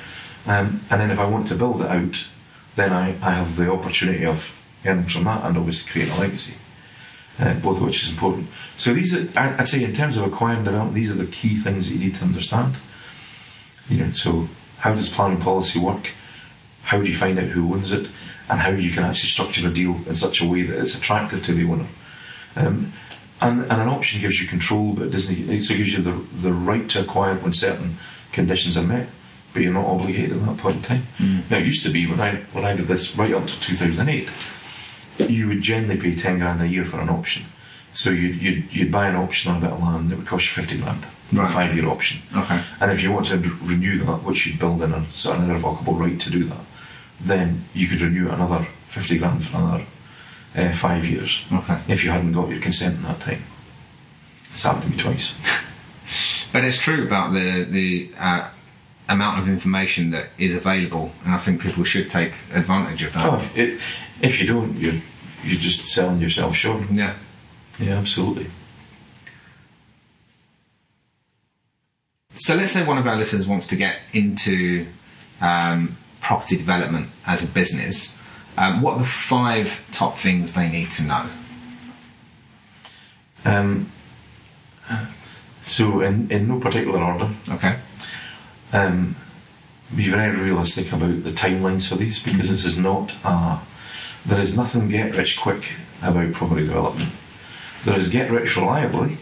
Um, 0.47 0.81
and 0.91 1.01
then 1.01 1.11
if 1.11 1.19
I 1.19 1.25
want 1.27 1.47
to 1.49 1.55
build 1.55 1.81
it 1.83 1.87
out, 1.89 2.27
then 2.75 2.93
I, 2.93 3.09
I 3.23 3.33
have 3.33 3.57
the 3.57 3.71
opportunity 3.71 4.25
of 4.25 4.57
earning 4.87 5.05
from 5.05 5.25
that 5.25 5.45
and 5.45 5.57
obviously 5.59 5.91
create 5.93 6.11
a 6.11 6.21
legacy, 6.21 6.55
uh, 7.39 7.55
both 7.55 7.77
of 7.77 7.83
which 7.83 8.03
is 8.05 8.11
important. 8.13 8.47
So 8.77 8.95
these 8.95 9.15
are, 9.15 9.39
I- 9.39 9.59
I'd 9.59 9.69
say 9.69 9.85
in 9.85 9.93
terms 9.93 10.17
of 10.17 10.25
acquiring 10.25 10.65
development, 10.65 10.95
these 10.95 11.11
are 11.11 11.15
the 11.15 11.27
key 11.27 11.57
things 11.57 11.89
that 11.89 11.95
you 11.95 12.01
need 12.01 12.15
to 12.17 12.25
understand. 12.25 12.77
You 13.89 14.05
know, 14.07 14.13
so 14.13 14.49
how 14.79 14.95
does 14.95 15.09
planning 15.13 15.41
policy 15.41 15.79
work? 15.79 16.11
How 16.85 16.99
do 17.03 17.07
you 17.11 17.17
find 17.17 17.39
out 17.39 17.49
who 17.49 17.75
owns 17.75 17.93
it? 17.93 18.09
And 18.49 18.59
how 18.61 18.71
you 18.71 18.91
can 18.93 19.05
actually 19.05 19.29
structure 19.31 19.69
a 19.69 19.71
deal 19.73 20.01
in 20.07 20.15
such 20.17 20.41
a 20.41 20.45
way 20.47 20.63
that 20.63 20.81
it's 20.81 20.97
attractive 20.97 21.45
to 21.45 21.53
the 21.53 21.65
owner. 21.71 21.87
Um, 22.57 22.93
and, 23.41 23.61
and 23.63 23.73
an 23.81 23.89
option 23.89 24.21
gives 24.21 24.41
you 24.41 24.49
control, 24.49 24.93
but 24.93 25.07
it 25.07 25.11
doesn't. 25.11 25.37
It 25.37 25.67
gives 25.69 25.93
you 25.93 26.03
the, 26.03 26.13
the 26.43 26.53
right 26.53 26.89
to 26.91 27.01
acquire 27.01 27.35
when 27.37 27.53
certain 27.53 27.97
conditions 28.33 28.77
are 28.77 28.83
met, 28.83 29.09
but 29.53 29.63
you're 29.63 29.73
not 29.73 29.87
obligated 29.87 30.33
at 30.33 30.47
that 30.47 30.59
point 30.59 30.77
in 30.77 30.83
time. 30.83 31.03
Mm. 31.19 31.51
Now, 31.51 31.59
it 31.59 31.65
used 31.67 31.85
to 31.85 31.91
be 31.91 32.07
when 32.07 32.21
I 32.21 32.37
when 32.53 32.65
I 32.65 32.75
did 32.77 32.87
this 32.87 33.17
right 33.17 33.33
up 33.35 33.47
to 33.47 33.61
2008, 33.61 34.29
you 35.31 35.49
would 35.49 35.63
generally 35.63 36.01
pay 36.01 36.15
10 36.15 36.39
grand 36.39 36.61
a 36.63 36.69
year 36.69 36.85
for 36.85 37.01
an 37.01 37.09
option. 37.09 37.45
So 37.93 38.11
you'd, 38.11 38.41
you'd, 38.41 38.73
you'd 38.73 38.93
buy 38.93 39.09
an 39.09 39.17
option 39.17 39.51
on 39.51 39.59
a 39.59 39.61
bit 39.61 39.71
of 39.73 39.83
land 39.83 40.11
that 40.11 40.19
would 40.19 40.27
cost 40.27 40.45
you 40.57 40.63
50 40.63 40.79
grand, 40.81 41.05
Right. 41.33 41.51
a 41.51 41.53
five 41.53 41.75
year 41.75 41.89
option. 41.89 42.23
Okay. 42.37 42.63
And 42.81 42.93
if 42.93 43.03
you 43.03 43.11
want 43.13 43.27
to 43.27 43.37
renew 43.39 43.99
that, 44.05 44.23
which 44.23 44.47
you'd 44.47 44.59
build 44.61 44.83
in 44.83 44.93
a 44.93 45.09
sort 45.11 45.39
of 45.39 45.45
an 45.45 45.51
irrevocable 45.51 45.95
right 45.95 46.19
to 46.21 46.31
do 46.31 46.45
that, 46.45 46.61
then 47.21 47.65
you 47.75 47.89
could 47.89 48.01
renew 48.01 48.29
another 48.31 48.67
50 48.89 49.19
grand 49.19 49.45
for 49.45 49.57
another 49.59 49.85
uh, 50.57 50.73
five 50.73 51.05
years 51.05 51.45
Okay. 51.53 51.79
if 51.89 52.03
you 52.05 52.11
hadn't 52.11 52.33
got 52.33 52.49
your 52.49 52.61
consent 52.61 52.97
in 52.97 53.03
that 53.03 53.21
time. 53.21 53.43
It's 54.53 54.63
happened 54.65 54.85
to 54.85 54.91
me 54.91 54.97
twice. 55.03 55.33
But 56.53 56.65
it's 56.65 56.79
true 56.79 57.05
about 57.07 57.33
the 57.33 57.63
the 57.63 58.11
uh, 58.19 58.49
amount 59.09 59.39
of 59.39 59.49
information 59.49 60.11
that 60.11 60.31
is 60.39 60.53
available, 60.55 61.13
and 61.25 61.33
I 61.33 61.39
think 61.39 61.61
people 61.63 61.85
should 61.85 62.11
take 62.11 62.33
advantage 62.53 63.05
of 63.05 63.13
that. 63.13 63.27
Oh, 63.27 63.37
if, 63.37 63.57
it, 63.57 63.81
if 64.21 64.41
you 64.41 64.47
don't, 64.49 64.77
you're, 64.77 64.95
you're 65.45 65.61
just 65.61 65.87
selling 65.87 66.21
yourself 66.21 66.57
short. 66.57 66.83
Yeah. 66.91 67.15
Yeah, 67.79 67.99
absolutely. 67.99 68.47
So 72.37 72.55
let's 72.55 72.73
say 72.73 72.85
one 72.85 72.99
of 72.99 73.07
our 73.07 73.17
listeners 73.17 73.47
wants 73.47 73.67
to 73.69 73.77
get 73.77 73.99
into 74.13 74.87
um, 75.41 75.97
property 76.21 76.57
development 76.57 77.09
as 77.27 77.45
a 77.45 77.47
business. 77.47 78.20
Um, 78.61 78.83
what 78.83 78.97
are 78.97 78.99
the 78.99 79.07
five 79.07 79.81
top 79.91 80.19
things 80.19 80.53
they 80.53 80.69
need 80.69 80.91
to 80.93 81.03
know? 81.03 81.27
Um, 83.47 83.91
so, 85.65 86.03
in, 86.03 86.31
in 86.31 86.47
no 86.47 86.61
particular 86.61 87.03
order, 87.03 87.31
Okay. 87.49 87.79
um, 88.75 89.17
be 89.97 90.11
very 90.11 90.37
realistic 90.37 90.93
about 90.93 91.25
the 91.25 91.31
timelines 91.31 91.89
for 91.89 91.97
these 91.97 92.23
because 92.23 92.51
this 92.51 92.67
is 92.67 92.77
not 92.77 93.15
a, 93.25 93.61
there 94.27 94.41
is 94.41 94.55
nothing 94.55 94.89
get 94.89 95.17
rich 95.17 95.41
quick 95.41 95.73
about 96.03 96.33
property 96.35 96.67
development. 96.67 97.13
There 97.87 97.97
is 97.97 98.09
get 98.11 98.31
rich 98.31 98.57
reliably. 98.57 99.17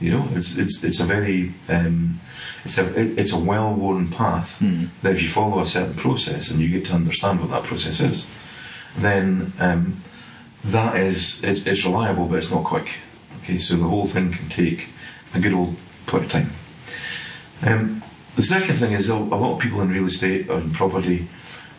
You 0.00 0.10
know, 0.10 0.28
it's 0.32 0.58
it's 0.58 0.82
it's 0.82 0.98
a 0.98 1.04
very 1.04 1.54
um, 1.68 2.18
it's 2.64 2.78
a 2.78 2.84
it- 3.00 3.18
it's 3.18 3.32
a 3.32 3.38
well 3.38 3.74
worn 3.74 4.08
path 4.08 4.60
that 5.02 5.12
if 5.14 5.22
you 5.22 5.28
follow 5.28 5.60
a 5.60 5.66
certain 5.66 5.94
process 5.94 6.50
and 6.50 6.60
you 6.60 6.68
get 6.68 6.86
to 6.86 6.92
understand 6.94 7.40
what 7.40 7.50
that 7.50 7.64
process 7.64 8.00
is, 8.00 8.26
then 8.98 9.52
um, 9.58 9.96
that 10.64 10.96
is 10.96 11.42
it's, 11.44 11.66
it's 11.66 11.84
reliable 11.84 12.26
but 12.26 12.36
it's 12.38 12.50
not 12.50 12.64
quick. 12.64 12.88
Okay, 13.42 13.58
so 13.58 13.76
the 13.76 13.84
whole 13.88 14.06
thing 14.06 14.32
can 14.32 14.48
take 14.48 14.88
a 15.34 15.40
good 15.40 15.52
old 15.52 15.74
point 16.06 16.24
of 16.26 16.30
time. 16.30 16.50
Um, 17.64 18.02
the 18.36 18.42
second 18.42 18.76
thing 18.76 18.92
is 18.92 19.08
a, 19.08 19.14
a 19.14 19.16
lot 19.16 19.54
of 19.54 19.58
people 19.60 19.80
in 19.82 19.90
real 19.90 20.06
estate 20.06 20.48
or 20.48 20.58
in 20.58 20.72
property, 20.72 21.28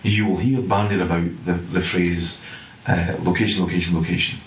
you 0.03 0.25
will 0.25 0.37
hear 0.37 0.61
bandied 0.61 1.01
about 1.01 1.45
the, 1.45 1.53
the 1.53 1.81
phrase 1.81 2.41
uh, 2.87 3.15
location, 3.21 3.63
location, 3.63 3.95
location. 3.95 4.39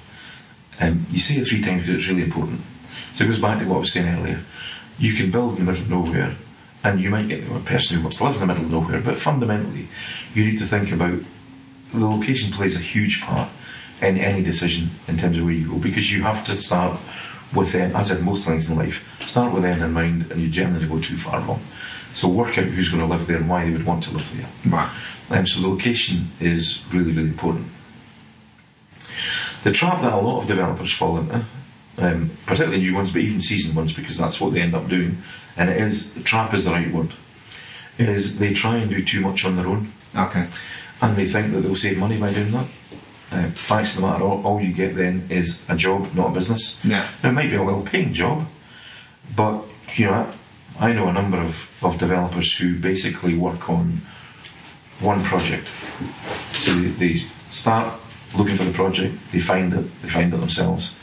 Um, 0.81 1.07
you 1.11 1.21
say 1.21 1.37
it 1.37 1.47
three 1.47 1.63
times 1.63 1.83
because 1.87 1.95
it's 1.97 2.09
really 2.09 2.23
important. 2.23 2.61
So 3.15 3.25
it 3.25 3.29
goes 3.29 3.41
back 3.41 3.59
to 3.61 3.65
what 3.67 3.77
I 3.77 3.81
was 3.81 3.93
saying 3.93 4.09
earlier. 4.09 4.41
You 4.99 5.15
can 5.15 5.31
build 5.31 5.59
in 5.59 5.65
the 5.65 5.73
middle 5.73 5.85
of 5.85 5.91
nowhere, 5.91 6.37
and 6.83 7.01
you 7.01 7.11
might 7.11 7.29
get 7.29 7.45
a 7.51 7.59
person 7.61 7.97
who 7.97 8.03
wants 8.03 8.19
to 8.19 8.25
live 8.25 8.35
in 8.35 8.41
the 8.41 8.47
middle 8.47 8.65
of 8.65 8.71
nowhere, 8.71 9.01
but 9.01 9.19
fundamentally, 9.19 9.89
you 10.35 10.45
need 10.45 10.59
to 10.59 10.67
think 10.67 10.93
about 10.93 11.19
the 11.93 12.07
location 12.07 12.53
plays 12.53 12.77
a 12.77 12.81
huge 12.81 13.23
part 13.23 13.49
in 14.03 14.19
any 14.19 14.43
decision 14.43 14.91
in 15.09 15.17
terms 15.19 15.39
of 15.39 15.45
where 15.45 15.55
you 15.55 15.69
go 15.69 15.79
because 15.79 16.13
you 16.13 16.23
have 16.23 16.45
to 16.45 16.57
start 16.57 16.99
with 17.55 17.73
them, 17.73 17.95
as 17.95 18.11
in 18.11 18.25
most 18.25 18.47
things 18.47 18.69
in 18.69 18.77
life, 18.77 19.05
start 19.21 19.53
with 19.53 19.63
them 19.63 19.83
in 19.83 19.93
mind, 19.93 20.31
and 20.31 20.41
you 20.41 20.49
generally 20.49 20.87
go 20.87 20.99
too 20.99 21.17
far 21.17 21.41
wrong. 21.41 21.61
So 22.13 22.29
work 22.29 22.59
out 22.59 22.65
who's 22.65 22.91
going 22.91 23.07
to 23.07 23.09
live 23.09 23.27
there 23.27 23.37
and 23.37 23.49
why 23.49 23.65
they 23.65 23.71
would 23.71 23.87
want 23.87 24.03
to 24.05 24.11
live 24.11 24.31
there. 24.37 24.73
Right. 24.73 24.91
Um, 25.31 25.47
so 25.47 25.61
the 25.61 25.69
location 25.69 26.29
is 26.41 26.83
really, 26.93 27.13
really 27.13 27.29
important. 27.29 27.67
The 29.65 29.73
trap 29.73 30.01
that 30.03 30.13
a 30.13 30.17
lot 30.17 30.41
of 30.41 30.47
developers 30.47 30.93
fall 30.93 31.19
into, 31.19 31.45
um, 31.99 32.31
particularly 32.47 32.79
new 32.79 32.95
ones, 32.95 33.13
but 33.13 33.23
even 33.23 33.41
seasoned 33.41 33.77
ones, 33.77 33.93
because 33.93 34.19
that's 34.19 34.41
what 34.41 34.53
they 34.53 34.61
end 34.61 34.75
up 34.75 34.89
doing, 34.89 35.19
and 35.57 35.71
it 35.71 35.81
is 35.81 36.15
the 36.15 36.23
trap 36.23 36.53
is 36.55 36.65
the 36.65 36.71
right 36.73 36.93
word, 36.93 37.13
It 37.99 38.09
is 38.09 38.39
they 38.39 38.53
try 38.53 38.77
and 38.77 38.91
do 38.91 39.03
too 39.03 39.21
much 39.21 39.45
on 39.45 39.57
their 39.57 39.67
own, 39.67 39.93
Okay. 40.15 40.47
and 41.01 41.17
they 41.17 41.27
think 41.27 41.53
that 41.53 41.61
they'll 41.63 41.75
save 41.77 41.99
money 41.99 42.19
by 42.19 42.33
doing 42.33 42.53
that. 42.53 42.67
Uh, 43.33 43.51
facts 43.51 43.97
of 43.97 44.03
the 44.03 44.07
matter, 44.07 44.23
all, 44.25 44.47
all 44.47 44.61
you 44.61 44.73
get 44.73 44.95
then 44.95 45.27
is 45.31 45.63
a 45.69 45.77
job, 45.77 46.15
not 46.15 46.31
a 46.31 46.35
business. 46.35 46.79
Yeah. 46.85 47.09
Now, 47.23 47.31
it 47.31 47.33
might 47.33 47.51
be 47.51 47.57
a 47.57 47.63
well-paying 47.63 48.13
job, 48.13 48.47
but 49.35 49.65
you 49.95 50.07
know, 50.07 50.31
I 50.79 50.93
know 50.93 51.09
a 51.09 51.13
number 51.13 51.39
of, 51.39 51.69
of 51.83 51.99
developers 51.99 52.57
who 52.57 52.79
basically 52.79 53.37
work 53.37 53.69
on 53.69 54.03
one 55.01 55.25
project. 55.25 55.67
So 56.53 56.73
they, 56.75 56.89
they 56.91 57.15
start 57.51 57.99
looking 58.37 58.57
for 58.57 58.65
the 58.65 58.73
project, 58.73 59.17
they 59.33 59.41
find 59.41 59.73
it, 59.73 60.03
they 60.03 60.09
find 60.11 60.33
it 60.33 60.37
themselves. 60.37 60.95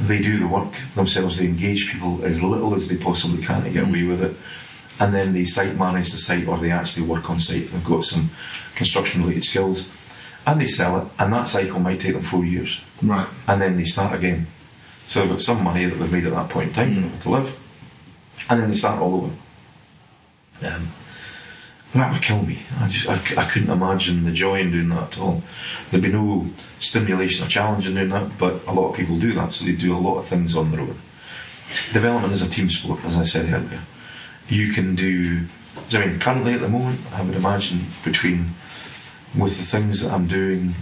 They 0.00 0.18
do 0.18 0.38
the 0.38 0.48
work 0.48 0.72
themselves, 0.96 1.38
they 1.38 1.44
engage 1.46 1.90
people 1.90 2.24
as 2.24 2.42
little 2.42 2.74
as 2.74 2.88
they 2.88 2.96
possibly 2.96 3.44
can 3.44 3.62
to 3.64 3.70
get 3.70 3.84
away 3.84 4.02
with 4.02 4.22
it. 4.22 4.36
And 5.00 5.14
then 5.14 5.32
they 5.32 5.44
site 5.44 5.76
manage 5.76 6.10
the 6.12 6.18
site 6.18 6.46
or 6.48 6.58
they 6.58 6.70
actually 6.72 7.06
work 7.06 7.30
on 7.30 7.40
site. 7.40 7.70
They've 7.70 7.84
got 7.84 8.04
some 8.04 8.30
construction 8.74 9.22
related 9.22 9.44
skills. 9.44 9.90
And 10.46 10.60
they 10.60 10.66
sell 10.66 11.00
it, 11.00 11.06
and 11.18 11.32
that 11.32 11.48
cycle 11.48 11.80
might 11.80 12.00
take 12.00 12.12
them 12.12 12.22
four 12.22 12.44
years 12.44 12.80
Right. 13.00 13.26
and 13.48 13.62
then 13.62 13.76
they 13.78 13.84
start 13.84 14.12
again. 14.14 14.46
So 15.06 15.20
they've 15.20 15.30
got 15.30 15.42
some 15.42 15.64
money 15.64 15.86
that 15.86 15.94
they've 15.94 16.12
made 16.12 16.26
at 16.26 16.32
that 16.34 16.50
point 16.50 16.68
in 16.68 16.74
time 16.74 16.94
Mm. 17.10 17.22
to 17.22 17.30
live, 17.30 17.56
and 18.50 18.60
then 18.60 18.68
they 18.68 18.76
start 18.76 19.00
all 19.00 19.14
over. 19.14 19.30
Um, 20.74 20.88
that 22.00 22.12
would 22.12 22.22
kill 22.22 22.42
me. 22.42 22.58
I 22.80 22.88
just 22.88 23.08
I, 23.08 23.42
I, 23.42 23.48
couldn't 23.48 23.70
imagine 23.70 24.24
the 24.24 24.32
joy 24.32 24.60
in 24.60 24.72
doing 24.72 24.88
that 24.88 25.14
at 25.14 25.20
all. 25.20 25.42
There'd 25.90 26.02
be 26.02 26.10
no 26.10 26.48
stimulation 26.80 27.46
or 27.46 27.48
challenge 27.48 27.86
in 27.86 27.94
doing 27.94 28.08
that, 28.10 28.36
but 28.38 28.66
a 28.66 28.72
lot 28.72 28.90
of 28.90 28.96
people 28.96 29.18
do 29.18 29.32
that, 29.34 29.52
so 29.52 29.64
they 29.64 29.72
do 29.72 29.96
a 29.96 29.98
lot 29.98 30.18
of 30.18 30.26
things 30.26 30.56
on 30.56 30.70
their 30.70 30.80
own. 30.80 30.98
Development 31.92 32.32
is 32.32 32.42
a 32.42 32.48
team 32.48 32.68
sport, 32.68 33.04
as 33.04 33.16
I 33.16 33.24
said 33.24 33.52
earlier. 33.52 33.80
You 34.48 34.72
can 34.72 34.94
do. 34.94 35.46
I 35.92 36.06
mean, 36.06 36.18
currently 36.18 36.54
at 36.54 36.60
the 36.60 36.68
moment, 36.68 37.00
I 37.12 37.22
would 37.22 37.36
imagine 37.36 37.86
between 38.04 38.54
with 39.36 39.56
the 39.58 39.64
things 39.64 40.02
that 40.02 40.12
I'm 40.12 40.26
doing 40.26 40.74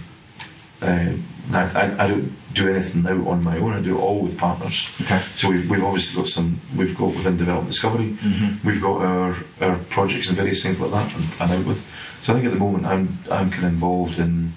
uh, 0.82 1.12
I, 1.52 1.60
I, 1.60 2.04
I 2.04 2.08
don't 2.08 2.32
do 2.54 2.68
anything 2.68 3.02
now 3.02 3.28
on 3.28 3.42
my 3.42 3.56
own. 3.58 3.72
I 3.72 3.80
do 3.80 3.96
it 3.96 4.00
all 4.00 4.20
with 4.20 4.36
partners. 4.38 4.90
Okay. 5.02 5.20
So 5.20 5.48
we've, 5.50 5.68
we've 5.70 5.84
obviously 5.84 6.22
got 6.22 6.28
some. 6.28 6.60
We've 6.76 6.96
got 6.96 7.08
within 7.14 7.36
Development 7.36 7.68
Discovery. 7.70 8.16
We've 8.64 8.80
got 8.82 9.00
our, 9.02 9.36
our 9.60 9.78
projects 9.90 10.28
and 10.28 10.36
various 10.36 10.62
things 10.62 10.80
like 10.80 10.90
that, 10.90 11.14
and, 11.14 11.24
and 11.40 11.52
out 11.60 11.66
with. 11.66 11.84
So 12.22 12.32
I 12.32 12.36
think 12.36 12.46
at 12.46 12.52
the 12.52 12.58
moment 12.60 12.84
I'm 12.86 13.18
I'm 13.30 13.50
kind 13.50 13.64
of 13.64 13.72
involved 13.72 14.18
in 14.18 14.52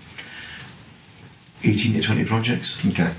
eighteen 1.64 1.94
to 1.94 2.02
twenty 2.02 2.26
projects, 2.26 2.86
Okay. 2.86 3.12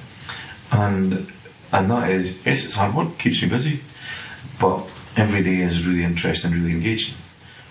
and 0.72 1.32
and 1.72 1.90
that 1.90 2.10
is 2.10 2.44
yes, 2.46 2.64
it's 2.64 2.74
hard 2.74 2.94
work, 2.94 3.18
keeps 3.18 3.42
me 3.42 3.48
busy, 3.48 3.80
but 4.60 4.92
every 5.16 5.42
day 5.42 5.62
is 5.62 5.86
really 5.86 6.04
interesting, 6.04 6.52
really 6.52 6.72
engaging, 6.72 7.14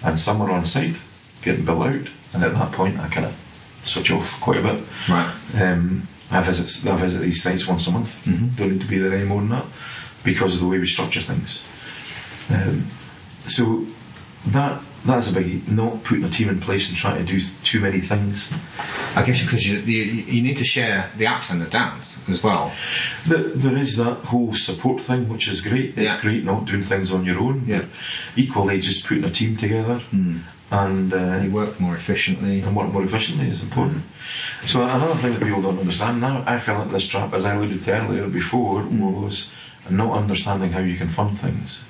and 0.03 0.19
some 0.19 0.41
are 0.41 0.51
on 0.51 0.65
site 0.65 1.01
getting 1.41 1.63
built 1.65 1.83
out, 1.85 2.07
and 2.33 2.43
at 2.43 2.53
that 2.53 2.71
point 2.71 2.99
I 2.99 3.07
kind 3.07 3.27
of 3.27 3.81
switch 3.85 4.11
off 4.11 4.39
quite 4.41 4.57
a 4.57 4.63
bit. 4.63 4.83
Right. 5.07 5.33
Um, 5.55 6.07
I 6.31 6.41
visit 6.41 6.85
I 6.91 6.95
visit 6.97 7.19
these 7.19 7.41
sites 7.43 7.67
once 7.67 7.87
a 7.87 7.91
month. 7.91 8.25
Mhm. 8.25 8.55
Don't 8.57 8.71
need 8.71 8.81
to 8.81 8.87
be 8.87 8.97
there 8.97 9.13
any 9.13 9.25
more 9.25 9.39
than 9.41 9.49
that 9.49 9.65
because 10.23 10.53
of 10.55 10.59
the 10.59 10.67
way 10.67 10.79
we 10.79 10.87
structure 10.87 11.21
things. 11.21 11.61
Um, 12.49 12.87
so 13.47 13.85
that 14.47 14.81
that's 15.05 15.29
a 15.29 15.33
biggie. 15.33 15.67
Not 15.67 16.03
putting 16.03 16.23
a 16.23 16.29
team 16.29 16.49
in 16.49 16.59
place 16.59 16.89
and 16.89 16.97
trying 16.97 17.23
to 17.23 17.31
do 17.31 17.39
too 17.63 17.79
many 17.79 17.99
things. 18.01 18.49
I 19.15 19.21
guess 19.23 19.41
because 19.43 19.65
you, 19.69 19.77
you, 19.79 20.03
you 20.23 20.41
need 20.41 20.57
to 20.57 20.65
share 20.65 21.09
the 21.15 21.27
ups 21.27 21.51
and 21.51 21.61
the 21.61 21.69
downs 21.69 22.17
as 22.27 22.41
well. 22.43 22.73
The, 23.27 23.37
there 23.37 23.77
is 23.77 23.95
that 23.97 24.17
whole 24.25 24.53
support 24.55 25.01
thing, 25.01 25.29
which 25.29 25.47
is 25.47 25.61
great. 25.61 25.89
It's 25.89 25.97
Yeah. 26.15 26.21
great 26.21 26.43
not 26.43 26.65
doing 26.65 26.83
things 26.83 27.11
on 27.11 27.23
your 27.23 27.39
own. 27.39 27.63
Yeah. 27.67 27.79
but 27.81 27.89
Equally, 28.35 28.81
just 28.81 29.05
putting 29.07 29.23
a 29.23 29.29
team 29.29 29.55
together 29.57 30.01
and 30.71 31.13
uh, 31.13 31.39
You 31.43 31.51
work 31.51 31.79
more 31.79 31.95
efficiently. 31.95 32.61
and 32.61 32.75
work 32.75 32.91
more 32.91 33.03
efficiently 33.03 33.49
is 33.49 33.61
important. 33.61 34.03
So 34.63 34.83
another 34.83 35.15
thing 35.15 35.33
that 35.33 35.41
people 35.43 35.61
don't 35.61 35.79
understand 35.79 36.19
now, 36.21 36.43
I 36.45 36.59
fell 36.59 36.81
into 36.81 36.93
this 36.93 37.07
trap, 37.07 37.33
as 37.33 37.45
I 37.45 37.53
alluded 37.53 37.81
to 37.83 37.91
earlier 37.93 38.27
before, 38.27 38.83
was 38.83 39.51
not 39.89 40.17
understanding 40.17 40.71
how 40.71 40.79
you 40.79 40.97
can 40.97 41.09
fund 41.09 41.39
things. 41.39 41.83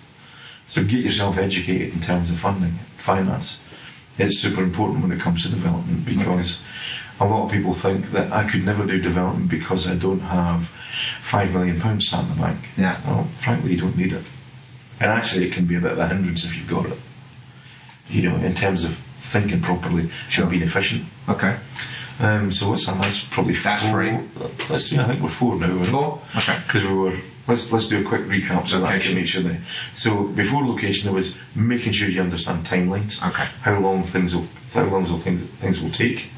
So 0.67 0.84
get 0.84 1.05
yourself 1.05 1.38
educated 1.38 1.93
in 1.93 2.01
terms 2.01 2.30
of 2.32 2.39
funding, 2.39 2.73
finance. 2.97 3.61
It's 4.17 4.39
super 4.39 4.63
important 4.63 5.03
when 5.03 5.11
it 5.11 5.19
comes 5.19 5.43
to 5.43 5.49
development 5.49 6.05
because 6.05 6.61
a 7.19 7.26
lot 7.26 7.45
of 7.45 7.51
people 7.51 7.73
think 7.73 8.11
that 8.11 8.32
I 8.32 8.49
could 8.49 8.65
never 8.65 8.86
do 8.86 8.99
development 8.99 9.49
because 9.49 9.88
I 9.88 9.95
don't 9.95 10.19
have 10.19 10.67
five 11.21 11.53
million 11.53 11.80
pounds 11.80 12.07
sat 12.09 12.23
in 12.23 12.30
the 12.30 12.36
bank. 12.36 12.69
Yeah. 12.78 12.99
Well, 13.05 13.26
frankly, 13.39 13.71
you 13.73 13.82
don't 13.82 13.97
need 13.97 14.13
it. 14.13 14.23
And 14.99 15.11
actually, 15.11 15.47
it 15.47 15.53
can 15.53 15.65
be 15.65 15.76
a 15.76 15.82
bit 15.82 15.91
of 15.91 15.99
a 15.99 16.07
hindrance 16.07 16.45
if 16.45 16.55
you've 16.55 16.69
got 16.69 16.86
it. 16.88 16.97
You 18.10 18.30
know, 18.30 18.36
in 18.38 18.53
terms 18.53 18.84
of 18.84 18.95
thinking 19.20 19.62
properly 19.62 20.10
Sure. 20.30 20.45
being 20.47 20.64
efficient. 20.64 21.06
Okay. 21.28 21.58
Um, 22.20 22.51
so 22.53 22.70
what's 22.70 22.86
that? 22.86 22.99
That's 23.01 23.24
probably 23.24 23.56
That's 23.56 23.82
four. 23.82 23.91
three. 23.91 24.20
Let's 24.70 24.91
yeah, 24.91 25.03
I 25.03 25.08
think 25.08 25.22
we're 25.22 25.30
four 25.30 25.56
now. 25.58 25.84
Four? 25.84 26.22
Okay. 26.38 26.58
Because 26.66 26.84
we 26.84 26.93
were. 26.93 27.18
Let's 27.47 27.72
let's 27.72 27.88
do 27.89 28.01
a 28.01 28.03
quick 28.03 28.22
recap 28.22 28.68
so 28.68 28.80
that 28.80 28.88
I 28.88 28.99
can 28.99 29.16
make 29.16 29.28
sure 29.28 29.43
that. 29.43 29.58
So 29.95 30.24
before 30.30 30.66
location, 30.66 31.06
there 31.06 31.14
was 31.14 31.38
making 31.56 31.93
sure 31.93 32.10
you 32.10 32.22
understand 32.22 32.66
timelines. 32.66 33.22
Okay. 33.28 33.47
How 33.62 33.80
long 33.80 34.03
things 34.03 34.36
will 34.36 34.47
how 34.74 34.86
long 34.86 35.03
will 35.03 35.20
things 35.20 35.41
things 35.60 35.80
will 35.82 35.91
take, 35.91 36.30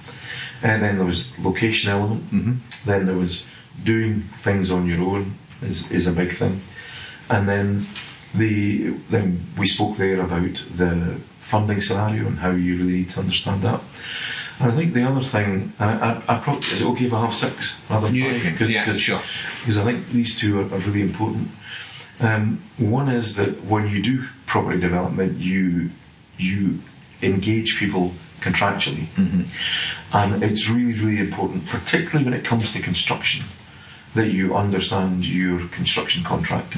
and 0.63 0.82
then 0.84 0.97
there 0.97 1.05
was 1.05 1.38
location 1.39 1.91
element. 1.91 2.24
Mm-hmm. 2.32 2.89
Then 2.89 3.05
there 3.05 3.15
was 3.15 3.45
doing 3.84 4.22
things 4.41 4.70
on 4.72 4.86
your 4.88 5.01
own 5.01 5.36
is 5.61 5.89
is 5.91 6.07
a 6.07 6.11
big 6.11 6.34
thing, 6.36 6.61
and 7.30 7.47
then 7.47 7.88
the 8.34 8.89
then 9.09 9.45
we 9.57 9.68
spoke 9.68 9.95
there 9.97 10.20
about 10.20 10.55
the 10.76 11.20
funding 11.47 11.81
scenario 11.81 12.27
and 12.27 12.37
how 12.39 12.51
you 12.51 12.77
really 12.77 12.93
need 12.99 13.09
to 13.11 13.19
understand 13.21 13.61
that. 13.61 13.81
And 14.59 14.71
I 14.71 14.75
think 14.75 14.93
the 14.93 15.03
other 15.03 15.21
thing, 15.21 15.71
and 15.79 15.89
I, 15.89 16.21
I, 16.27 16.35
I 16.35 16.39
probably, 16.39 16.67
is 16.73 16.81
it 16.81 16.87
okay 16.87 17.05
if 17.05 17.13
I 17.13 17.21
have 17.25 17.33
six 17.33 17.79
rather 17.89 18.07
than 18.07 18.15
You 18.15 18.39
five? 18.39 18.57
can, 18.57 18.85
Cause, 18.85 18.99
sure. 18.99 19.21
Because 19.59 19.77
I 19.77 19.83
think 19.83 20.09
these 20.09 20.37
two 20.39 20.59
are, 20.59 20.65
are 20.73 20.79
really 20.79 21.01
important. 21.01 21.49
Um, 22.19 22.59
one 22.77 23.07
is 23.07 23.35
that 23.35 23.63
when 23.63 23.87
you 23.87 24.01
do 24.01 24.25
property 24.45 24.79
development, 24.79 25.37
you 25.37 25.91
you 26.39 26.79
engage 27.21 27.77
people 27.79 28.11
contractually, 28.41 29.05
and 30.13 30.43
it's 30.43 30.67
really 30.69 30.99
really 30.99 31.19
important, 31.19 31.67
particularly 31.67 32.25
when 32.25 32.33
it 32.33 32.43
comes 32.43 32.73
to 32.73 32.79
construction, 32.81 33.45
that 34.15 34.29
you 34.37 34.55
understand 34.55 35.25
your 35.25 35.59
construction 35.79 36.23
contract 36.23 36.75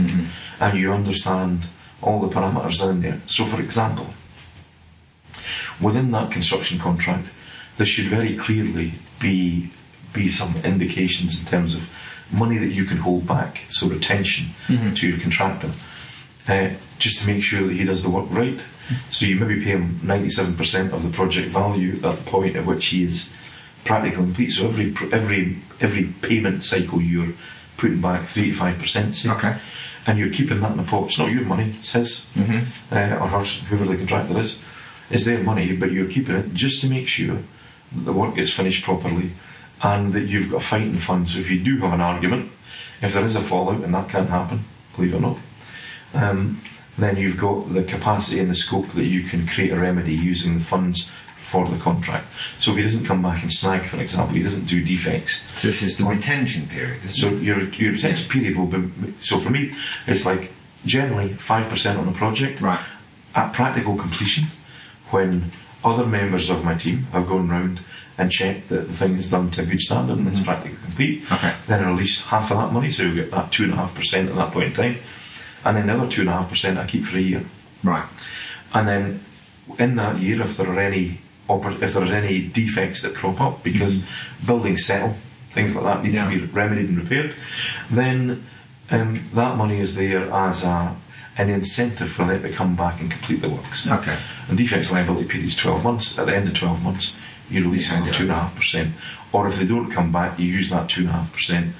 and 0.59 0.78
you 0.78 0.91
understand 0.91 1.67
all 2.01 2.20
the 2.26 2.34
parameters 2.36 2.80
in 2.89 3.01
there. 3.01 3.20
So, 3.28 3.45
for 3.45 3.59
example, 3.61 4.07
within 5.82 6.12
that 6.12 6.32
construction 6.32 6.80
contract, 6.80 7.30
there 7.78 7.86
should 7.86 8.06
very 8.06 8.36
clearly 8.38 8.94
be 9.20 9.70
be 10.14 10.30
some 10.30 10.56
indications 10.64 11.40
in 11.40 11.46
terms 11.46 11.76
of 11.76 11.88
money 12.32 12.58
that 12.58 12.74
you 12.74 12.86
can 12.86 12.98
hold 12.98 13.28
back, 13.28 13.62
so 13.70 13.88
retention 13.88 14.48
to 14.96 15.08
your 15.08 15.20
contractor, 15.20 15.72
uh, 16.48 16.70
just 16.98 17.22
to 17.22 17.28
make 17.28 17.44
sure 17.44 17.68
that 17.68 17.74
he 17.76 17.84
does 17.84 18.04
the 18.04 18.10
work 18.10 18.30
right. 18.32 18.60
So 19.10 19.26
you 19.26 19.36
maybe 19.36 19.64
pay 19.64 19.72
him 19.72 20.00
ninety-seven 20.04 20.56
percent 20.56 20.94
of 20.94 21.04
the 21.04 21.10
project 21.10 21.50
value 21.50 21.94
at 21.96 22.02
the 22.02 22.24
point 22.26 22.56
at 22.56 22.66
which 22.66 22.88
he 22.88 23.04
is 23.04 23.32
practically 23.86 24.16
complete. 24.16 24.50
So 24.50 24.68
every 24.68 24.96
every 25.12 25.58
every 25.80 26.06
payment 26.22 26.66
cycle 26.66 27.02
you're 27.02 27.34
putting 27.78 28.02
back 28.02 28.26
three 28.28 28.52
to 28.52 28.58
five 28.58 28.80
percent. 28.80 29.26
Okay. 29.26 29.58
And 30.08 30.18
you're 30.18 30.34
keeping 30.34 30.60
that 30.62 30.72
in 30.72 30.78
the 30.78 30.84
pot. 30.84 31.06
It's 31.06 31.20
not 31.20 31.30
your 31.32 31.46
money, 31.46 31.74
it's 31.78 31.92
his 31.92 32.32
uh, 32.92 33.20
or 33.22 33.28
hers, 33.28 33.62
whoever 33.68 33.86
the 33.86 33.98
contractor 33.98 34.40
is. 34.40 34.58
It's 35.10 35.26
their 35.26 35.41
money, 35.43 35.76
but 35.76 35.91
you're 35.91 36.10
keeping 36.10 36.36
it 36.36 36.53
just 36.53 36.82
to 36.82 36.89
make 36.89 37.07
sure 37.07 37.38
that 37.91 38.01
the 38.05 38.14
work 38.14 38.36
gets 38.36 38.51
finished 38.51 38.84
properly 38.84 39.32
and 39.82 40.14
that 40.14 40.28
you've 40.28 40.51
got 40.51 40.57
a 40.62 40.66
fighting 40.66 40.97
fund. 40.97 41.30
So 41.30 41.39
if 41.39 41.49
you 41.49 41.60
do 41.60 41.80
have 41.80 41.93
an 41.93 42.01
argument, 42.01 42.51
if 43.01 43.14
there 43.14 43.26
is 43.26 43.36
a 43.36 43.41
fallout, 43.41 43.84
and 43.84 43.93
that 43.93 44.10
can't 44.10 44.30
happen, 44.30 44.66
believe 44.95 45.14
it 45.14 45.18
or 45.18 45.22
not, 45.22 45.38
um, 46.14 46.62
then 46.97 47.18
you've 47.18 47.38
got 47.38 47.74
the 47.74 47.84
capacity 47.84 48.39
and 48.39 48.49
the 48.49 48.55
scope 48.55 48.89
that 48.89 49.05
you 49.05 49.24
can 49.24 49.47
create 49.47 49.72
a 49.72 49.80
remedy 49.80 50.14
using 50.14 50.60
the 50.60 50.64
funds 50.64 51.10
for 51.38 51.68
the 51.68 51.78
contract. 51.80 52.28
So 52.60 52.72
if 52.72 52.78
he 52.78 52.84
doesn't 52.84 53.05
come 53.05 53.24
back 53.24 53.41
and 53.41 53.51
snag, 53.51 53.88
for 53.89 53.99
example, 53.99 54.36
he 54.36 54.43
doesn't 54.43 54.66
do 54.66 54.84
defects, 54.84 55.43
So 55.60 55.68
this 55.68 55.82
is 55.82 55.97
the 55.97 56.03
retention 56.05 56.68
period, 56.68 57.10
so 57.10 57.30
it? 57.30 57.41
your 57.41 57.64
your 57.70 57.93
retention 57.93 58.30
period 58.30 58.55
will 58.57 58.68
be. 58.68 59.14
So 59.22 59.39
for 59.39 59.49
me, 59.49 59.74
it's 60.05 60.26
like 60.26 60.51
generally 60.86 61.30
five 61.34 61.68
percent 61.70 61.97
on 61.97 62.07
a 62.07 62.12
project. 62.12 62.62
Right. 62.62 62.82
At 63.34 63.53
practical 63.53 63.95
completion, 63.95 64.45
when 65.12 65.51
other 65.84 66.05
members 66.05 66.49
of 66.49 66.64
my 66.64 66.76
team 66.76 67.03
have 67.14 67.28
gone 67.28 67.47
round 67.49 67.80
and 68.18 68.32
checked 68.32 68.68
that 68.70 68.88
the 68.88 68.93
thing 68.93 69.16
is 69.16 69.30
done 69.30 69.49
to 69.51 69.62
a 69.62 69.66
good 69.66 69.80
standard 69.80 70.18
and 70.18 70.28
it's 70.28 70.41
practically 70.41 70.78
complete, 70.84 71.24
Mm-hmm. 71.24 71.34
Okay. 71.36 71.55
then 71.68 71.84
I 71.84 71.89
release 71.89 72.26
half 72.26 72.51
of 72.51 72.57
that 72.57 72.74
money, 72.74 72.91
so 72.91 73.03
you 73.03 73.16
get 73.16 73.32
that 73.32 73.51
two 73.51 73.64
and 73.64 73.74
a 73.74 73.78
half 73.78 73.95
percent 73.95 74.30
at 74.30 74.36
that 74.36 74.51
point 74.51 74.68
in 74.68 74.74
time, 74.74 74.97
and 75.66 75.78
then 75.78 75.88
the 75.88 75.93
other 75.93 76.10
two 76.12 76.22
and 76.22 76.30
a 76.30 76.34
half 76.34 76.49
percent 76.49 76.78
I 76.78 76.86
keep 76.86 77.05
for 77.05 77.18
a 77.18 77.22
year. 77.22 77.43
Right. 77.84 78.03
And 78.74 78.88
then 78.88 79.24
in 79.78 79.95
that 79.95 80.20
year, 80.20 80.41
if 80.41 80.57
there 80.57 80.68
are 80.70 80.80
any 80.80 81.20
if 81.49 81.93
there 81.93 82.03
are 82.03 82.14
any 82.14 82.41
defects 82.47 83.01
that 83.01 83.16
crop 83.16 83.41
up 83.41 83.64
because 83.64 84.05
buildings 84.45 84.86
settle, 84.86 85.16
things 85.51 85.74
like 85.76 85.84
that 85.86 86.03
need 86.03 86.14
Yeah. 86.14 86.30
to 86.30 86.39
be 86.39 86.45
remedied 86.45 86.89
and 86.89 86.97
repaired, 86.99 87.34
then 87.89 88.43
um, 88.91 89.28
that 89.34 89.55
money 89.55 89.80
is 89.80 89.95
there 89.95 90.30
as 90.32 90.64
a 90.64 90.95
an 91.40 91.50
incentive 91.50 92.12
for 92.12 92.26
them 92.26 92.42
to 92.44 92.52
come 92.52 92.76
back 92.76 93.00
and 93.02 93.10
complete 93.10 93.42
the 93.42 93.50
works. 93.50 93.88
Okay. 93.90 94.18
And 94.50 94.58
defects 94.58 94.92
liability 94.92 95.28
period 95.28 95.48
is 95.48 95.56
12 95.56 95.84
months. 95.84 96.20
At 96.20 96.26
the 96.28 96.36
end 96.36 96.48
of 96.50 96.54
12 96.54 96.84
months, 96.84 97.16
you 97.50 97.64
release 97.64 97.90
Yeah, 97.90 97.98
another 97.98 98.12
yeah. 98.12 98.18
two 98.18 98.24
and 98.24 98.32
a 98.32 98.36
half 98.36 98.56
percent. 98.56 98.90
Or 99.32 99.48
if 99.48 99.56
they 99.58 99.66
don't 99.66 99.90
come 99.90 100.12
back, 100.12 100.38
you 100.38 100.46
use 100.46 100.70
that 100.70 100.90
two 100.90 101.02
and 101.02 101.10
a 101.10 101.14
half 101.14 101.32
percent 101.34 101.76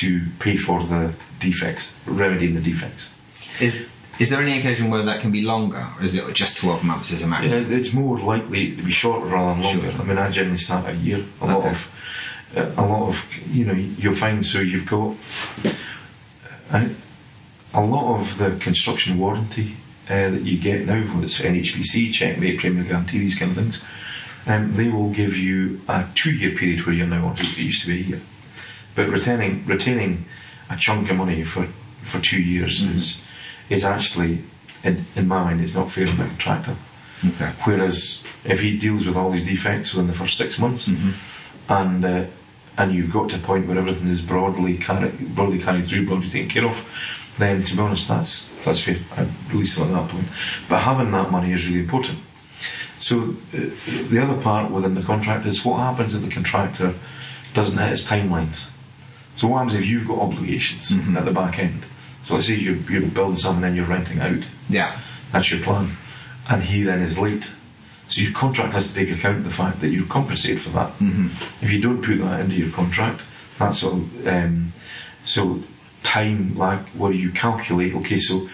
to 0.00 0.22
pay 0.38 0.56
for 0.56 0.82
the 0.82 1.12
defects, 1.38 1.94
remedying 2.06 2.54
the 2.54 2.60
defects. 2.62 3.10
Is 3.60 3.84
is 4.18 4.30
there 4.30 4.40
any 4.40 4.58
occasion 4.58 4.88
where 4.90 5.02
that 5.02 5.20
can 5.20 5.30
be 5.32 5.42
longer, 5.42 5.84
or 5.98 6.04
is 6.04 6.14
it 6.14 6.32
just 6.34 6.58
twelve 6.58 6.82
months 6.84 7.12
as 7.12 7.22
a 7.22 7.26
maximum? 7.26 7.72
it's 7.72 7.92
more 7.92 8.18
likely 8.18 8.76
to 8.76 8.82
be 8.82 8.92
shorter 8.92 9.26
rather 9.26 9.54
than 9.54 9.62
longer. 9.64 9.90
Sure. 9.90 10.00
I 10.00 10.04
mean, 10.04 10.18
I 10.18 10.30
generally 10.30 10.58
start 10.58 10.88
a 10.88 10.94
year. 10.94 11.24
A 11.40 11.46
lot 11.46 11.64
of, 11.66 11.78
uh, 12.56 12.70
a 12.82 12.84
lot 12.86 13.08
of, 13.08 13.16
you 13.50 13.64
know, 13.66 13.72
you'll 13.74 14.14
find. 14.14 14.44
So 14.46 14.60
you've 14.60 14.86
got 14.86 15.16
uh, 16.72 16.88
a 17.74 17.84
lot 17.84 18.18
of 18.20 18.38
the 18.38 18.56
construction 18.58 19.18
warranty 19.18 19.76
uh, 20.08 20.30
that 20.30 20.42
you 20.42 20.58
get 20.58 20.86
now, 20.86 21.00
whether 21.00 21.24
it's 21.24 21.40
NHBC, 21.40 22.12
checkmate, 22.12 22.58
premier 22.58 22.84
guarantee, 22.84 23.18
these 23.18 23.38
kind 23.38 23.50
of 23.50 23.56
things. 23.56 23.82
Um, 24.46 24.74
they 24.76 24.88
will 24.88 25.10
give 25.10 25.36
you 25.36 25.80
a 25.88 26.06
two-year 26.14 26.56
period 26.56 26.84
where 26.84 26.94
you're 26.94 27.06
now 27.06 27.26
on. 27.26 27.34
It 27.34 27.56
used 27.58 27.82
to 27.82 27.88
be 27.88 28.00
a 28.00 28.04
year, 28.04 28.20
but 28.96 29.08
retaining 29.08 29.64
retaining 29.66 30.24
a 30.68 30.76
chunk 30.76 31.10
of 31.10 31.16
money 31.16 31.44
for 31.44 31.66
for 32.02 32.18
two 32.20 32.40
years 32.42 32.82
is 32.82 33.22
is 33.70 33.84
actually, 33.84 34.42
in, 34.82 35.06
in 35.14 35.28
my 35.28 35.44
mind, 35.44 35.60
it's 35.60 35.74
not 35.74 35.90
fair 35.92 36.08
on 36.08 36.16
the 36.16 36.24
contractor. 36.24 36.76
Okay. 37.24 37.52
Whereas 37.64 38.24
if 38.44 38.58
he 38.60 38.76
deals 38.76 39.06
with 39.06 39.16
all 39.16 39.30
these 39.30 39.44
defects 39.44 39.94
within 39.94 40.08
the 40.08 40.12
first 40.16 40.36
six 40.36 40.58
months, 40.58 40.88
Mm-hmm. 40.88 41.72
and 41.72 42.04
uh, 42.04 42.24
and 42.76 42.92
you've 42.92 43.12
got 43.12 43.30
to 43.30 43.36
a 43.36 43.38
point 43.38 43.68
where 43.68 43.78
everything 43.78 44.08
is 44.08 44.20
broadly 44.20 44.76
carried, 44.76 45.36
broadly 45.36 45.60
carried 45.60 45.86
through, 45.86 46.06
broadly 46.06 46.28
taken 46.28 46.48
care 46.48 46.64
of, 46.66 46.76
then 47.38 47.62
to 47.62 47.74
be 47.76 47.80
honest, 47.80 48.08
that's 48.08 48.48
that's 48.64 48.80
fair. 48.80 48.96
Release 49.50 49.76
them 49.76 49.88
at 49.94 50.00
that 50.02 50.10
point. 50.10 50.26
But 50.68 50.80
having 50.82 51.10
that 51.12 51.30
money 51.30 51.52
is 51.52 51.66
really 51.66 51.80
important. 51.80 52.18
So 52.98 53.34
uh, 53.54 53.70
the 54.10 54.20
other 54.22 54.40
part 54.40 54.70
within 54.70 54.94
the 54.94 55.02
contract 55.02 55.44
is 55.46 55.64
what 55.64 55.78
happens 55.78 56.14
if 56.14 56.22
the 56.22 56.30
contractor 56.30 56.94
doesn't 57.54 57.78
hit 57.78 57.90
his 57.90 58.04
timelines. 58.06 58.66
So 59.34 59.48
what 59.48 59.58
happens 59.58 59.74
if 59.74 59.86
you've 59.86 60.06
got 60.06 60.18
obligations 60.18 60.90
Mm-hmm. 60.90 61.16
at 61.16 61.24
the 61.24 61.32
back 61.32 61.58
end? 61.58 61.84
So 62.24 62.34
let's 62.34 62.46
say 62.46 62.54
you're, 62.54 62.76
you're 62.76 63.02
building 63.10 63.36
something 63.36 63.64
and 63.64 63.72
then 63.72 63.74
you're 63.76 63.86
renting 63.96 64.20
out. 64.20 64.44
Yeah. 64.68 65.00
That's 65.32 65.50
your 65.50 65.60
plan. 65.62 65.96
And 66.48 66.62
he 66.62 66.82
then 66.84 67.00
is 67.02 67.18
late. 67.18 67.50
So 68.08 68.20
your 68.20 68.32
contract 68.32 68.72
has 68.74 68.92
to 68.92 68.94
take 68.94 69.10
account 69.10 69.38
of 69.38 69.44
the 69.44 69.50
fact 69.50 69.80
that 69.80 69.88
you're 69.88 70.06
compensated 70.06 70.60
for 70.60 70.68
that. 70.70 70.90
Mm-hmm. 70.98 71.28
If 71.64 71.72
you 71.72 71.80
don't 71.80 72.02
put 72.02 72.18
that 72.18 72.40
into 72.40 72.56
your 72.56 72.70
contract, 72.70 73.22
that's 73.58 73.82
all. 73.82 74.04
um, 74.26 74.72
so 75.24 75.62
time 76.02 76.56
lag 76.56 76.80
where 76.94 77.12
you 77.12 77.30
calculate. 77.30 77.94
Okay, 77.94 78.18
so 78.18 78.48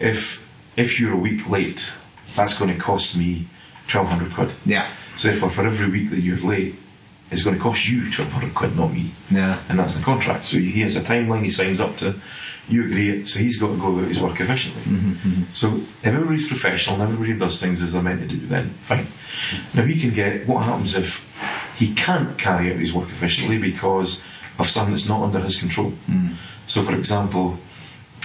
if 0.00 0.42
if 0.76 0.98
you're 1.00 1.12
a 1.12 1.16
week 1.16 1.48
late, 1.48 1.92
that's 2.34 2.58
going 2.58 2.72
to 2.74 2.80
cost 2.80 3.16
me 3.16 3.46
twelve 3.88 4.08
hundred 4.08 4.32
quid. 4.34 4.50
Yeah. 4.64 4.90
So 5.16 5.28
therefore, 5.28 5.50
for 5.50 5.64
every 5.66 5.88
week 5.88 6.10
that 6.10 6.20
you're 6.20 6.38
late, 6.38 6.74
it's 7.30 7.42
going 7.42 7.56
to 7.56 7.62
cost 7.62 7.88
you 7.88 8.10
twelve 8.10 8.32
hundred 8.32 8.54
quid, 8.54 8.76
not 8.76 8.92
me 8.92 9.12
Yeah. 9.30 9.60
and 9.68 9.78
that's 9.78 9.94
the 9.94 10.02
contract. 10.02 10.44
So 10.44 10.58
he 10.58 10.80
has 10.80 10.96
a 10.96 11.00
timeline 11.00 11.42
he 11.44 11.50
signs 11.50 11.80
up 11.80 11.96
to. 11.98 12.14
You 12.66 12.86
agree 12.86 13.10
it, 13.10 13.28
so 13.28 13.40
he's 13.40 13.58
got 13.60 13.68
to 13.74 13.76
go 13.78 13.94
about 13.94 14.08
his 14.08 14.20
work 14.22 14.40
efficiently. 14.40 14.80
Mm-hmm, 14.84 15.12
mm-hmm. 15.12 15.42
So 15.52 15.74
if 15.74 16.06
everybody's 16.06 16.48
professional 16.48 16.94
and 16.94 17.02
everybody 17.04 17.38
does 17.38 17.60
things 17.60 17.82
as 17.82 17.92
they're 17.92 18.00
meant 18.00 18.22
to 18.22 18.26
do, 18.26 18.38
then 18.46 18.70
fine. 18.70 19.06
Now 19.74 19.82
he 19.84 20.00
can 20.00 20.14
get 20.14 20.48
what 20.48 20.64
happens 20.64 20.94
if 20.94 21.22
he 21.76 21.94
can't 21.94 22.38
carry 22.38 22.72
out 22.72 22.78
his 22.78 22.94
work 22.94 23.10
efficiently 23.10 23.58
because 23.58 24.22
of 24.58 24.70
something 24.70 24.94
that's 24.94 25.08
not 25.08 25.20
under 25.22 25.40
his 25.40 25.56
control. 25.56 25.92
Mm. 26.08 26.36
So, 26.66 26.82
for 26.82 26.94
example, 26.94 27.58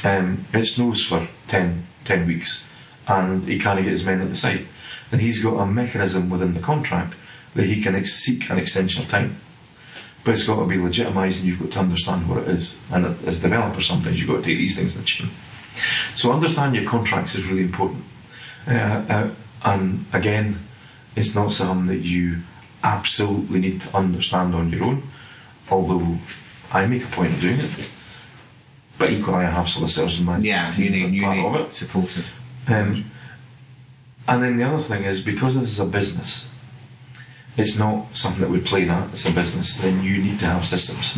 um, 0.04 0.46
it 0.54 0.66
snows 0.66 1.04
for 1.04 1.28
10, 1.48 1.86
10 2.06 2.28
weeks 2.28 2.64
and 3.08 3.48
he 3.48 3.60
can't 3.60 3.82
get 3.82 3.92
his 3.92 4.06
men 4.06 4.22
at 4.22 4.30
the 4.30 4.36
site. 4.36 4.66
Then 5.12 5.20
he's 5.20 5.44
got 5.44 5.58
a 5.58 5.66
mechanism 5.66 6.30
within 6.30 6.54
the 6.54 6.60
contract 6.60 7.16
that 7.56 7.66
he 7.66 7.82
can 7.82 7.96
ex- 7.96 8.14
seek 8.14 8.50
an 8.50 8.60
extension 8.60 9.04
of 9.04 9.10
time. 9.10 9.38
But 10.24 10.32
it's 10.32 10.46
got 10.46 10.60
to 10.60 10.66
be 10.66 10.76
legitimised 10.76 11.40
and 11.40 11.46
you've 11.46 11.60
got 11.60 11.72
to 11.72 11.80
understand 11.80 12.30
what 12.30 12.40
it 12.40 12.48
is. 12.50 12.80
And 12.92 13.06
as 13.28 13.42
developers, 13.42 13.88
sometimes 13.88 14.20
you've 14.20 14.30
got 14.30 14.38
to 14.38 14.44
take 14.44 14.58
these 14.58 14.78
things 14.78 14.96
in 14.96 15.02
the 15.02 15.08
chin. 15.08 15.30
So 16.16 16.32
understand 16.32 16.76
your 16.76 16.90
contracts 16.90 17.36
is 17.36 17.48
really 17.48 17.64
important. 17.64 18.04
Uh, 18.68 18.72
uh, 18.72 19.32
and 19.64 20.06
again, 20.14 20.60
it's 21.16 21.34
not 21.34 21.54
something 21.54 21.88
that 21.88 22.06
you 22.06 22.38
absolutely 22.84 23.60
need 23.60 23.82
to 23.82 23.98
understand 23.98 24.56
on 24.56 24.70
your 24.70 24.84
own, 24.84 25.04
although 25.70 26.18
I 26.72 26.86
make 26.88 27.04
a 27.04 27.08
point 27.08 27.34
of 27.34 27.42
doing 27.42 27.60
it. 27.60 27.90
But 29.00 29.12
equally, 29.12 29.46
I 29.46 29.50
have 29.50 29.68
solicitors 29.70 30.20
in 30.20 30.26
my 30.26 30.38
Yeah, 30.38 30.70
team 30.72 30.84
you 30.84 30.90
need 30.92 31.02
that 31.04 31.08
are 31.08 31.10
you 31.16 31.22
part 31.24 31.38
of 31.38 31.54
need 31.54 31.70
it. 31.72 31.76
supporters. 31.76 32.34
Um, 32.68 33.06
and 34.28 34.44
then 34.44 34.58
the 34.58 34.64
other 34.64 34.82
thing 34.82 35.04
is 35.06 35.22
because 35.22 35.56
this 35.56 35.70
is 35.72 35.80
a 35.80 35.86
business, 35.86 36.48
it's 37.58 37.80
not 37.80 38.16
something 38.16 38.42
that 38.42 38.50
we're 38.52 38.60
playing 38.62 38.90
at, 38.90 39.10
it's 39.12 39.26
a 39.26 39.32
business, 39.32 39.76
then 39.78 40.04
you 40.04 40.22
need 40.22 40.40
to 40.42 40.46
have 40.46 40.68
systems. 40.68 41.18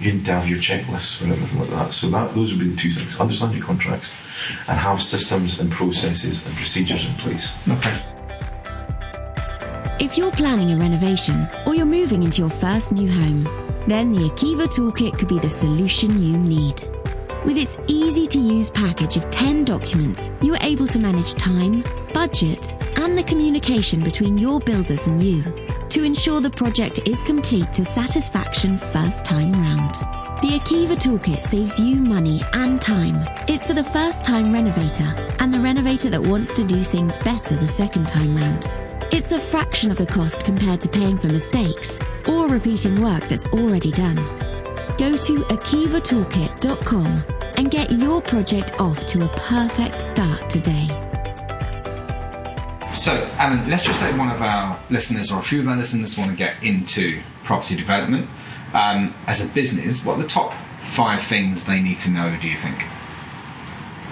You 0.00 0.12
need 0.12 0.24
to 0.26 0.32
have 0.32 0.48
your 0.48 0.58
checklists 0.58 1.22
and 1.22 1.32
everything 1.32 1.58
like 1.60 1.70
that. 1.70 1.92
So 1.92 2.08
that 2.10 2.34
those 2.34 2.50
would 2.52 2.60
be 2.60 2.68
the 2.68 2.76
two 2.76 2.90
things. 2.90 3.18
Understand 3.18 3.54
your 3.56 3.64
contracts 3.64 4.12
and 4.68 4.78
have 4.78 5.02
systems 5.02 5.58
and 5.58 5.70
processes 5.72 6.46
and 6.46 6.54
procedures 6.56 7.04
in 7.06 7.14
place. 7.14 7.56
Okay. 7.68 8.02
If 10.00 10.16
you're 10.16 10.30
planning 10.32 10.70
a 10.72 10.76
renovation 10.76 11.48
or 11.66 11.74
you're 11.74 11.86
moving 11.86 12.22
into 12.22 12.38
your 12.42 12.50
first 12.50 12.92
new 12.92 13.10
home, 13.10 13.44
then 13.90 14.12
the 14.12 14.28
Akiva 14.28 14.66
Toolkit 14.66 15.18
could 15.18 15.28
be 15.28 15.38
the 15.38 15.50
solution 15.50 16.22
you 16.22 16.36
need. 16.36 16.80
With 17.44 17.56
its 17.56 17.78
easy 17.86 18.26
to 18.26 18.38
use 18.38 18.70
package 18.70 19.16
of 19.16 19.30
10 19.30 19.64
documents, 19.64 20.30
you 20.42 20.54
are 20.54 20.62
able 20.62 20.86
to 20.88 20.98
manage 20.98 21.34
time, 21.34 21.84
budget, 22.12 22.74
and 22.98 23.16
the 23.16 23.22
communication 23.22 24.00
between 24.00 24.36
your 24.36 24.60
builders 24.60 25.06
and 25.06 25.22
you 25.22 25.42
to 25.88 26.02
ensure 26.02 26.40
the 26.40 26.50
project 26.50 27.00
is 27.06 27.22
complete 27.22 27.72
to 27.74 27.84
satisfaction 27.84 28.76
first 28.76 29.24
time 29.24 29.52
round. 29.52 29.94
The 30.42 30.58
Akiva 30.58 30.96
Toolkit 30.96 31.48
saves 31.48 31.80
you 31.80 31.96
money 31.96 32.42
and 32.52 32.80
time. 32.80 33.26
It's 33.48 33.66
for 33.66 33.74
the 33.74 33.84
first 33.84 34.24
time 34.24 34.52
renovator 34.52 35.34
and 35.40 35.52
the 35.52 35.60
renovator 35.60 36.10
that 36.10 36.22
wants 36.22 36.52
to 36.54 36.64
do 36.64 36.84
things 36.84 37.16
better 37.18 37.56
the 37.56 37.68
second 37.68 38.08
time 38.08 38.36
round. 38.36 38.70
It's 39.10 39.32
a 39.32 39.38
fraction 39.38 39.90
of 39.90 39.96
the 39.96 40.04
cost 40.04 40.44
compared 40.44 40.82
to 40.82 40.88
paying 40.88 41.16
for 41.16 41.28
mistakes 41.28 41.98
or 42.28 42.46
repeating 42.46 43.00
work 43.00 43.26
that's 43.26 43.46
already 43.46 43.90
done. 43.90 44.16
Go 44.98 45.16
to 45.16 45.44
akivatoolkit.com 45.44 47.24
and 47.56 47.70
get 47.70 47.90
your 47.90 48.20
project 48.20 48.78
off 48.78 49.06
to 49.06 49.24
a 49.24 49.28
perfect 49.28 50.02
start 50.02 50.50
today. 50.50 50.86
So, 52.94 53.14
Alan, 53.38 53.70
let's 53.70 53.84
just 53.84 53.98
say 53.98 54.14
one 54.14 54.30
of 54.30 54.42
our 54.42 54.78
listeners 54.90 55.32
or 55.32 55.38
a 55.38 55.42
few 55.42 55.60
of 55.60 55.68
our 55.68 55.76
listeners 55.76 56.18
want 56.18 56.30
to 56.30 56.36
get 56.36 56.62
into 56.62 57.22
property 57.44 57.76
development. 57.76 58.28
Um, 58.74 59.14
as 59.26 59.42
a 59.42 59.48
business, 59.48 60.04
what 60.04 60.18
are 60.18 60.22
the 60.22 60.28
top 60.28 60.52
five 60.80 61.22
things 61.22 61.64
they 61.64 61.80
need 61.80 61.98
to 62.00 62.10
know, 62.10 62.36
do 62.42 62.46
you 62.46 62.58
think? 62.58 62.84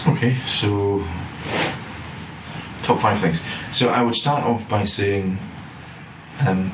Okay, 0.06 0.38
so 0.46 1.04
top 2.86 3.00
five 3.00 3.18
things. 3.18 3.42
So 3.72 3.88
I 3.88 4.02
would 4.02 4.14
start 4.14 4.44
off 4.44 4.68
by 4.68 4.84
saying, 4.84 5.38
um, 6.46 6.70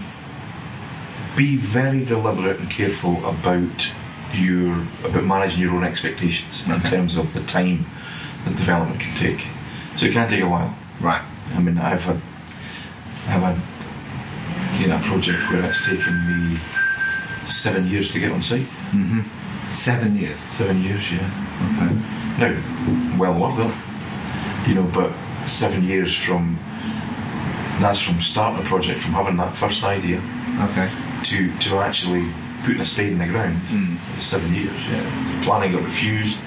be 1.36 1.56
very 1.56 2.04
deliberate 2.04 2.60
and 2.60 2.70
careful 2.70 3.24
about 3.24 3.90
your 4.34 4.82
about 5.04 5.24
managing 5.24 5.60
your 5.60 5.72
own 5.72 5.84
expectations 5.84 6.66
in 6.68 6.80
terms 6.82 7.16
of 7.16 7.32
the 7.32 7.40
time 7.40 7.84
that 8.44 8.56
development 8.56 9.00
can 9.00 9.16
take. 9.16 9.46
So 9.96 10.06
it 10.06 10.12
can 10.12 10.28
take 10.28 10.42
a 10.42 10.48
while. 10.48 10.74
Right. 11.00 11.22
I 11.54 11.60
mean, 11.60 11.78
I've 11.78 12.04
had 12.04 12.20
I've 13.28 13.42
had 13.42 14.80
you 14.80 14.88
know, 14.88 14.96
a 14.96 15.00
project 15.00 15.38
where 15.50 15.64
it's 15.64 15.86
taken 15.86 16.14
me 16.26 16.58
seven 17.46 17.86
years 17.86 18.12
to 18.12 18.20
get 18.20 18.32
on 18.32 18.42
site. 18.42 18.66
Seven 19.70 20.16
years. 20.18 20.40
Seven 20.40 20.82
years, 20.82 21.12
yeah. 21.12 21.30
Okay. 21.76 21.94
Now, 22.38 23.18
well 23.18 23.38
worth 23.38 23.58
it, 23.58 24.68
you 24.68 24.74
know, 24.74 24.90
but 24.94 25.12
seven 25.47 25.84
years 25.84 26.14
from 26.16 26.59
that's 27.80 28.01
from 28.01 28.20
starting 28.20 28.62
the 28.62 28.68
project, 28.68 29.01
from 29.01 29.12
having 29.12 29.36
that 29.38 29.55
first 29.55 29.82
idea 29.84 30.22
Okay. 30.61 30.88
to 31.24 31.57
to 31.59 31.78
actually 31.78 32.26
putting 32.64 32.80
a 32.80 32.84
spade 32.84 33.12
in 33.12 33.18
the 33.18 33.26
ground. 33.26 33.61
Seven 34.18 34.55
years, 34.55 34.76
yeah. 34.88 35.03
The 35.38 35.45
planning 35.45 35.72
got 35.72 35.82
refused, 35.82 36.38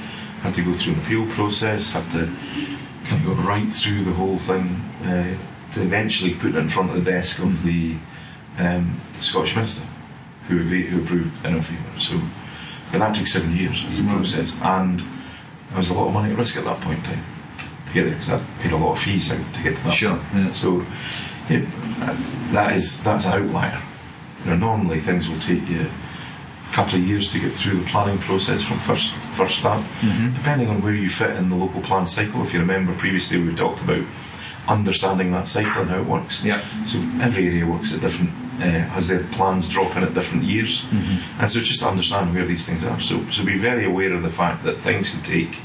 had 0.42 0.54
to 0.56 0.64
go 0.64 0.74
through 0.74 0.94
an 0.94 1.00
appeal 1.02 1.26
process, 1.28 1.92
had 1.92 2.10
to 2.12 2.28
kind 3.06 3.22
of 3.22 3.26
go 3.26 3.34
right 3.44 3.72
through 3.74 4.06
the 4.06 4.14
whole 4.14 4.38
thing 4.38 4.82
uh, 5.04 5.36
to 5.74 5.82
eventually 5.82 6.34
put 6.34 6.56
it 6.56 6.58
in 6.58 6.70
front 6.70 6.90
of 6.92 6.96
the 7.04 7.12
desk 7.12 7.40
of 7.44 7.64
the 7.64 7.98
um, 8.58 8.98
Scottish 9.20 9.56
Minister, 9.56 9.86
who 10.48 10.62
agreed, 10.62 10.86
who 10.86 11.04
approved 11.04 11.46
in 11.46 11.56
our 11.56 11.62
favour. 11.62 12.00
So, 12.00 12.22
but 12.92 13.00
that 13.00 13.14
took 13.16 13.28
seven 13.28 13.56
years 13.56 13.84
as 13.90 14.00
a 14.00 14.04
process, 14.04 14.56
and 14.62 15.02
there 15.02 15.78
was 15.80 15.90
a 15.90 15.94
lot 15.94 16.08
of 16.08 16.14
money 16.14 16.32
at 16.32 16.38
risk 16.38 16.56
at 16.58 16.64
that 16.64 16.80
point 16.80 17.00
in 17.00 17.04
time 17.04 17.35
to 17.96 18.02
get 18.02 18.10
there 18.10 18.20
because 18.20 18.30
I 18.30 18.62
paid 18.62 18.72
a 18.74 18.78
lot 18.78 18.94
of 18.94 19.00
fees 19.00 19.32
out 19.32 19.54
to 19.56 19.64
get 19.64 19.78
to 19.78 19.84
that. 19.86 19.94
Sure, 19.94 20.20
yeah. 20.34 20.52
So, 20.52 20.86
it, 21.50 21.66
that 22.52 22.76
is 22.76 23.04
that's 23.04 23.26
an 23.26 23.34
outlier. 23.34 23.82
You 24.44 24.52
know, 24.52 24.58
normally 24.58 25.00
things 25.00 25.30
will 25.30 25.40
take 25.40 25.68
you 25.68 25.82
a 25.82 26.74
couple 26.74 26.96
of 26.96 27.08
years 27.08 27.32
to 27.34 27.40
get 27.40 27.54
through 27.54 27.80
the 27.80 27.86
planning 27.90 28.18
process 28.20 28.62
from 28.64 28.80
first 28.80 29.14
first 29.36 29.60
start, 29.60 29.84
depending 30.36 30.70
on 30.70 30.82
where 30.82 30.94
you 30.94 31.10
fit 31.10 31.32
in 31.32 31.50
the 31.50 31.56
local 31.56 31.82
plan 31.82 32.08
cycle. 32.08 32.44
If 32.44 32.54
you 32.54 32.60
remember 32.60 32.94
previously, 32.96 33.42
we 33.42 33.56
talked 33.56 33.82
about 33.82 34.06
understanding 34.68 35.32
that 35.32 35.48
cycle 35.48 35.82
and 35.82 35.90
how 35.90 36.00
it 36.00 36.06
works. 36.06 36.44
Yeah. 36.44 36.62
So 36.86 37.00
every 37.22 37.48
area 37.48 37.66
works 37.66 37.94
at 37.94 38.02
different, 38.02 38.32
uh, 38.60 38.90
has 38.90 39.08
their 39.08 39.24
plans 39.26 39.70
drop 39.70 39.96
in 39.96 40.04
at 40.04 40.14
different 40.14 40.44
years, 40.44 40.86
and 41.40 41.50
so 41.52 41.60
just 41.60 41.84
understand 41.84 42.34
where 42.34 42.46
these 42.46 42.66
things 42.66 42.84
are. 42.84 43.00
So 43.00 43.24
so 43.30 43.46
be 43.46 43.58
very 43.58 43.86
aware 43.86 44.14
of 44.14 44.24
the 44.24 44.30
fact 44.30 44.64
that 44.64 44.78
things 44.80 45.10
can 45.10 45.22
take 45.22 45.58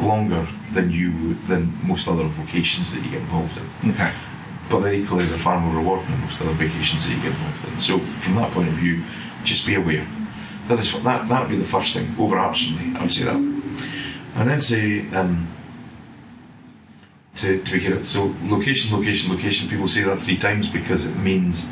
longer 0.00 0.46
than 0.72 0.90
you 0.90 1.34
than 1.48 1.72
most 1.86 2.08
other 2.08 2.24
vocations 2.24 2.92
that 2.94 3.04
you 3.04 3.10
get 3.10 3.20
involved 3.20 3.56
in 3.82 3.90
Okay. 3.90 4.10
but 4.70 4.80
they're 4.80 4.94
equally 4.94 5.24
they're 5.26 5.38
far 5.38 5.60
more 5.60 5.74
rewarding 5.76 6.10
than 6.10 6.20
most 6.20 6.40
other 6.40 6.52
vocations 6.52 7.06
that 7.06 7.14
you 7.14 7.22
get 7.22 7.32
involved 7.32 7.64
in. 7.68 7.78
So 7.78 7.98
from 7.98 8.34
that 8.36 8.50
point 8.52 8.68
of 8.68 8.74
view, 8.74 9.02
just 9.44 9.66
be 9.66 9.74
aware. 9.74 10.06
That 10.68 10.78
is 10.78 10.92
that 11.02 11.28
that 11.28 11.40
would 11.40 11.50
be 11.50 11.56
the 11.58 11.64
first 11.64 11.94
thing, 11.94 12.06
overarchingly, 12.16 12.96
I 12.96 13.02
would 13.02 13.12
say 13.12 13.24
that. 13.24 13.36
And 13.36 14.48
then 14.48 14.60
say 14.62 15.06
um, 15.10 15.46
to 17.36 17.62
to 17.62 17.72
begin 17.72 17.92
it. 17.98 18.06
So 18.06 18.34
location, 18.44 18.96
location, 18.96 19.30
location. 19.34 19.68
People 19.68 19.88
say 19.88 20.02
that 20.04 20.18
three 20.20 20.36
times 20.38 20.68
because 20.68 21.04
it 21.06 21.16
means 21.16 21.66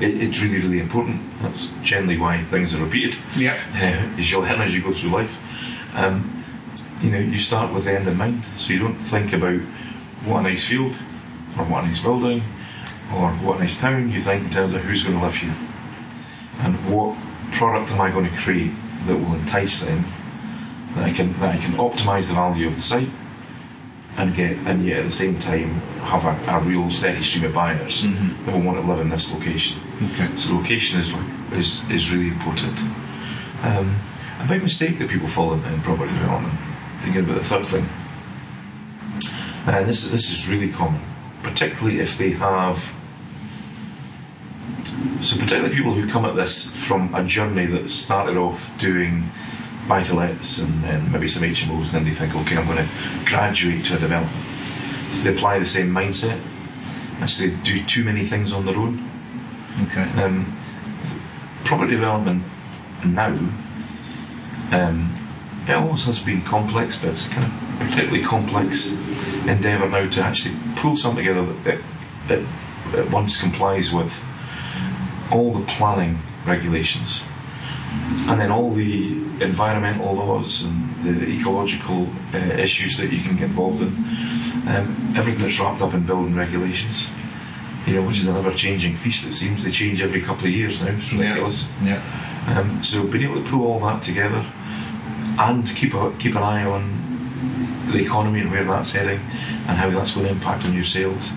it, 0.00 0.14
it's 0.22 0.40
really, 0.42 0.58
really 0.60 0.80
important. 0.80 1.20
That's 1.42 1.70
generally 1.82 2.18
why 2.18 2.42
things 2.44 2.74
are 2.74 2.82
repeated. 2.82 3.16
Yeah. 3.36 3.56
Uh, 3.76 4.18
as 4.20 4.30
you 4.30 4.40
learn 4.40 4.60
as 4.60 4.74
you 4.74 4.82
go 4.82 4.92
through 4.92 5.10
life. 5.10 5.36
Um, 5.94 6.35
you 7.00 7.10
know, 7.10 7.18
you 7.18 7.38
start 7.38 7.72
with 7.72 7.84
the 7.84 7.92
end 7.92 8.08
in 8.08 8.16
mind, 8.16 8.42
so 8.56 8.72
you 8.72 8.78
don't 8.78 8.94
think 8.94 9.32
about 9.32 9.60
what 10.24 10.40
a 10.40 10.42
nice 10.42 10.66
field, 10.66 10.92
or 11.58 11.64
what 11.64 11.84
a 11.84 11.86
nice 11.86 12.02
building, 12.02 12.42
or 13.14 13.30
what 13.30 13.56
a 13.56 13.60
nice 13.60 13.78
town. 13.80 14.10
You 14.10 14.20
think 14.20 14.44
in 14.44 14.50
terms 14.50 14.74
of 14.74 14.82
who's 14.82 15.04
going 15.04 15.18
to 15.18 15.24
live 15.24 15.36
here, 15.36 15.56
and 16.60 16.74
what 16.92 17.16
product 17.52 17.92
am 17.92 18.00
I 18.00 18.10
going 18.10 18.30
to 18.30 18.36
create 18.36 18.72
that 19.06 19.16
will 19.16 19.34
entice 19.34 19.80
them, 19.80 20.04
that 20.94 21.04
I 21.04 21.12
can 21.12 21.38
that 21.40 21.54
I 21.54 21.58
can 21.58 21.72
optimise 21.72 22.28
the 22.28 22.34
value 22.34 22.66
of 22.66 22.76
the 22.76 22.82
site, 22.82 23.10
and 24.16 24.34
get 24.34 24.56
and 24.66 24.84
yet 24.84 25.00
at 25.00 25.04
the 25.04 25.10
same 25.10 25.38
time 25.38 25.74
have 26.06 26.24
a, 26.24 26.50
a 26.50 26.60
real 26.60 26.90
steady 26.90 27.22
stream 27.22 27.44
of 27.44 27.54
buyers 27.54 28.02
that 28.02 28.52
will 28.52 28.62
want 28.62 28.80
to 28.80 28.86
live 28.86 29.00
in 29.00 29.10
this 29.10 29.32
location. 29.34 29.80
Okay. 30.12 30.34
So 30.36 30.54
location 30.54 31.00
is 31.00 31.14
is, 31.52 31.90
is 31.90 32.12
really 32.12 32.28
important. 32.28 32.78
Um, 33.62 33.96
a 34.40 34.46
big 34.48 34.62
mistake 34.62 34.98
that 34.98 35.08
people 35.08 35.28
fall 35.28 35.54
into 35.54 35.72
in 35.72 35.80
property 35.80 36.12
development, 36.12 36.54
thinking 37.06 37.24
about 37.24 37.38
the 37.38 37.44
third 37.44 37.66
thing, 37.66 37.88
and 39.66 39.88
this 39.88 40.04
is 40.04 40.10
this 40.10 40.30
is 40.30 40.50
really 40.50 40.72
common, 40.72 41.00
particularly 41.42 42.00
if 42.00 42.18
they 42.18 42.30
have. 42.30 42.92
So 45.22 45.36
particularly 45.36 45.74
people 45.74 45.94
who 45.94 46.10
come 46.10 46.24
at 46.24 46.34
this 46.34 46.70
from 46.70 47.14
a 47.14 47.24
journey 47.24 47.66
that 47.66 47.88
started 47.90 48.36
off 48.36 48.76
doing 48.78 49.30
buy 49.88 50.02
to 50.02 50.14
lets 50.14 50.58
and 50.58 50.82
then 50.82 51.12
maybe 51.12 51.28
some 51.28 51.42
HMOs, 51.42 51.84
and 51.84 51.86
then 51.92 52.04
they 52.04 52.10
think, 52.10 52.34
okay, 52.34 52.56
I'm 52.56 52.66
going 52.66 52.84
to 52.84 52.92
graduate 53.24 53.84
to 53.86 53.96
a 53.96 53.98
development. 53.98 54.44
So 55.12 55.22
they 55.22 55.34
apply 55.34 55.60
the 55.60 55.66
same 55.66 55.90
mindset. 55.90 56.40
And 57.20 57.30
so 57.30 57.46
they 57.46 57.54
do 57.62 57.84
too 57.84 58.04
many 58.04 58.26
things 58.26 58.52
on 58.52 58.66
their 58.66 58.76
own. 58.76 59.08
Okay. 59.84 60.02
Um, 60.22 60.56
property 61.64 61.92
development 61.92 62.42
now, 63.04 63.28
um, 64.72 65.25
it 65.68 65.74
always 65.74 66.04
has 66.04 66.20
been 66.20 66.42
complex, 66.42 66.98
but 66.98 67.10
it's 67.10 67.26
a 67.26 67.30
kind 67.30 67.46
of 67.46 67.80
particularly 67.80 68.22
complex 68.22 68.92
endeavour 69.46 69.88
now 69.88 70.08
to 70.08 70.22
actually 70.22 70.54
pull 70.76 70.96
something 70.96 71.24
together 71.24 71.44
that, 71.64 71.80
that, 72.28 72.46
that, 72.92 73.10
once 73.10 73.40
complies 73.40 73.92
with 73.92 74.24
all 75.32 75.52
the 75.52 75.64
planning 75.66 76.18
regulations 76.44 77.22
and 78.28 78.40
then 78.40 78.52
all 78.52 78.72
the 78.72 79.12
environmental 79.40 80.14
laws 80.14 80.64
and 80.64 81.02
the 81.02 81.26
ecological 81.28 82.08
uh, 82.32 82.38
issues 82.38 82.96
that 82.98 83.12
you 83.12 83.22
can 83.22 83.36
get 83.36 83.44
involved 83.44 83.82
in, 83.82 83.88
um, 84.68 85.14
everything 85.16 85.42
that's 85.42 85.58
wrapped 85.58 85.82
up 85.82 85.94
in 85.94 86.06
building 86.06 86.34
regulations, 86.34 87.08
you 87.86 87.94
know, 87.94 88.06
which 88.06 88.18
is 88.18 88.28
an 88.28 88.36
ever-changing 88.36 88.96
feast. 88.96 89.26
It 89.26 89.34
seems 89.34 89.64
they 89.64 89.70
change 89.70 90.00
every 90.00 90.20
couple 90.20 90.46
of 90.46 90.52
years 90.52 90.80
now. 90.80 90.88
It's 90.88 91.12
ridiculous. 91.12 91.68
Yeah. 91.82 92.02
Um, 92.48 92.82
so 92.82 93.06
being 93.06 93.24
able 93.30 93.42
to 93.42 93.48
pull 93.48 93.66
all 93.66 93.80
that 93.80 94.02
together 94.02 94.44
and 95.38 95.66
keep 95.76 95.94
a, 95.94 96.12
keep 96.18 96.34
an 96.34 96.42
eye 96.42 96.64
on 96.64 97.06
the 97.90 97.98
economy 97.98 98.40
and 98.40 98.50
where 98.50 98.64
that's 98.64 98.92
heading 98.92 99.20
and 99.68 99.76
how 99.76 99.90
that's 99.90 100.14
going 100.14 100.26
to 100.26 100.32
impact 100.32 100.64
on 100.64 100.74
your 100.74 100.84
sales, 100.84 101.32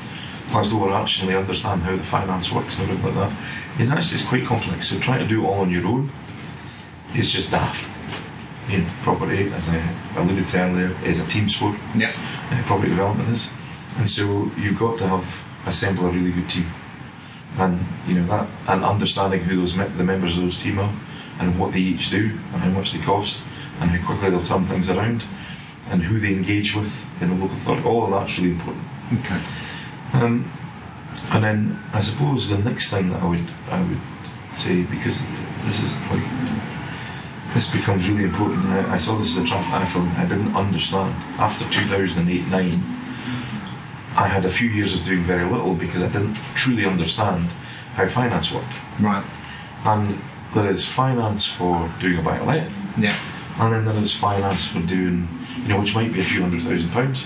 plus 0.50 0.72
overarchingly 0.72 1.38
understand 1.38 1.82
how 1.82 1.96
the 1.96 2.04
finance 2.04 2.52
works 2.52 2.80
and 2.80 2.90
everything 2.90 3.16
like 3.16 3.30
that, 3.30 3.82
is 3.82 3.90
actually 3.90 4.20
it's 4.20 4.28
quite 4.28 4.46
complex. 4.46 4.90
So 4.90 5.00
trying 5.00 5.20
to 5.20 5.28
do 5.28 5.44
it 5.44 5.48
all 5.48 5.62
on 5.62 5.72
your 5.72 5.86
own 5.86 6.12
is 7.16 7.32
just 7.32 7.52
daft. 7.52 7.88
You 8.70 8.80
know, 8.80 8.90
property, 9.02 9.52
as 9.52 9.68
I 9.70 9.78
alluded 10.16 10.46
to 10.46 10.60
earlier, 10.60 10.96
is 11.04 11.20
a 11.20 11.28
team 11.28 11.50
sport. 11.50 11.76
Yeah. 11.96 12.14
Uh, 12.52 12.62
property 12.66 12.90
development 12.90 13.30
is, 13.30 13.52
and 13.98 14.10
so 14.10 14.52
you've 14.58 14.78
got 14.78 15.00
to 15.00 15.08
have 15.08 15.44
assemble 15.66 16.06
a 16.06 16.12
really 16.12 16.32
good 16.32 16.50
team, 16.50 16.68
and 17.58 17.80
you 18.08 18.16
know 18.16 18.28
that, 18.28 18.48
and 18.68 18.84
understanding 18.84 19.40
who 19.40 19.56
those 19.56 19.76
the 19.76 20.04
members 20.04 20.38
of 20.38 20.44
those 20.44 20.62
team 20.62 20.78
are, 20.78 20.94
and 21.40 21.60
what 21.60 21.74
they 21.74 21.80
each 21.80 22.12
do, 22.12 22.26
and 22.26 22.62
how 22.62 22.70
much 22.70 22.92
they 22.92 23.00
cost, 23.00 23.44
and 23.80 23.90
how 23.90 24.06
quickly 24.06 24.30
they'll 24.30 24.44
turn 24.44 24.66
things 24.66 24.90
around, 24.90 25.24
and 25.90 26.04
who 26.04 26.20
they 26.20 26.34
engage 26.34 26.76
with 26.76 27.06
in 27.22 27.30
the 27.30 27.36
local 27.36 27.58
authority. 27.58 27.88
All 27.88 28.04
of 28.06 28.12
that's 28.12 28.38
really 28.40 28.52
important. 28.52 28.84
Okay. 29.14 29.42
Um, 30.14 30.52
and 31.32 31.44
then 31.44 31.80
I 31.94 32.02
suppose 32.02 32.50
the 32.50 32.58
next 32.58 32.90
thing 32.92 33.10
that 33.10 33.22
I 33.22 33.26
would 33.30 33.48
I 33.70 33.82
would 33.82 34.00
say 34.54 34.84
because 34.84 35.24
this 35.66 35.84
is 35.84 35.96
like 36.10 36.24
this 37.54 37.74
becomes 37.74 38.08
really 38.10 38.26
important. 38.26 38.66
I, 38.68 38.94
I 38.94 38.98
saw 38.98 39.18
this 39.18 39.38
as 39.38 39.44
a 39.44 39.48
trap 39.48 39.66
I 39.74 39.86
found 39.86 40.10
I 40.18 40.26
didn't 40.26 40.56
understand 40.56 41.14
after 41.40 41.66
2008 41.66 42.48
9. 42.48 42.84
I 44.16 44.28
had 44.28 44.46
a 44.46 44.50
few 44.50 44.70
years 44.70 44.94
of 44.94 45.06
doing 45.06 45.24
very 45.24 45.50
little 45.50 45.74
because 45.76 46.02
I 46.02 46.08
didn't 46.08 46.36
truly 46.56 46.86
understand 46.86 47.50
how 47.96 48.08
finance 48.08 48.52
worked. 48.52 48.74
Right. 49.00 49.24
And 49.86 50.20
there 50.54 50.70
is 50.70 50.88
finance 50.88 51.46
for 51.46 51.90
doing 52.00 52.20
a 52.20 52.22
buy 52.22 52.38
to 52.38 52.44
let, 52.44 52.70
Yeah. 52.98 53.16
And 53.60 53.74
then 53.74 53.86
there 53.86 53.98
is 53.98 54.16
finance 54.16 54.68
for 54.68 54.80
doing, 54.82 55.28
you 55.62 55.68
know, 55.68 55.80
which 55.80 55.94
might 55.94 56.14
be 56.14 56.22
a 56.22 56.24
few 56.24 56.42
hundred 56.42 56.62
thousand 56.62 56.90
pounds, 56.90 57.26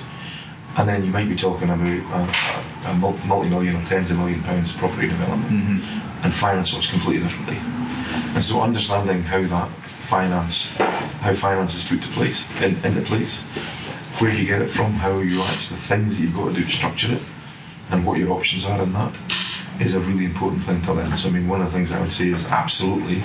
and 0.78 0.90
then 0.90 1.04
you 1.06 1.12
might 1.12 1.30
be 1.30 1.36
talking 1.36 1.70
about 1.70 1.88
a, 1.88 2.00
a, 2.00 2.92
a 2.92 2.94
multi-million 2.96 3.76
or 3.76 3.84
tens 3.84 4.10
of 4.10 4.18
million 4.18 4.42
pounds 4.42 4.74
property 4.74 5.08
development, 5.08 5.52
mm-hmm. 5.52 6.26
and 6.26 6.34
finance 6.34 6.74
works 6.74 6.90
completely 6.90 7.24
differently. 7.24 7.58
And 8.34 8.44
so 8.44 8.62
understanding 8.62 9.22
how 9.22 9.42
that 9.44 9.70
finance, 9.70 10.70
how 11.22 11.34
finance 11.36 11.76
is 11.76 11.88
put 11.88 12.02
to 12.02 12.08
place, 12.10 12.50
in, 12.62 12.76
into 12.84 13.02
place, 13.02 13.42
where 14.20 14.32
you 14.32 14.46
get 14.46 14.62
it 14.62 14.70
from, 14.70 14.94
how 14.94 15.20
you 15.20 15.42
actually 15.44 15.76
the 15.76 15.82
things 15.82 16.18
that 16.18 16.24
you've 16.24 16.36
got 16.36 16.50
to 16.50 16.54
do 16.54 16.64
to 16.64 16.70
structure 16.70 17.14
it, 17.14 17.22
and 17.92 18.06
what 18.06 18.18
your 18.18 18.32
options 18.32 18.66
are 18.66 18.82
in 18.82 18.92
that, 18.94 19.16
is 19.80 19.96
a 19.96 20.00
really 20.00 20.26
important 20.26 20.64
thing 20.64 20.82
to 20.82 20.94
learn. 20.94 21.16
So 21.16 21.30
I 21.30 21.32
mean, 21.32 21.48
one 21.48 21.62
of 21.62 21.68
the 21.68 21.74
things 21.74 21.92
I 21.92 22.02
would 22.02 22.12
say 22.12 22.30
is 22.30 22.48
absolutely 22.48 23.22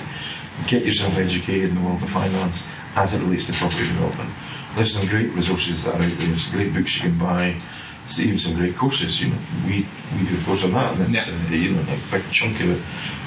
get 0.67 0.85
yourself 0.85 1.15
educated 1.17 1.69
in 1.69 1.75
the 1.75 1.81
world 1.81 2.03
of 2.03 2.09
finance 2.09 2.67
as 2.95 3.13
it 3.13 3.19
relates 3.21 3.47
to 3.47 3.53
property 3.53 3.85
development. 3.87 4.29
There's 4.75 4.93
some 4.97 5.07
great 5.07 5.31
resources 5.33 5.83
that 5.83 5.95
are 5.95 6.01
out 6.01 6.09
there. 6.17 6.27
There's 6.27 6.47
great 6.49 6.73
books 6.73 6.95
you 6.97 7.09
can 7.09 7.17
buy. 7.17 7.55
There's 8.03 8.21
even 8.21 8.39
some 8.39 8.55
great 8.55 8.75
courses. 8.75 9.21
You 9.21 9.29
know, 9.29 9.37
we 9.65 9.85
we 10.15 10.27
do 10.27 10.37
a 10.39 10.43
course 10.45 10.63
on 10.63 10.71
that, 10.73 10.93
and 10.97 11.15
it's, 11.15 11.27
Yeah. 11.27 11.33
uh, 11.49 11.51
you 11.53 11.71
know, 11.71 11.81
a 11.81 12.11
big 12.11 12.23
chunk 12.31 12.59
of 12.61 12.69
it 12.71 12.81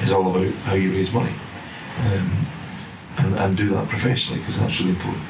is 0.04 0.12
all 0.12 0.28
about 0.34 0.52
how 0.64 0.74
you 0.74 0.90
raise 0.92 1.12
money, 1.12 1.32
um, 2.06 2.46
and, 3.18 3.34
and 3.34 3.56
do 3.56 3.68
that 3.70 3.88
professionally 3.88 4.40
because 4.40 4.58
that's 4.58 4.80
really 4.80 4.92
important. 4.92 5.22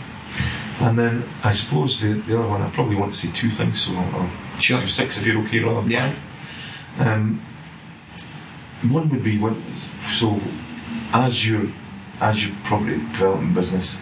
And 0.81 0.99
then 0.99 1.25
I 1.45 1.53
suppose 1.53 2.01
the, 2.01 2.15
the 2.15 2.39
other 2.39 2.49
one 2.49 2.63
I 2.63 2.71
probably 2.71 2.97
want 2.97 3.15
to 3.15 3.19
say 3.27 3.33
two 3.33 3.51
things. 3.51 3.83
So 3.83 3.93
I'll, 3.93 4.23
I'll 4.23 4.31
Sure. 4.59 4.81
do 4.81 4.87
six 4.87 5.19
if 5.19 5.27
you're 5.27 5.43
okay 5.45 5.61
rather 5.61 5.81
than 5.83 5.91
Yeah. 5.91 6.13
five. 6.99 7.07
Um, 7.07 7.41
one 8.91 9.09
would 9.11 9.23
be 9.23 9.39
when, 9.39 9.63
so 10.11 10.41
as 11.13 11.47
your 11.49 11.69
as 12.21 12.45
your 12.47 12.55
property 12.65 12.97
development 12.97 13.55
business 13.55 13.99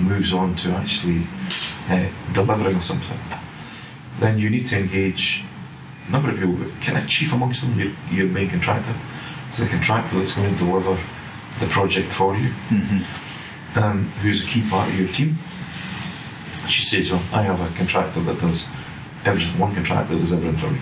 moves 0.00 0.32
on 0.32 0.54
to 0.56 0.70
actually 0.70 1.26
uh, 1.88 2.08
delivering 2.32 2.80
something, 2.80 3.18
then 4.18 4.38
you 4.38 4.50
need 4.50 4.66
to 4.66 4.78
engage 4.78 5.44
a 6.08 6.10
number 6.12 6.30
of 6.30 6.36
people, 6.38 6.54
but 6.54 6.68
kind 6.82 6.98
of 6.98 7.08
chief 7.08 7.32
amongst 7.32 7.62
them, 7.62 7.78
your, 7.78 7.92
your 8.10 8.26
main 8.28 8.48
contractor. 8.50 8.94
So 9.52 9.64
the 9.64 9.70
contractor 9.70 10.18
that's 10.18 10.34
going 10.34 10.52
to 10.52 10.58
deliver 10.58 10.98
the 11.58 11.66
project 11.66 12.12
for 12.12 12.36
you, 12.36 12.52
um, 13.76 14.04
who's 14.22 14.44
a 14.44 14.46
key 14.46 14.68
part 14.68 14.88
of 14.88 14.98
your 14.98 15.08
team. 15.08 15.38
She 16.68 16.84
says, 16.84 17.10
well, 17.10 17.22
I 17.32 17.42
have 17.42 17.60
a 17.60 17.76
contractor 17.76 18.20
that 18.20 18.40
does 18.40 18.68
everything, 19.24 19.58
one 19.58 19.74
contractor 19.74 20.14
that 20.14 20.20
does 20.20 20.32
everything 20.32 20.56
for 20.56 20.70
me 20.70 20.80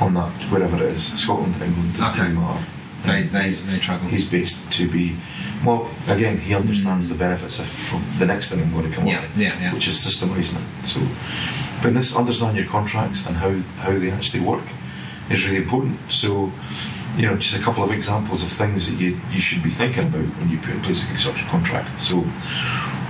on 0.00 0.14
that, 0.14 0.32
wherever 0.50 0.76
it 0.76 0.82
is, 0.94 1.12
Scotland, 1.20 1.54
England, 1.62 1.96
doesn't 1.96 2.20
Okay. 2.20 2.32
matter. 2.32 2.64
They, 3.04 3.22
they, 3.24 3.50
they 3.50 3.78
struggle. 3.80 4.08
He's 4.08 4.26
based 4.28 4.72
to 4.72 4.88
be, 4.90 5.16
well, 5.64 5.90
again, 6.08 6.38
he 6.38 6.54
understands 6.54 7.08
the 7.08 7.14
benefits 7.14 7.58
of, 7.60 7.66
of 7.94 8.18
the 8.18 8.26
next 8.26 8.50
thing 8.50 8.62
I'm 8.62 8.72
going 8.72 8.88
to 8.90 8.94
come 8.96 9.06
Yeah, 9.06 9.18
up 9.18 9.22
with, 9.22 9.38
yeah, 9.38 9.60
yeah. 9.60 9.74
which 9.74 9.88
is 9.88 9.98
systemising 9.98 10.58
it. 10.58 10.86
So, 10.86 11.00
but 11.82 11.94
this 11.94 12.16
understand 12.16 12.56
your 12.56 12.66
contracts 12.66 13.26
and 13.26 13.36
how, 13.36 13.52
how 13.82 13.98
they 13.98 14.10
actually 14.10 14.44
work 14.44 14.64
is 15.30 15.46
really 15.46 15.62
important. 15.62 15.98
So, 16.10 16.52
you 17.16 17.26
know, 17.26 17.36
just 17.36 17.56
a 17.56 17.62
couple 17.62 17.84
of 17.84 17.92
examples 17.92 18.42
of 18.42 18.50
things 18.50 18.90
that 18.90 18.98
you, 18.98 19.20
you 19.30 19.40
should 19.40 19.62
be 19.62 19.70
thinking 19.70 20.08
about 20.08 20.24
when 20.38 20.48
you 20.48 20.58
put 20.58 20.70
in 20.70 20.82
place 20.82 21.02
a 21.02 21.06
construction 21.06 21.46
contract. 21.48 22.00
So, 22.00 22.20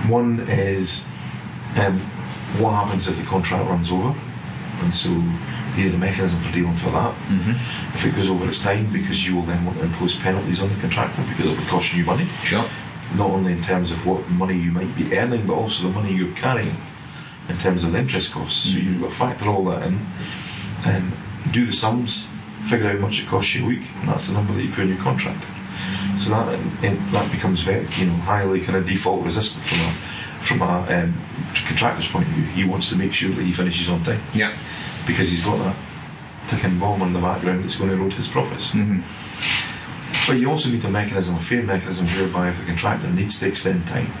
one 0.09 0.41
is 0.49 1.05
um, 1.77 1.99
what 2.59 2.71
happens 2.71 3.07
if 3.07 3.17
the 3.17 3.25
contract 3.25 3.67
runs 3.69 3.91
over, 3.91 4.13
and 4.81 4.93
so 4.93 5.09
you 5.75 5.85
need 5.85 5.93
a 5.93 5.97
mechanism 5.97 6.39
for 6.39 6.51
dealing 6.51 6.75
for 6.75 6.91
that. 6.91 7.13
Mm-hmm. 7.27 7.51
If 7.95 8.05
it 8.05 8.15
goes 8.15 8.29
over 8.29 8.47
its 8.47 8.61
time, 8.61 8.91
because 8.91 9.25
you 9.25 9.35
will 9.35 9.43
then 9.43 9.63
want 9.65 9.77
to 9.77 9.83
impose 9.83 10.15
penalties 10.15 10.61
on 10.61 10.69
the 10.69 10.75
contractor 10.81 11.21
because 11.29 11.45
it'll 11.45 11.57
be 11.63 11.69
costing 11.69 11.99
you 11.99 12.05
money, 12.05 12.27
Sure. 12.43 12.65
not 13.15 13.29
only 13.29 13.51
in 13.53 13.61
terms 13.61 13.91
of 13.91 14.05
what 14.05 14.27
money 14.29 14.57
you 14.57 14.71
might 14.71 14.93
be 14.95 15.15
earning, 15.17 15.45
but 15.47 15.53
also 15.53 15.83
the 15.83 15.89
money 15.93 16.13
you're 16.13 16.33
carrying 16.35 16.75
in 17.49 17.57
terms 17.57 17.83
of 17.83 17.91
the 17.91 17.97
interest 17.99 18.31
costs. 18.31 18.69
So 18.71 18.77
you've 18.77 19.01
got 19.01 19.09
to 19.09 19.15
factor 19.15 19.49
all 19.49 19.65
that 19.65 19.83
in 19.83 19.99
and 20.85 21.11
do 21.51 21.65
the 21.65 21.73
sums, 21.73 22.27
figure 22.63 22.87
out 22.89 22.95
how 22.95 23.01
much 23.07 23.19
it 23.21 23.27
costs 23.27 23.53
you 23.55 23.65
a 23.65 23.67
week, 23.67 23.83
and 23.99 24.09
that's 24.09 24.27
the 24.27 24.33
number 24.33 24.53
that 24.53 24.61
you 24.63 24.69
put 24.71 24.83
in 24.83 24.89
your 24.89 24.97
contract. 25.03 25.43
So 26.17 26.29
that 26.29 26.47
and 26.83 26.99
that 27.13 27.31
becomes 27.31 27.61
very, 27.61 27.87
you 27.97 28.05
know, 28.05 28.13
highly 28.17 28.61
kind 28.61 28.77
of 28.77 28.87
default 28.87 29.23
resistant 29.25 29.65
from 29.65 29.79
a 29.79 29.93
from 30.43 30.61
a 30.61 31.01
um, 31.03 31.13
contractor's 31.67 32.07
point 32.07 32.27
of 32.27 32.33
view. 32.33 32.43
He 32.45 32.63
wants 32.65 32.89
to 32.89 32.95
make 32.97 33.13
sure 33.13 33.31
that 33.31 33.41
he 33.43 33.51
finishes 33.53 33.89
on 33.89 34.03
time 34.03 34.21
Yeah. 34.33 34.55
Because 35.05 35.29
he's 35.29 35.43
got 35.43 35.57
that 35.57 35.75
ticking 36.47 36.79
bomb 36.79 37.01
in 37.01 37.13
the 37.13 37.19
background 37.19 37.63
that's 37.63 37.75
going 37.75 37.89
to 37.89 37.95
erode 37.95 38.13
his 38.13 38.27
profits. 38.27 38.71
Mm-hmm. 38.71 39.01
But 40.27 40.39
you 40.39 40.49
also 40.49 40.69
need 40.69 40.83
a 40.85 40.89
mechanism, 40.89 41.35
a 41.35 41.39
fair 41.41 41.63
mechanism, 41.63 42.07
whereby 42.07 42.49
if 42.49 42.59
the 42.59 42.65
contractor 42.65 43.09
needs 43.09 43.39
to 43.39 43.47
extend 43.47 43.87
time 43.87 44.11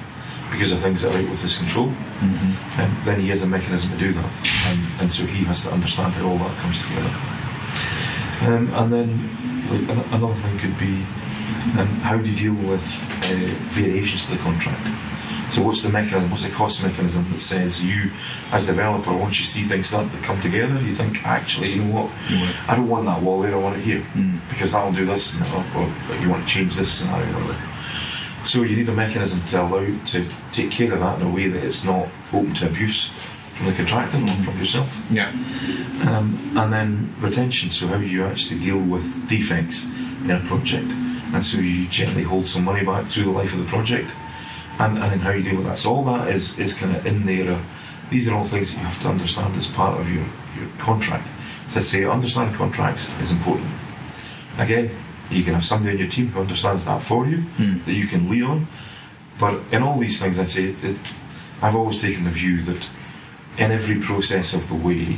because 0.51 0.71
of 0.71 0.79
things 0.79 1.01
that 1.01 1.15
are 1.15 1.17
out 1.17 1.29
with 1.29 1.41
his 1.41 1.57
control, 1.57 1.91
Mm-hmm. 2.23 2.81
um, 2.81 3.01
then 3.03 3.19
he 3.19 3.27
has 3.27 3.43
a 3.43 3.47
mechanism 3.47 3.91
to 3.91 3.97
do 3.97 4.13
that. 4.13 4.31
And, 4.65 5.01
and 5.01 5.11
so 5.11 5.25
he 5.25 5.43
has 5.43 5.61
to 5.63 5.71
understand 5.71 6.13
how 6.13 6.29
all 6.29 6.37
that 6.37 6.57
comes 6.59 6.81
together. 6.81 7.11
Um, 8.47 8.71
and 8.73 8.93
then 8.93 9.87
like, 9.87 10.13
another 10.13 10.33
thing 10.35 10.57
could 10.57 10.79
be 10.79 11.03
um, 11.77 11.87
how 12.03 12.17
do 12.17 12.29
you 12.29 12.35
deal 12.35 12.69
with 12.69 12.85
uh, 13.25 13.53
variations 13.71 14.25
to 14.25 14.31
the 14.31 14.37
contract? 14.37 14.87
So 15.53 15.61
what's 15.61 15.83
the 15.83 15.89
mechanism, 15.89 16.31
what's 16.31 16.45
the 16.45 16.49
cost 16.49 16.83
mechanism 16.83 17.31
that 17.31 17.39
says 17.39 17.83
you, 17.83 18.09
as 18.51 18.63
a 18.63 18.71
developer, 18.71 19.13
once 19.13 19.39
you 19.39 19.45
see 19.45 19.61
things 19.63 19.87
start 19.87 20.11
to 20.11 20.17
come 20.19 20.41
together, 20.41 20.81
you 20.81 20.95
think, 20.95 21.23
actually, 21.25 21.73
you 21.73 21.83
know 21.83 21.93
what, 21.93 22.11
I 22.67 22.75
don't 22.75 22.89
want 22.89 23.05
that 23.05 23.21
wall 23.21 23.39
there, 23.41 23.53
I 23.53 23.59
want 23.59 23.77
it 23.77 23.83
here, 23.83 24.03
because 24.49 24.71
that'll 24.71 24.91
do 24.91 25.05
this, 25.05 25.35
and 25.35 25.45
or, 25.53 25.83
or 25.83 26.15
you 26.17 26.27
want 26.29 26.47
to 26.47 26.51
change 26.51 26.75
this 26.75 26.91
scenario. 26.91 27.55
So 28.45 28.63
you 28.63 28.75
need 28.75 28.89
a 28.89 28.93
mechanism 28.93 29.45
to 29.49 29.61
allow 29.61 29.85
to 30.05 30.25
take 30.51 30.71
care 30.71 30.91
of 30.91 30.99
that 31.01 31.21
in 31.21 31.27
a 31.27 31.29
way 31.29 31.47
that 31.47 31.63
it's 31.63 31.85
not 31.85 32.09
open 32.33 32.53
to 32.55 32.65
abuse 32.65 33.11
from 33.53 33.67
the 33.67 33.73
contractor 33.73 34.17
or 34.17 34.27
from 34.43 34.57
yourself. 34.57 35.05
Yeah. 35.11 35.29
Um, 36.07 36.57
and 36.57 36.73
then 36.73 37.13
retention, 37.19 37.69
so 37.69 37.87
how 37.87 37.97
do 37.97 38.07
you 38.07 38.25
actually 38.25 38.59
deal 38.59 38.79
with 38.79 39.29
defects 39.29 39.85
in 39.85 40.31
a 40.31 40.39
project. 40.41 40.89
And 41.33 41.45
so 41.45 41.59
you 41.59 41.87
gently 41.87 42.23
hold 42.23 42.47
some 42.47 42.63
money 42.63 42.83
back 42.83 43.05
through 43.07 43.25
the 43.25 43.31
life 43.31 43.53
of 43.53 43.59
the 43.59 43.65
project. 43.65 44.11
And, 44.79 44.97
and 44.97 45.11
then 45.11 45.19
how 45.19 45.31
you 45.31 45.43
deal 45.43 45.57
with 45.57 45.65
that. 45.65 45.77
So 45.77 45.93
all 45.93 46.03
that 46.05 46.29
is, 46.29 46.57
is 46.57 46.73
kind 46.73 46.95
of 46.95 47.05
in 47.05 47.25
there. 47.25 47.53
Uh, 47.53 47.61
these 48.09 48.27
are 48.27 48.35
all 48.35 48.43
things 48.43 48.71
that 48.71 48.79
you 48.79 48.85
have 48.85 49.01
to 49.03 49.07
understand 49.07 49.55
as 49.55 49.67
part 49.67 49.99
of 49.99 50.07
your, 50.11 50.25
your 50.57 50.69
contract. 50.79 51.27
So 51.69 51.79
I'd 51.79 51.85
say 51.85 52.03
understand 52.05 52.55
contracts 52.55 53.09
is 53.19 53.31
important. 53.31 53.69
Again, 54.57 54.89
you 55.29 55.43
can 55.43 55.53
have 55.53 55.65
somebody 55.65 55.93
on 55.93 55.99
your 55.99 56.09
team 56.09 56.27
who 56.27 56.39
understands 56.39 56.85
that 56.85 57.01
for 57.01 57.27
you, 57.27 57.43
that 57.85 57.93
you 57.93 58.07
can 58.07 58.29
lean 58.29 58.43
on. 58.43 58.67
But 59.39 59.61
in 59.71 59.81
all 59.81 59.97
these 59.97 60.19
things, 60.21 60.37
I'd 60.37 60.49
say 60.49 60.65
it, 60.65 60.83
it, 60.83 60.97
I've 61.61 61.75
always 61.75 62.01
taken 62.01 62.23
the 62.25 62.29
view 62.29 62.61
that 62.63 62.87
in 63.57 63.71
every 63.71 63.99
process 63.99 64.53
of 64.53 64.67
the 64.69 64.75
way, 64.75 65.17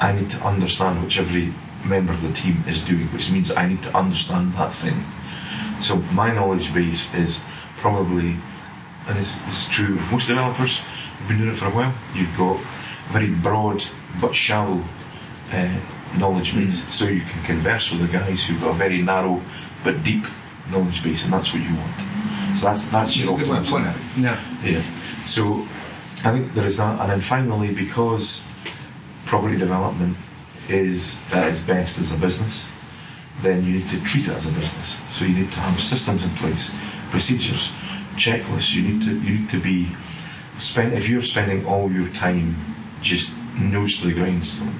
I 0.00 0.12
need 0.12 0.30
to 0.30 0.40
understand 0.44 1.02
which 1.02 1.18
every 1.18 1.52
member 1.84 2.12
of 2.12 2.22
the 2.22 2.32
team 2.32 2.64
is 2.66 2.82
doing, 2.84 3.06
which 3.08 3.30
means 3.30 3.50
I 3.50 3.68
need 3.68 3.82
to 3.84 3.96
understand 3.96 4.54
that 4.54 4.72
thing. 4.72 5.04
So 5.80 5.96
my 6.12 6.32
knowledge 6.32 6.72
base 6.74 7.12
is 7.14 7.42
probably, 7.76 8.36
and 9.08 9.18
it's, 9.18 9.38
it's 9.46 9.68
true 9.68 9.94
of 9.94 10.12
most 10.12 10.28
developers 10.28 10.80
who've 10.80 11.28
been 11.28 11.38
doing 11.38 11.50
it 11.50 11.56
for 11.56 11.66
a 11.66 11.70
while, 11.70 11.94
you've 12.14 12.36
got 12.36 12.56
a 12.56 13.12
very 13.12 13.30
broad 13.30 13.84
but 14.20 14.34
shallow 14.34 14.82
uh, 15.52 15.78
knowledge 16.18 16.54
base. 16.54 16.86
So 16.94 17.06
you 17.06 17.20
can 17.20 17.42
converse 17.44 17.92
with 17.92 18.00
the 18.00 18.18
guys 18.18 18.44
who've 18.44 18.60
got 18.60 18.70
a 18.70 18.74
very 18.74 19.02
narrow 19.02 19.40
but 19.84 20.02
deep 20.02 20.24
knowledge 20.70 21.02
base, 21.02 21.24
and 21.24 21.32
that's 21.32 21.52
what 21.52 21.62
you 21.62 21.74
want. 21.74 22.58
So 22.58 22.66
that's 22.66 22.88
that's 22.88 23.16
It's 23.16 23.26
a 23.26 23.30
your 23.30 23.38
good 23.38 23.48
way 23.48 23.56
of 23.58 23.62
optimum 23.62 23.94
putting 23.94 24.24
it. 24.24 24.24
Yeah. 24.24 24.40
yeah. 24.64 24.82
So 25.26 25.66
I 26.24 26.32
think 26.32 26.54
there 26.54 26.64
is 26.64 26.76
that, 26.78 27.00
and 27.00 27.10
then 27.10 27.20
finally, 27.20 27.72
because 27.72 28.44
property 29.26 29.56
development 29.56 30.16
is 30.68 31.20
at 31.32 31.48
its 31.48 31.60
best 31.60 31.98
as 31.98 32.12
a 32.12 32.16
business, 32.16 32.66
then 33.42 33.64
you 33.64 33.74
need 33.74 33.88
to 33.88 34.02
treat 34.02 34.26
it 34.26 34.32
as 34.32 34.48
a 34.48 34.52
business. 34.52 35.00
So 35.12 35.24
you 35.24 35.34
need 35.34 35.52
to 35.52 35.60
have 35.60 35.80
systems 35.80 36.24
in 36.24 36.30
place, 36.30 36.74
procedures, 37.10 37.72
checklists. 38.16 38.74
You 38.74 38.82
need 38.82 39.02
to 39.02 39.18
you 39.20 39.38
need 39.38 39.48
to 39.50 39.60
be 39.60 39.88
spend 40.58 40.94
if 40.94 41.08
you're 41.08 41.22
spending 41.22 41.66
all 41.66 41.90
your 41.90 42.08
time 42.08 42.56
just 43.02 43.32
nose 43.58 44.00
to 44.00 44.08
the 44.08 44.14
grindstone, 44.14 44.74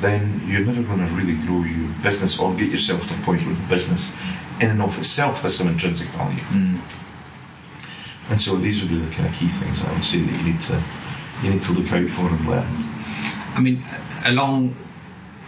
then 0.00 0.40
you're 0.46 0.64
never 0.64 0.82
going 0.82 0.98
to 0.98 1.14
really 1.14 1.36
grow 1.46 1.62
your 1.62 1.88
business 2.02 2.38
or 2.38 2.54
get 2.54 2.70
yourself 2.70 3.06
to 3.08 3.14
a 3.14 3.18
point 3.18 3.40
where 3.46 3.54
the 3.54 3.68
business 3.68 4.12
in 4.60 4.70
and 4.70 4.82
of 4.82 4.98
itself 4.98 5.42
has 5.42 5.56
some 5.56 5.68
intrinsic 5.68 6.08
value. 6.08 6.38
Hmm. 6.38 6.78
And 8.30 8.40
so 8.40 8.56
these 8.56 8.80
would 8.80 8.90
be 8.90 8.98
the 8.98 9.14
kind 9.14 9.28
of 9.28 9.34
key 9.34 9.48
things 9.48 9.84
I 9.84 9.92
would 9.92 10.04
say 10.04 10.20
that 10.20 10.38
you 10.38 10.52
need 10.52 10.60
to 10.62 10.82
you 11.42 11.50
need 11.50 11.62
to 11.62 11.72
look 11.72 11.92
out 11.92 12.08
for 12.08 12.28
and 12.28 12.46
learn. 12.46 12.68
I 13.54 13.60
mean, 13.60 13.82
along 14.26 14.76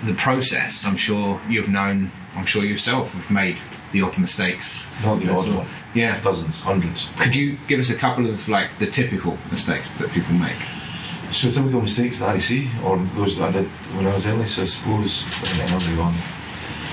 the 0.03 0.15
process, 0.15 0.85
I'm 0.85 0.97
sure 0.97 1.41
you've 1.49 1.69
known, 1.69 2.11
I'm 2.35 2.45
sure 2.45 2.65
yourself 2.65 3.13
have 3.13 3.31
made 3.31 3.57
the 3.93 4.03
odd 4.03 4.19
mistakes. 4.19 4.91
Not 5.03 5.21
the 5.21 5.31
odd 5.31 5.47
well. 5.47 5.57
one. 5.59 5.67
Yeah. 5.95 6.21
Dozens, 6.21 6.61
hundreds. 6.61 7.09
Could 7.19 7.37
you 7.37 7.57
give 7.69 7.81
us 7.81 7.91
a 7.91 7.95
couple 7.95 8.27
of 8.29 8.49
like 8.49 8.79
the 8.79 8.87
typical 8.87 9.39
mistakes 9.51 9.89
that 9.99 10.11
people 10.11 10.35
make? 10.35 10.59
So 11.31 11.51
typical 11.51 11.81
mistakes 11.81 12.19
that 12.19 12.29
I 12.29 12.39
see, 12.39 12.71
or 12.85 12.99
those 13.15 13.39
that 13.39 13.49
I 13.49 13.53
did 13.53 13.67
when 13.97 14.07
I 14.07 14.15
was 14.15 14.27
early, 14.27 14.47
so 14.47 14.63
I 14.63 14.67
suppose 14.67 15.25
early 15.61 16.01
on, 16.01 16.13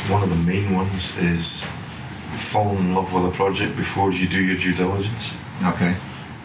one 0.10 0.24
of 0.24 0.30
the 0.30 0.36
main 0.36 0.74
ones 0.74 1.16
is 1.18 1.66
falling 2.38 2.78
in 2.78 2.94
love 2.96 3.14
with 3.14 3.26
a 3.26 3.36
project 3.36 3.76
before 3.76 4.12
you 4.12 4.28
do 4.28 4.42
your 4.42 4.58
due 4.58 4.74
diligence. 4.74 5.36
Okay. 5.64 5.96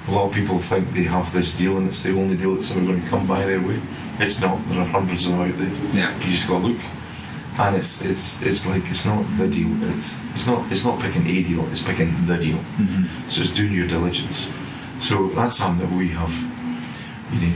A 0.08 0.10
lot 0.10 0.28
of 0.28 0.34
people 0.34 0.58
think 0.58 0.92
they 0.92 1.04
have 1.04 1.32
this 1.32 1.52
deal 1.56 1.78
and 1.78 1.88
it's 1.88 2.02
the 2.02 2.16
only 2.18 2.36
deal 2.36 2.54
that's 2.54 2.70
ever 2.70 2.84
going 2.84 3.02
to 3.02 3.08
come 3.08 3.26
by 3.26 3.44
their 3.44 3.60
way. 3.60 3.80
It's 4.18 4.40
not. 4.40 4.58
There 4.68 4.80
are 4.80 4.84
hundreds 4.84 5.26
of 5.26 5.32
them 5.32 5.40
out 5.42 5.56
there. 5.58 5.94
Yeah. 5.94 6.16
You 6.18 6.32
just 6.32 6.48
got 6.48 6.60
to 6.60 6.66
look, 6.66 6.80
and 7.58 7.76
it's 7.76 8.02
it's 8.04 8.40
it's 8.42 8.66
like 8.66 8.90
it's 8.90 9.04
not 9.06 9.24
the 9.38 9.46
deal. 9.48 9.70
It's 9.96 10.14
it's 10.34 10.46
not 10.46 10.70
it's 10.70 10.84
not 10.84 11.00
picking 11.00 11.26
a 11.26 11.42
deal. 11.42 11.64
It's 11.70 11.82
picking 11.82 12.12
the 12.26 12.36
deal. 12.36 12.58
So 13.28 13.40
it's 13.42 13.52
doing 13.52 13.72
your 13.72 13.86
diligence. 13.88 14.48
So 15.00 15.28
that's 15.30 15.56
something 15.56 15.88
that 15.88 15.96
we 15.96 16.08
have. 16.08 16.34
You 17.32 17.48
know, 17.48 17.54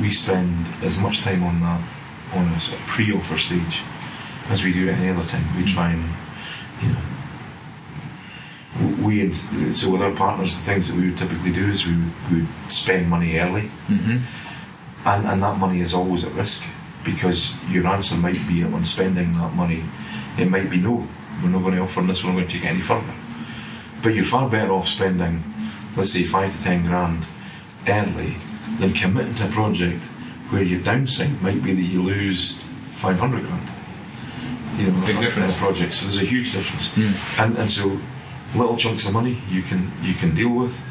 we 0.00 0.10
spend 0.10 0.66
as 0.82 0.98
much 0.98 1.20
time 1.22 1.42
on 1.42 1.60
that 1.60 1.80
on 2.34 2.48
a 2.48 2.60
sort 2.60 2.80
of 2.80 2.86
pre-offer 2.86 3.38
stage 3.38 3.82
as 4.48 4.62
we 4.64 4.72
do 4.72 4.88
any 4.88 5.08
other 5.10 5.26
time. 5.28 5.44
We 5.56 5.72
try 5.72 5.90
and 5.92 6.04
you 6.82 6.88
know 6.92 7.00
we 9.04 9.32
so 9.74 9.90
with 9.90 10.00
our 10.02 10.12
partners, 10.14 10.54
the 10.56 10.62
things 10.62 10.88
that 10.88 10.96
we 10.96 11.08
would 11.10 11.18
typically 11.18 11.52
do 11.52 11.66
is 11.68 11.84
we 11.86 11.92
would, 11.96 12.12
we 12.30 12.36
would 12.40 12.48
spend 12.72 13.08
money 13.08 13.36
early, 13.38 13.68
Mm-hmm. 13.88 14.18
and, 15.06 15.26
and 15.26 15.42
that 15.42 15.58
money 15.58 15.80
is 15.80 15.92
always 15.92 16.24
at 16.24 16.32
risk 16.34 16.62
because 17.04 17.54
your 17.68 17.86
answer 17.86 18.16
might 18.16 18.46
be 18.48 18.62
on 18.62 18.84
spending 18.84 19.32
that 19.34 19.54
money. 19.54 19.84
It 20.38 20.48
might 20.48 20.70
be 20.70 20.78
no, 20.78 21.06
we're 21.42 21.50
not 21.50 21.62
going 21.62 21.74
to 21.74 21.80
offer 21.80 22.02
this, 22.02 22.22
we're 22.22 22.30
not 22.30 22.36
going 22.36 22.48
to 22.48 22.52
take 22.52 22.64
it 22.64 22.68
any 22.68 22.80
further. 22.80 23.14
But 24.02 24.14
you're 24.14 24.24
far 24.24 24.48
better 24.48 24.72
off 24.72 24.88
spending, 24.88 25.42
let's 25.96 26.12
say, 26.12 26.24
five 26.24 26.56
to 26.56 26.62
ten 26.62 26.86
grand 26.86 27.26
early 27.88 28.36
than 28.78 28.92
committing 28.92 29.34
to 29.36 29.48
a 29.48 29.50
project 29.50 30.02
where 30.50 30.62
your 30.62 30.80
downside 30.80 31.42
might 31.42 31.62
be 31.62 31.74
that 31.74 31.82
you 31.82 32.02
lose 32.02 32.62
500 32.94 33.42
grand. 33.44 33.68
You 34.78 34.90
know, 34.90 35.06
Big 35.06 35.20
difference. 35.20 35.52
a. 35.52 35.90
So 35.90 36.06
there's 36.06 36.22
a 36.22 36.24
huge 36.24 36.52
difference. 36.52 36.94
Mm. 36.94 37.44
And, 37.44 37.58
and 37.58 37.70
so 37.70 37.98
little 38.54 38.76
chunks 38.76 39.06
of 39.06 39.12
money 39.12 39.40
you 39.48 39.62
can 39.62 39.92
you 40.02 40.12
can 40.12 40.34
deal 40.34 40.48
with 40.48 40.82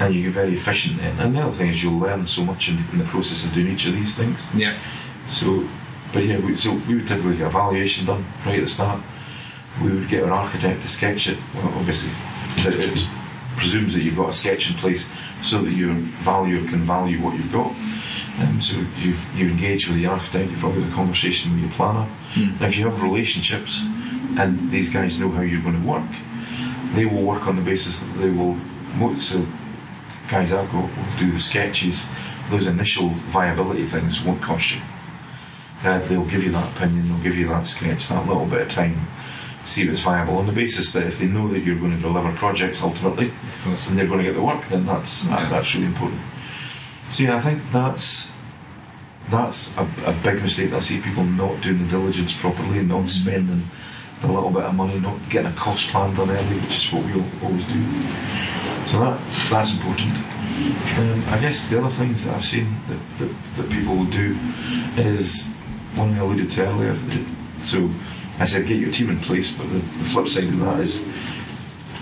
and 0.00 0.14
you 0.14 0.24
get 0.24 0.32
very 0.32 0.54
efficient 0.54 0.98
then. 0.98 1.18
And 1.20 1.36
the 1.36 1.40
other 1.40 1.52
thing 1.52 1.68
is 1.68 1.82
you'll 1.82 1.98
learn 1.98 2.26
so 2.26 2.44
much 2.44 2.68
in, 2.68 2.78
in 2.92 2.98
the 2.98 3.04
process 3.04 3.44
of 3.44 3.52
doing 3.52 3.68
each 3.68 3.86
of 3.86 3.92
these 3.92 4.16
things. 4.16 4.44
Yeah. 4.54 4.76
So, 5.32 5.66
but 6.12 6.24
yeah, 6.24 6.38
we, 6.38 6.56
so 6.56 6.74
we 6.86 6.96
would 6.96 7.08
typically 7.08 7.38
get 7.38 7.46
a 7.46 7.50
valuation 7.50 8.06
done 8.06 8.24
right 8.44 8.58
at 8.58 8.64
the 8.64 8.68
start. 8.68 9.00
We 9.82 9.90
would 9.90 10.08
get 10.08 10.24
an 10.24 10.30
architect 10.30 10.82
to 10.82 10.88
sketch 10.88 11.28
it. 11.28 11.38
Well, 11.54 11.68
obviously, 11.78 12.12
it, 12.58 12.98
it 12.98 13.08
presumes 13.56 13.94
that 13.94 14.02
you've 14.02 14.16
got 14.16 14.28
a 14.28 14.32
sketch 14.32 14.70
in 14.70 14.76
place 14.76 15.08
so 15.42 15.62
that 15.62 15.70
your 15.70 15.94
valuer 15.94 16.60
can 16.68 16.80
value 16.80 17.20
what 17.20 17.34
you've 17.34 17.52
got. 17.52 17.72
Um, 18.40 18.60
so 18.60 18.76
you 18.98 19.14
you 19.34 19.48
engage 19.48 19.88
with 19.88 19.96
the 19.96 20.06
architect. 20.06 20.50
You've 20.50 20.60
probably 20.60 20.82
got 20.82 20.92
a 20.92 20.94
conversation 20.94 21.52
with 21.52 21.60
your 21.60 21.70
planner. 21.72 22.06
Now, 22.60 22.66
if 22.66 22.76
you 22.76 22.84
have 22.84 23.02
relationships 23.02 23.84
and 24.38 24.70
these 24.70 24.90
guys 24.90 25.18
know 25.18 25.30
how 25.30 25.42
you're 25.42 25.62
going 25.62 25.80
to 25.80 25.88
work, 25.88 26.08
they 26.94 27.06
will 27.06 27.22
work 27.22 27.46
on 27.46 27.56
the 27.56 27.62
basis 27.62 28.00
that 28.00 28.18
they 28.18 28.30
will. 28.30 28.56
So, 29.18 29.46
guys 30.28 30.52
I've 30.52 30.70
got 30.70 30.84
will 30.84 31.18
do 31.18 31.32
the 31.32 31.40
sketches. 31.40 32.08
Those 32.50 32.66
initial 32.66 33.08
viability 33.32 33.86
things 33.86 34.22
won't 34.22 34.42
cost 34.42 34.74
you. 34.74 34.80
Uh, 35.84 35.98
they'll 36.06 36.24
give 36.26 36.44
you 36.44 36.52
that 36.52 36.76
opinion, 36.76 37.08
they'll 37.08 37.22
give 37.22 37.36
you 37.36 37.48
that 37.48 37.66
sketch, 37.66 38.08
that 38.08 38.26
little 38.28 38.46
bit 38.46 38.60
of 38.62 38.68
time, 38.68 38.96
see 39.64 39.82
if 39.82 39.88
it's 39.90 40.00
viable 40.00 40.36
on 40.38 40.46
the 40.46 40.52
basis 40.52 40.92
that 40.92 41.06
if 41.06 41.18
they 41.18 41.26
know 41.26 41.48
that 41.48 41.60
you're 41.60 41.78
going 41.78 41.94
to 41.94 42.00
deliver 42.00 42.32
projects 42.32 42.82
ultimately 42.82 43.32
and 43.64 43.98
they're 43.98 44.06
going 44.06 44.18
to 44.18 44.24
get 44.24 44.34
the 44.34 44.42
work, 44.42 44.64
then 44.68 44.86
that's 44.86 45.24
Yeah. 45.24 45.30
that, 45.40 45.50
that's 45.50 45.74
really 45.74 45.86
important. 45.88 46.20
So 47.10 47.24
yeah, 47.24 47.36
I 47.36 47.40
think 47.40 47.62
that's 47.72 48.30
that's 49.30 49.76
a, 49.76 49.82
a 50.06 50.12
big 50.24 50.42
mistake 50.42 50.70
that 50.70 50.76
I 50.78 50.80
see 50.80 51.00
people 51.00 51.24
not 51.24 51.60
doing 51.62 51.78
the 51.82 51.88
diligence 51.88 52.32
properly 52.36 52.78
and 52.78 52.88
not 52.88 53.08
spending 53.08 53.62
a 54.24 54.26
little 54.26 54.50
bit 54.50 54.62
of 54.62 54.74
money, 54.74 54.98
not 55.00 55.18
getting 55.30 55.50
a 55.50 55.54
cost 55.54 55.88
plan 55.90 56.14
done 56.14 56.30
early, 56.30 56.56
which 56.60 56.76
is 56.86 56.92
what 56.92 57.04
we 57.04 57.12
al- 57.12 57.44
always 57.44 57.64
do. 57.66 57.82
So 58.86 59.00
that 59.00 59.20
that's 59.50 59.72
important. 59.74 60.12
Um, 60.98 61.22
I 61.28 61.38
guess 61.40 61.68
the 61.68 61.78
other 61.80 61.90
things 61.90 62.24
that 62.24 62.34
I've 62.36 62.44
seen 62.44 62.68
that, 62.88 63.00
that, 63.18 63.34
that 63.56 63.70
people 63.70 63.96
will 63.96 64.04
do 64.06 64.36
is 64.96 65.48
one 65.94 66.14
I 66.14 66.18
alluded 66.18 66.50
to 66.52 66.66
earlier. 66.66 66.98
So 67.60 67.90
I 68.38 68.46
said 68.46 68.66
get 68.66 68.78
your 68.78 68.90
team 68.90 69.10
in 69.10 69.18
place, 69.20 69.56
but 69.56 69.68
the, 69.68 69.78
the 69.78 70.04
flip 70.04 70.28
side 70.28 70.44
of 70.44 70.58
that 70.60 70.80
is 70.80 71.04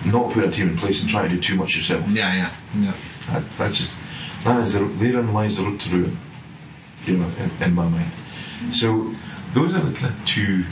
not 0.07 0.33
put 0.33 0.45
a 0.45 0.51
team 0.51 0.71
in 0.71 0.77
place 0.79 1.03
and 1.03 1.11
try 1.11 1.23
to 1.23 1.29
do 1.29 1.41
too 1.41 1.57
much 1.57 1.77
yourself. 1.77 2.09
Yeah. 2.09 2.35
Yeah. 2.35 2.55
Yeah. 2.79 2.95
That, 3.31 3.51
that's 3.59 3.79
just 3.79 4.01
that 4.45 4.61
is 4.63 4.73
the, 4.73 4.81
therein 4.85 5.33
lies 5.33 5.57
the 5.57 5.65
road 5.65 5.81
to 5.81 5.91
ruin. 5.91 6.19
You 7.07 7.17
know, 7.17 7.31
in, 7.39 7.63
in 7.63 7.75
my 7.75 7.89
mind. 7.89 8.11
So 8.73 9.15
those 9.55 9.75
are 9.75 9.81
the 9.81 9.97
kind 9.97 10.15
of 10.15 10.27
two. 10.27 10.65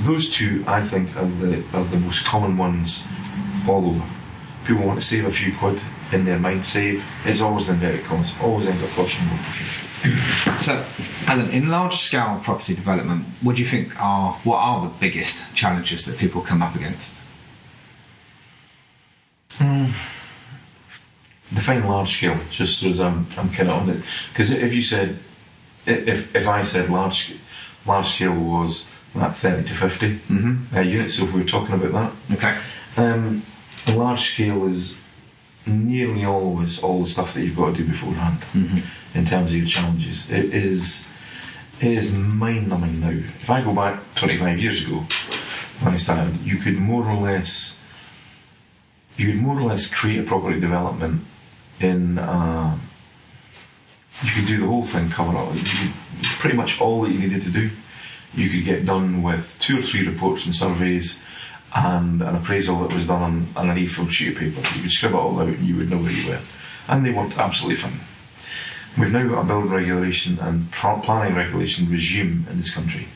Those 0.00 0.30
two, 0.30 0.64
I 0.66 0.82
think, 0.82 1.16
are 1.16 1.26
the 1.26 1.64
are 1.72 1.84
the 1.84 1.98
most 1.98 2.24
common 2.24 2.56
ones 2.56 3.04
all 3.68 3.88
over. 3.88 4.04
People 4.64 4.84
want 4.84 5.00
to 5.00 5.04
save 5.04 5.24
a 5.24 5.32
few 5.32 5.56
quid 5.56 5.80
in 6.12 6.24
their 6.24 6.38
mind. 6.38 6.64
Save. 6.64 7.04
It's 7.24 7.40
always 7.40 7.68
an 7.68 7.76
inverted 7.76 8.04
commas. 8.04 8.34
Always 8.40 8.66
ends 8.66 8.82
up 8.82 8.90
costing 8.90 9.26
more. 9.26 9.38
So, 10.58 10.84
Alan, 11.26 11.50
in 11.50 11.68
large 11.70 11.96
scale 11.96 12.40
property 12.42 12.74
development, 12.74 13.24
what 13.42 13.56
do 13.56 13.62
you 13.62 13.68
think 13.68 13.98
are 14.00 14.32
what 14.44 14.58
are 14.58 14.80
the 14.82 14.92
biggest 15.00 15.54
challenges 15.54 16.04
that 16.06 16.18
people 16.18 16.40
come 16.40 16.62
up 16.62 16.74
against? 16.76 17.20
Define 21.54 21.84
large 21.86 22.16
scale, 22.16 22.38
just 22.50 22.82
as 22.84 23.00
I'm, 23.00 23.26
I'm 23.36 23.50
kind 23.50 23.70
of 23.70 23.82
on 23.82 23.90
it. 23.90 24.02
Because 24.28 24.50
if 24.50 24.74
you 24.74 24.82
said, 24.82 25.18
if 25.86 26.34
if 26.36 26.46
I 26.46 26.62
said 26.62 26.90
large, 26.90 27.34
large 27.86 28.06
scale 28.08 28.34
was 28.34 28.86
that 29.14 29.34
30 29.34 29.66
to 29.68 29.74
50 29.74 30.08
Mm-hmm. 30.28 30.76
uh, 30.76 30.80
units, 30.80 31.16
so 31.16 31.24
if 31.24 31.32
we 31.32 31.40
were 31.40 31.46
talking 31.48 31.74
about 31.74 31.92
that, 32.28 32.36
Okay. 32.36 32.58
Um, 32.96 33.42
large 33.88 34.20
scale 34.20 34.66
is 34.66 34.96
nearly 35.68 36.24
always 36.24 36.82
all 36.82 37.02
the 37.02 37.08
stuff 37.08 37.34
that 37.34 37.42
you've 37.42 37.56
got 37.56 37.72
to 37.72 37.76
do 37.76 37.86
beforehand 37.86 38.38
in 39.14 39.24
terms 39.24 39.50
of 39.50 39.56
your 39.56 39.66
challenges. 39.66 40.30
It 40.30 40.54
is 40.54 41.06
it 41.80 41.92
is 41.92 42.12
mind 42.12 42.68
numbing 42.68 43.00
now. 43.00 43.10
If 43.10 43.50
I 43.50 43.62
go 43.62 43.74
back 43.74 44.00
25 44.16 44.58
years 44.58 44.84
ago 44.86 45.04
when 45.80 45.94
I 45.94 45.96
started, 45.96 46.40
you 46.40 46.56
could 46.56 46.76
more 46.76 47.04
or 47.04 47.14
less 47.14 47.80
you 49.16 49.32
could 49.32 49.40
more 49.40 49.58
or 49.58 49.62
less 49.62 49.92
create 49.92 50.20
a 50.20 50.22
property 50.22 50.60
development 50.60 51.22
in. 51.80 52.18
Uh, 52.18 52.78
you 54.22 54.32
could 54.32 54.46
do 54.46 54.58
the 54.60 54.66
whole 54.66 54.82
thing, 54.82 55.08
cover 55.10 55.36
all. 55.36 55.54
You 55.54 55.62
could, 55.62 55.92
pretty 56.40 56.56
much 56.56 56.80
all 56.80 57.02
that 57.02 57.12
you 57.12 57.20
needed 57.20 57.42
to 57.42 57.50
do. 57.50 57.70
You 58.34 58.50
could 58.50 58.64
get 58.64 58.84
done 58.84 59.22
with 59.22 59.56
two 59.60 59.78
or 59.78 59.82
three 59.82 60.06
reports 60.06 60.44
and 60.44 60.54
surveys 60.54 61.20
and 61.74 62.22
an 62.22 62.34
appraisal 62.34 62.80
that 62.80 62.94
was 62.94 63.06
done 63.06 63.22
on, 63.22 63.46
on 63.56 63.70
an 63.70 63.76
A4 63.76 64.10
sheet 64.10 64.32
of 64.32 64.38
paper. 64.38 64.60
You 64.76 64.82
could 64.82 64.90
scribble 64.90 65.18
it 65.18 65.22
all 65.22 65.40
out 65.40 65.48
and 65.48 65.66
you 65.66 65.76
would 65.76 65.90
know 65.90 65.98
where 65.98 66.10
you 66.10 66.30
were. 66.30 66.40
and 66.88 67.04
they 67.04 67.10
worked 67.10 67.36
absolutely 67.36 67.76
fine. 67.76 68.00
We've 68.98 69.12
now 69.12 69.28
got 69.28 69.42
a 69.42 69.44
building 69.44 69.70
regulation 69.70 70.38
and 70.40 70.72
planning 70.72 71.36
regulation 71.36 71.90
regime 71.90 72.46
in 72.50 72.56
this 72.56 72.74
country 72.74 73.08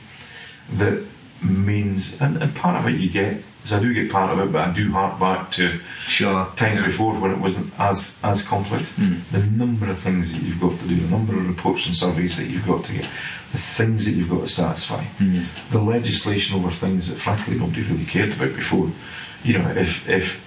that 0.75 1.05
means, 1.43 2.21
and, 2.21 2.41
and 2.43 2.55
part 2.55 2.77
of 2.77 2.87
it 2.87 3.01
you 3.01 3.11
get, 3.11 3.43
so 3.65 3.77
I 3.77 3.81
do 3.81 3.95
get 3.95 4.11
part 4.11 4.31
of 4.31 4.41
it, 4.41 4.53
but 4.53 4.69
I 4.69 4.73
do 4.73 4.91
hark 4.93 5.21
back 5.21 5.51
to 5.53 5.79
Sure. 6.09 6.49
times 6.57 6.83
before 6.83 7.15
when 7.15 7.31
it 7.31 7.39
wasn't 7.39 7.73
as 7.79 8.19
as 8.23 8.43
complex. 8.43 8.93
Hmm. 8.93 9.15
The 9.31 9.39
number 9.39 9.91
of 9.91 9.99
things 9.99 10.33
that 10.33 10.43
you've 10.43 10.61
got 10.61 10.79
to 10.81 10.89
do, 10.89 10.97
the 10.97 11.09
number 11.09 11.35
of 11.37 11.49
reports 11.49 11.87
and 11.87 11.95
surveys 11.95 12.37
that 12.37 12.47
you've 12.47 12.67
got 12.67 12.85
to 12.85 12.93
get, 12.93 13.09
the 13.53 13.59
things 13.59 14.05
that 14.05 14.13
you've 14.13 14.31
got 14.31 14.41
to 14.41 14.49
satisfy, 14.49 15.05
hmm. 15.05 15.45
the 15.71 15.79
legislation 15.79 16.59
over 16.59 16.71
things 16.71 17.09
that 17.09 17.17
frankly 17.17 17.57
nobody 17.57 17.83
really 17.83 18.05
cared 18.05 18.33
about 18.33 18.55
before. 18.57 18.91
You 19.45 19.59
know, 19.59 19.69
if 19.71 20.09
if 20.09 20.41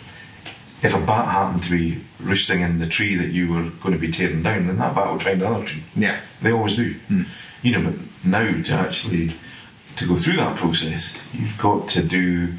if 0.83 0.93
a 0.93 0.99
bat 0.99 1.27
happened 1.27 1.63
to 1.63 1.71
be 1.71 2.01
roosting 2.19 2.61
in 2.61 2.79
the 2.79 2.87
tree 2.87 3.15
that 3.15 3.29
you 3.29 3.51
were 3.51 3.69
going 3.81 3.93
to 3.93 3.99
be 3.99 4.11
tearing 4.11 4.43
down, 4.43 4.67
then 4.67 4.77
that 4.77 4.93
bat 4.93 5.11
would 5.11 5.23
find 5.23 5.41
another 5.41 5.65
tree. 5.65 5.83
Yeah. 5.95 6.19
They 6.41 6.51
always 6.51 6.75
do. 6.75 6.93
Hmm. 7.07 7.23
You 7.61 7.71
know, 7.71 7.89
but 7.89 7.99
now 8.25 8.61
to 8.61 8.73
actually 8.73 9.31
to 9.95 10.07
go 10.07 10.17
through 10.17 10.35
that 10.35 10.57
process, 10.57 11.19
you've 11.33 11.57
got 11.57 11.87
to 11.89 12.03
do. 12.03 12.53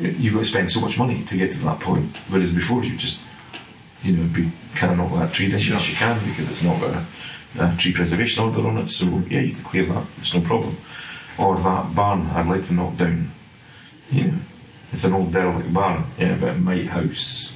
You've 0.00 0.34
got 0.34 0.40
to 0.40 0.44
spend 0.46 0.70
so 0.70 0.80
much 0.80 0.98
money 0.98 1.24
to 1.24 1.36
get 1.36 1.50
to 1.52 1.58
that 1.60 1.80
point, 1.80 2.16
whereas 2.28 2.54
before 2.54 2.82
you 2.82 2.96
just, 2.96 3.20
you 4.02 4.16
know, 4.16 4.28
be 4.32 4.50
kind 4.74 4.92
of 4.92 4.98
knock 4.98 5.18
that 5.18 5.32
tree 5.32 5.50
down 5.50 5.60
Sure. 5.60 5.76
yes 5.76 5.90
you 5.90 5.96
can 5.96 6.18
because 6.26 6.50
it's 6.50 6.62
not 6.62 6.80
got 6.80 6.94
a, 6.94 7.72
a 7.72 7.76
tree 7.76 7.92
preservation 7.92 8.44
order 8.44 8.66
on 8.66 8.78
it. 8.78 8.88
So 8.88 9.06
yeah, 9.28 9.40
you 9.40 9.54
can 9.54 9.64
clear 9.64 9.86
that. 9.86 10.06
It's 10.18 10.34
no 10.34 10.40
problem. 10.40 10.76
Or 11.38 11.56
that 11.56 11.94
barn 11.94 12.26
I'd 12.28 12.46
like 12.46 12.66
to 12.66 12.74
knock 12.74 12.96
down. 12.96 13.30
You 14.10 14.24
know, 14.24 14.38
it's 14.92 15.04
an 15.04 15.12
old 15.12 15.32
derelict 15.32 15.72
barn. 15.72 16.04
Yeah, 16.18 16.36
but 16.40 16.56
it 16.56 16.58
might 16.58 16.86
house 16.86 17.52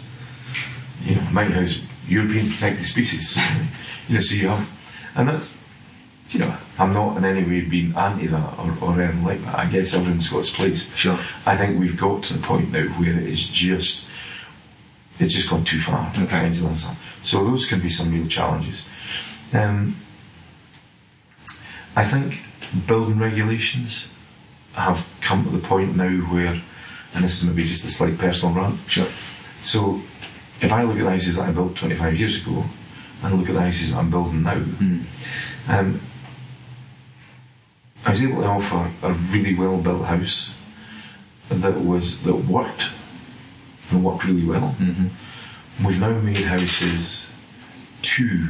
you 1.04 1.16
know, 1.16 1.22
house 1.22 1.80
European 2.08 2.50
protected 2.50 2.84
species. 2.84 3.36
you 4.08 4.14
know, 4.14 4.20
so 4.20 4.34
you 4.34 4.48
have, 4.48 4.68
and 5.14 5.28
that's, 5.28 5.58
you 6.30 6.40
know, 6.40 6.56
I'm 6.78 6.92
not 6.92 7.16
in 7.16 7.24
any 7.24 7.42
way 7.44 7.60
being 7.62 7.94
anti 7.96 8.26
that 8.28 8.58
or, 8.58 8.76
or 8.80 9.00
anything 9.00 9.24
like 9.24 9.44
that. 9.44 9.58
I 9.58 9.66
guess 9.66 9.94
everyone's 9.94 10.28
got 10.28 10.40
its 10.40 10.50
place. 10.50 10.94
Sure. 10.96 11.18
I 11.46 11.56
think 11.56 11.78
we've 11.78 11.96
got 11.98 12.22
to 12.24 12.34
the 12.34 12.44
point 12.46 12.72
now 12.72 12.84
where 12.98 13.10
it 13.16 13.22
is 13.26 13.46
just, 13.46 14.08
it's 15.20 15.32
just 15.34 15.48
gone 15.50 15.64
too 15.64 15.80
far. 15.80 16.12
Okay. 16.18 16.52
So 17.22 17.44
those 17.44 17.66
can 17.66 17.80
be 17.80 17.90
some 17.90 18.12
real 18.12 18.26
challenges. 18.26 18.84
Um, 19.52 19.96
I 21.96 22.04
think 22.04 22.40
building 22.86 23.18
regulations 23.18 24.08
have 24.72 25.08
come 25.20 25.44
to 25.44 25.50
the 25.50 25.58
point 25.66 25.96
now 25.96 26.10
where, 26.32 26.60
and 27.14 27.24
this 27.24 27.40
is 27.40 27.44
maybe 27.48 27.64
just 27.68 27.84
a 27.84 27.90
slight 27.90 28.18
personal 28.18 28.54
rant, 28.54 28.78
Sure. 28.88 29.06
so, 29.62 30.00
if 30.60 30.72
I 30.72 30.82
look 30.82 30.96
at 30.96 31.04
the 31.04 31.10
houses 31.10 31.36
that 31.36 31.48
I 31.48 31.52
built 31.52 31.76
25 31.76 32.16
years 32.18 32.36
ago 32.42 32.64
and 33.22 33.38
look 33.38 33.48
at 33.48 33.54
the 33.54 33.60
houses 33.60 33.92
that 33.92 33.98
I'm 33.98 34.10
building 34.10 34.42
now, 34.42 34.60
um, 35.68 36.00
I 38.06 38.10
was 38.10 38.22
able 38.22 38.42
to 38.42 38.48
offer 38.48 38.90
a 39.02 39.12
really 39.12 39.54
well 39.54 39.78
built 39.78 40.04
house 40.04 40.52
that 41.48 41.80
was 41.80 42.22
that 42.24 42.34
worked 42.34 42.90
and 43.90 44.04
worked 44.04 44.24
really 44.24 44.44
well. 44.44 44.74
We've 45.84 45.98
now 46.00 46.10
made 46.20 46.44
houses 46.44 47.30
too 48.02 48.48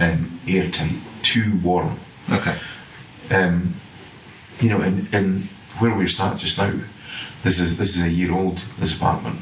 um, 0.00 0.40
airtight, 0.46 0.92
too 1.22 1.58
warm 1.62 1.98
Okay. 2.30 2.56
um, 3.30 3.74
you 4.60 4.68
know, 4.70 4.80
and, 4.80 5.12
in 5.14 5.42
where 5.78 5.94
we're 5.94 6.08
sat 6.08 6.38
just 6.38 6.58
now, 6.58 6.72
this 7.42 7.60
is 7.60 7.76
this 7.78 7.96
is 7.96 8.02
a 8.02 8.10
year 8.10 8.32
old. 8.32 8.58
This 8.78 8.96
apartment. 8.96 9.38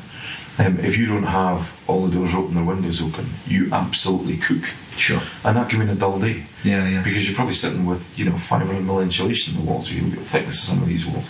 Um, 0.57 0.79
if 0.79 0.97
you 0.97 1.07
don't 1.07 1.25
have 1.25 1.73
all 1.89 2.07
the 2.07 2.15
doors 2.15 2.35
open 2.35 2.57
or 2.57 2.65
windows 2.65 3.03
open, 3.03 3.27
you 3.47 3.69
absolutely 3.73 4.37
cook, 4.37 4.63
Sure. 4.97 5.21
and 5.45 5.57
that 5.57 5.69
can 5.69 5.81
mean 5.81 5.89
a 5.89 5.97
dull 5.97 6.21
day. 6.21 6.45
Yeah, 6.63 6.87
yeah. 6.89 7.03
Because 7.03 7.27
you're 7.27 7.35
probably 7.35 7.55
sitting 7.55 7.85
with 7.87 8.17
you 8.17 8.25
know 8.27 8.39
500 8.39 8.81
mil 8.83 9.01
insulation 9.01 9.55
in 9.57 9.65
the 9.65 9.71
walls. 9.71 9.91
You 9.91 10.03
look 10.03 10.13
at 10.13 10.19
the 10.21 10.25
thickness 10.25 10.63
of 10.63 10.69
some 10.71 10.83
of 10.83 10.89
these 10.89 11.05
walls, 11.07 11.25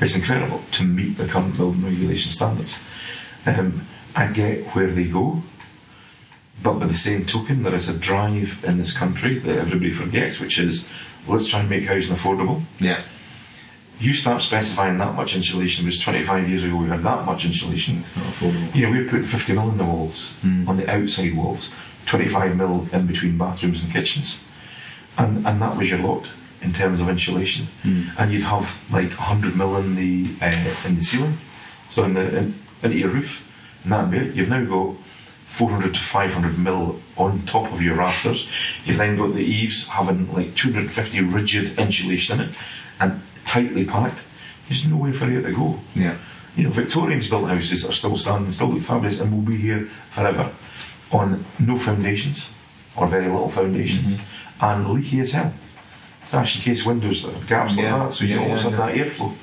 it's 0.00 0.16
incredible 0.16 0.60
to 0.72 0.84
meet 0.84 1.16
the 1.16 1.26
current 1.28 1.56
building 1.56 1.84
regulation 1.84 2.32
standards. 2.32 2.80
Um, 3.46 3.86
I 4.16 4.26
get 4.28 4.64
where 4.74 4.88
they 4.90 5.04
go, 5.04 5.42
but 6.62 6.74
by 6.80 6.86
the 6.86 6.94
same 6.94 7.24
token, 7.26 7.62
there 7.62 7.74
is 7.74 7.88
a 7.88 7.96
drive 7.96 8.64
in 8.64 8.78
this 8.78 8.96
country 8.96 9.38
that 9.38 9.56
everybody 9.58 9.92
forgets, 9.92 10.40
which 10.40 10.58
is 10.58 10.86
let's 11.28 11.46
try 11.48 11.60
and 11.60 11.70
make 11.70 11.84
housing 11.84 12.14
affordable. 12.14 12.62
Yeah. 12.80 13.02
You 14.00 14.12
start 14.12 14.42
specifying 14.42 14.98
that 14.98 15.14
much 15.14 15.36
insulation, 15.36 15.86
which 15.86 16.02
25 16.02 16.48
years 16.48 16.64
ago 16.64 16.76
we 16.76 16.88
had 16.88 17.02
that 17.02 17.24
much 17.24 17.44
insulation. 17.44 17.98
It's 17.98 18.16
not 18.16 18.26
affordable. 18.26 18.74
You 18.74 18.86
know, 18.86 18.92
we 18.92 19.02
were 19.02 19.08
putting 19.08 19.26
50 19.26 19.52
mil 19.52 19.70
in 19.70 19.78
the 19.78 19.84
walls, 19.84 20.34
on 20.68 20.76
the 20.76 20.90
outside 20.90 21.34
walls, 21.34 21.70
25 22.06 22.56
mil 22.56 22.88
in 22.92 23.06
between 23.06 23.38
bathrooms 23.38 23.82
and 23.82 23.92
kitchens. 23.92 24.40
And, 25.16 25.46
and 25.46 25.62
that 25.62 25.76
was 25.76 25.90
your 25.90 26.00
lot 26.00 26.28
in 26.60 26.72
terms 26.72 27.00
of 27.00 27.08
insulation. 27.08 27.68
And 28.18 28.32
you'd 28.32 28.42
have 28.42 28.82
like 28.92 29.10
100 29.10 29.56
mil 29.56 29.76
in 29.76 29.94
the, 29.94 30.34
uh, 30.42 30.74
in 30.84 30.96
the 30.96 31.02
ceiling, 31.02 31.38
so 31.88 32.04
in 32.04 32.14
the, 32.14 32.36
in, 32.36 32.54
into 32.82 32.98
your 32.98 33.10
roof. 33.10 33.48
And 33.84 33.92
that'd 33.92 34.10
be 34.10 34.18
it. 34.18 34.34
You've 34.34 34.48
now 34.48 34.64
got 34.64 34.96
400 35.46 35.94
to 35.94 36.00
500 36.00 36.58
mil 36.58 37.00
on 37.16 37.42
top 37.46 37.72
of 37.72 37.80
your 37.80 37.94
rafters. 37.94 38.48
You've 38.84 38.98
then 38.98 39.16
got 39.16 39.34
the 39.34 39.44
eaves 39.44 39.86
having 39.88 40.32
like 40.32 40.56
250 40.56 41.20
rigid 41.20 41.78
insulation 41.78 42.40
in 42.40 42.48
it 42.48 42.54
and 43.00 43.20
tightly 43.46 43.84
packed. 43.84 44.20
There's 44.68 44.86
nowhere 44.86 45.12
for 45.12 45.26
air 45.26 45.42
to 45.42 45.52
go. 45.52 45.80
Yeah. 45.94 46.16
You 46.56 46.64
know, 46.64 46.70
Victorians 46.70 47.28
built 47.28 47.48
houses 47.48 47.84
are 47.84 47.92
still 47.92 48.16
standing, 48.16 48.52
still 48.52 48.68
look 48.68 48.82
fabulous, 48.82 49.20
and 49.20 49.32
will 49.32 49.42
be 49.42 49.56
here 49.56 49.86
forever 50.10 50.50
on 51.10 51.44
no 51.58 51.76
foundations 51.76 52.50
or 52.96 53.06
very 53.08 53.28
little 53.28 53.50
foundations 53.50 54.14
mm-hmm. 54.14 54.64
and 54.64 54.88
leaky 54.90 55.20
as 55.20 55.32
hell. 55.32 55.52
Sash 56.24 56.56
and 56.56 56.64
case 56.64 56.86
windows 56.86 57.22
that 57.22 57.34
have 57.34 57.46
gaps 57.46 57.76
Yeah. 57.76 57.94
like 57.96 58.08
that, 58.08 58.14
so 58.14 58.24
you 58.24 58.36
Yeah, 58.36 58.42
always 58.42 58.64
yeah, 58.64 58.70
have 58.70 58.78
that 58.78 58.94
airflow 58.94 59.34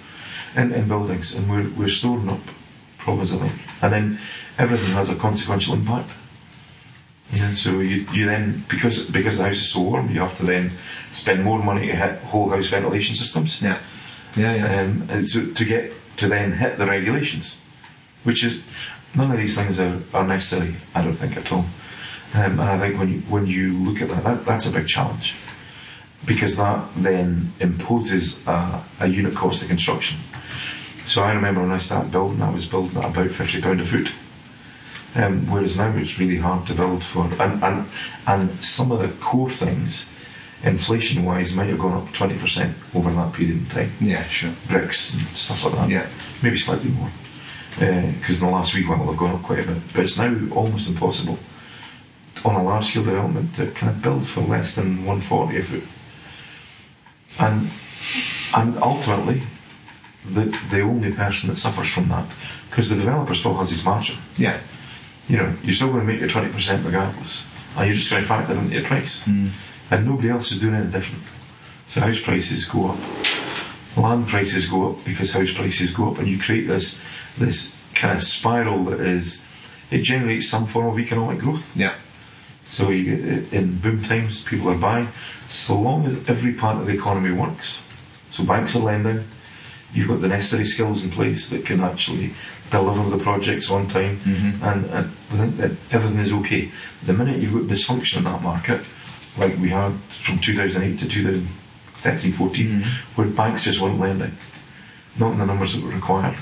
in, 0.55 0.71
in 0.71 0.87
buildings, 0.87 1.35
and 1.35 1.49
we're, 1.49 1.69
we're 1.77 1.89
storing 1.89 2.29
up 2.29 2.39
problems, 2.97 3.33
I 3.33 3.37
think. 3.37 3.53
And 3.81 3.93
then 3.93 4.19
everything 4.57 4.93
has 4.95 5.09
a 5.09 5.15
consequential 5.15 5.73
impact. 5.75 6.09
Know, 7.33 7.53
so 7.53 7.79
you, 7.79 8.05
you 8.11 8.25
then 8.25 8.63
because 8.67 9.05
because 9.09 9.37
the 9.37 9.45
house 9.45 9.57
is 9.57 9.69
so 9.69 9.81
warm, 9.81 10.09
you 10.09 10.19
have 10.19 10.35
to 10.37 10.45
then 10.45 10.71
spend 11.11 11.43
more 11.43 11.63
money 11.63 11.87
to 11.87 11.95
hit 11.95 12.19
whole 12.23 12.49
house 12.49 12.67
ventilation 12.67 13.15
systems 13.15 13.61
Yeah. 13.61 13.79
Yeah, 14.35 14.53
yeah. 14.55 14.81
um, 14.81 15.07
and 15.09 15.27
so 15.27 15.45
to 15.45 15.65
get 15.65 15.93
to 16.17 16.27
then 16.27 16.51
hit 16.53 16.77
the 16.77 16.85
regulations, 16.85 17.57
which 18.23 18.43
is 18.43 18.61
none 19.15 19.31
of 19.31 19.37
these 19.37 19.55
things 19.55 19.79
are, 19.79 19.99
are 20.13 20.25
necessary. 20.27 20.75
I 20.93 21.03
don't 21.03 21.15
think 21.15 21.37
at 21.37 21.51
all. 21.51 21.65
Um, 22.33 22.59
and 22.59 22.61
I 22.61 22.79
think 22.79 22.99
when 22.99 23.09
you 23.09 23.19
when 23.21 23.45
you 23.45 23.73
look 23.77 24.01
at 24.01 24.09
that, 24.09 24.23
that 24.23 24.45
that's 24.45 24.67
a 24.67 24.71
big 24.71 24.87
challenge 24.87 25.35
because 26.25 26.57
that 26.57 26.87
then 26.95 27.51
imposes 27.59 28.45
a, 28.47 28.83
a 28.99 29.07
unit 29.07 29.35
cost 29.35 29.61
of 29.61 29.67
construction. 29.67 30.19
So 31.05 31.23
I 31.23 31.33
remember 31.33 31.61
when 31.61 31.71
I 31.71 31.77
started 31.77 32.11
building, 32.11 32.41
I 32.41 32.51
was 32.51 32.65
building 32.65 32.97
at 32.97 33.09
about 33.09 33.31
fifty 33.31 33.61
pound 33.61 33.81
a 33.81 33.85
foot. 33.85 34.11
Um, 35.15 35.49
whereas 35.51 35.77
now 35.77 35.93
it's 35.97 36.19
really 36.19 36.37
hard 36.37 36.65
to 36.67 36.73
build 36.73 37.03
for, 37.03 37.25
and, 37.41 37.63
and 37.63 37.85
and 38.27 38.63
some 38.63 38.91
of 38.93 38.99
the 38.99 39.09
core 39.23 39.49
things, 39.49 40.09
inflation 40.63 41.25
wise, 41.25 41.53
might 41.55 41.67
have 41.69 41.79
gone 41.79 42.01
up 42.01 42.13
twenty 42.13 42.37
percent 42.37 42.75
over 42.95 43.11
that 43.11 43.33
period 43.33 43.57
in 43.57 43.65
time 43.65 43.91
yeah, 43.99 44.23
sure. 44.27 44.53
bricks 44.67 45.13
and 45.13 45.21
stuff 45.27 45.63
like 45.65 45.73
that. 45.75 45.89
Yeah. 45.89 46.07
Maybe 46.41 46.57
slightly 46.57 46.91
more. 46.91 47.11
Because 47.75 48.41
in 48.41 48.45
the 48.47 48.51
last 48.51 48.73
week 48.73 48.87
while 48.87 49.05
they've 49.05 49.17
gone 49.17 49.35
up 49.35 49.43
quite 49.43 49.59
a 49.59 49.63
bit. 49.67 49.77
But 49.93 50.03
it's 50.03 50.17
now 50.17 50.33
almost 50.53 50.89
impossible 50.89 51.39
on 52.43 52.55
a 52.55 52.63
large 52.63 52.85
scale 52.85 53.03
development 53.03 53.55
to 53.55 53.67
kind 53.71 53.91
of 53.91 54.01
build 54.01 54.27
for 54.27 54.41
less 54.41 54.75
than 54.75 55.05
140 55.05 55.57
a 55.57 55.63
foot. 55.63 55.83
And 57.39 57.69
and 58.55 58.81
ultimately 58.81 59.41
the 60.25 60.57
the 60.69 60.81
only 60.81 61.11
person 61.11 61.49
that 61.49 61.57
suffers 61.57 61.89
from 61.93 62.09
that, 62.09 62.25
because 62.69 62.89
the 62.89 62.95
developer 62.95 63.35
still 63.35 63.55
has 63.55 63.69
his 63.69 63.83
margin. 63.83 64.17
Yeah. 64.37 64.59
You 65.31 65.37
know, 65.37 65.53
you're 65.63 65.73
still 65.73 65.87
going 65.87 66.05
to 66.05 66.05
make 66.05 66.19
your 66.19 66.29
20% 66.29 66.83
regardless. 66.83 67.47
And 67.77 67.85
you're 67.85 67.95
just 67.95 68.11
going 68.11 68.21
to 68.21 68.27
factor 68.27 68.53
into 68.53 68.75
your 68.75 68.83
price. 68.83 69.21
Hmm. 69.21 69.47
And 69.89 70.05
nobody 70.05 70.29
else 70.29 70.51
is 70.51 70.59
doing 70.59 70.75
anything 70.75 70.91
different. 70.91 71.23
So 71.87 72.01
house 72.01 72.19
prices 72.19 72.65
go 72.65 72.91
up. 72.91 72.99
Land 73.95 74.27
prices 74.27 74.67
go 74.67 74.91
up 74.91 75.05
because 75.05 75.31
house 75.31 75.53
prices 75.53 75.91
go 75.91 76.11
up 76.11 76.19
and 76.19 76.27
you 76.27 76.37
create 76.37 76.67
this 76.67 76.99
this 77.37 77.75
kind 77.93 78.17
of 78.17 78.23
spiral 78.23 78.83
that 78.85 78.99
is 78.99 79.43
it 79.89 79.99
generates 79.99 80.49
some 80.49 80.65
form 80.65 80.87
of 80.87 80.99
economic 80.99 81.39
growth. 81.39 81.75
Yeah. 81.77 81.95
So 82.65 82.89
you 82.89 83.15
get 83.15 83.53
in 83.53 83.77
boom 83.79 84.01
times, 84.03 84.43
people 84.43 84.69
are 84.69 84.77
buying. 84.77 85.09
So 85.47 85.79
long 85.79 86.05
as 86.05 86.29
every 86.29 86.53
part 86.53 86.77
of 86.77 86.87
the 86.87 86.93
economy 86.93 87.33
works, 87.33 87.81
so 88.31 88.45
banks 88.45 88.75
are 88.75 88.79
lending, 88.79 89.25
you've 89.93 90.07
got 90.07 90.21
the 90.21 90.29
necessary 90.29 90.65
skills 90.65 91.03
in 91.03 91.11
place 91.11 91.49
that 91.49 91.65
can 91.65 91.81
actually 91.81 92.31
deliver 92.71 93.15
the 93.15 93.21
projects 93.23 93.69
on 93.69 93.87
time, 93.87 94.19
and, 94.25 94.85
and 94.85 95.11
I 95.31 95.35
think 95.37 95.57
that 95.57 95.71
everything 95.91 96.19
is 96.19 96.31
okay. 96.33 96.71
The 97.05 97.13
minute 97.13 97.37
you've 97.39 97.53
got 97.53 97.63
dysfunction 97.63 98.17
in 98.19 98.23
that 98.23 98.41
market, 98.41 98.81
like 99.37 99.57
we 99.59 99.69
had 99.69 99.93
from 100.23 100.39
2008 100.39 100.97
to 100.99 101.07
2013 101.07 102.31
14, 102.33 102.81
where 103.15 103.27
banks 103.27 103.65
just 103.65 103.81
weren't 103.81 103.99
lending, 103.99 104.31
not 105.19 105.33
in 105.33 105.39
the 105.39 105.45
numbers 105.45 105.73
that 105.75 105.83
were 105.83 105.91
required, 105.91 106.35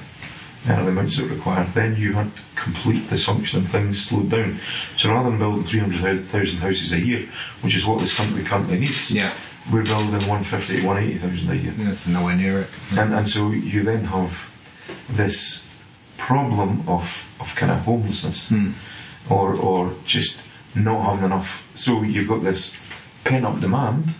uh, 0.67 0.83
the 0.83 0.89
amounts 0.89 1.17
that 1.17 1.27
were 1.27 1.35
required, 1.35 1.67
then 1.73 1.95
you 1.95 2.13
had 2.13 2.29
complete 2.55 3.03
dysfunction 3.09 3.55
and 3.59 3.69
things 3.69 4.05
slowed 4.05 4.29
down. 4.29 4.59
So 4.97 5.09
rather 5.09 5.29
than 5.29 5.39
building 5.39 5.63
300,000 5.63 6.57
houses 6.57 6.93
a 6.93 6.99
year, 6.99 7.27
which 7.61 7.75
is 7.75 7.85
what 7.85 7.99
this 7.99 8.15
country 8.15 8.43
currently 8.43 8.79
needs, 8.79 9.09
Yeah. 9.11 9.33
we're 9.71 9.83
building 9.85 10.11
150 10.27 10.85
180,000 10.85 11.49
a 11.49 11.55
year. 11.55 11.71
That's 11.77 12.07
nowhere 12.07 12.35
near 12.35 12.59
it. 12.59 12.67
And, 12.97 13.13
and 13.13 13.27
so 13.27 13.51
you 13.51 13.83
then 13.83 14.03
have 14.05 14.45
this 15.09 15.65
problem 16.19 16.87
of, 16.87 17.35
of 17.39 17.55
kind 17.55 17.71
of 17.71 17.79
homelessness 17.79 18.49
hmm. 18.49 18.71
or, 19.29 19.55
or 19.55 19.95
just 20.05 20.41
not 20.75 21.01
having 21.01 21.25
enough. 21.25 21.69
So 21.75 22.03
you've 22.03 22.27
got 22.27 22.43
this 22.43 22.79
pent 23.23 23.45
up 23.45 23.59
demand. 23.59 24.13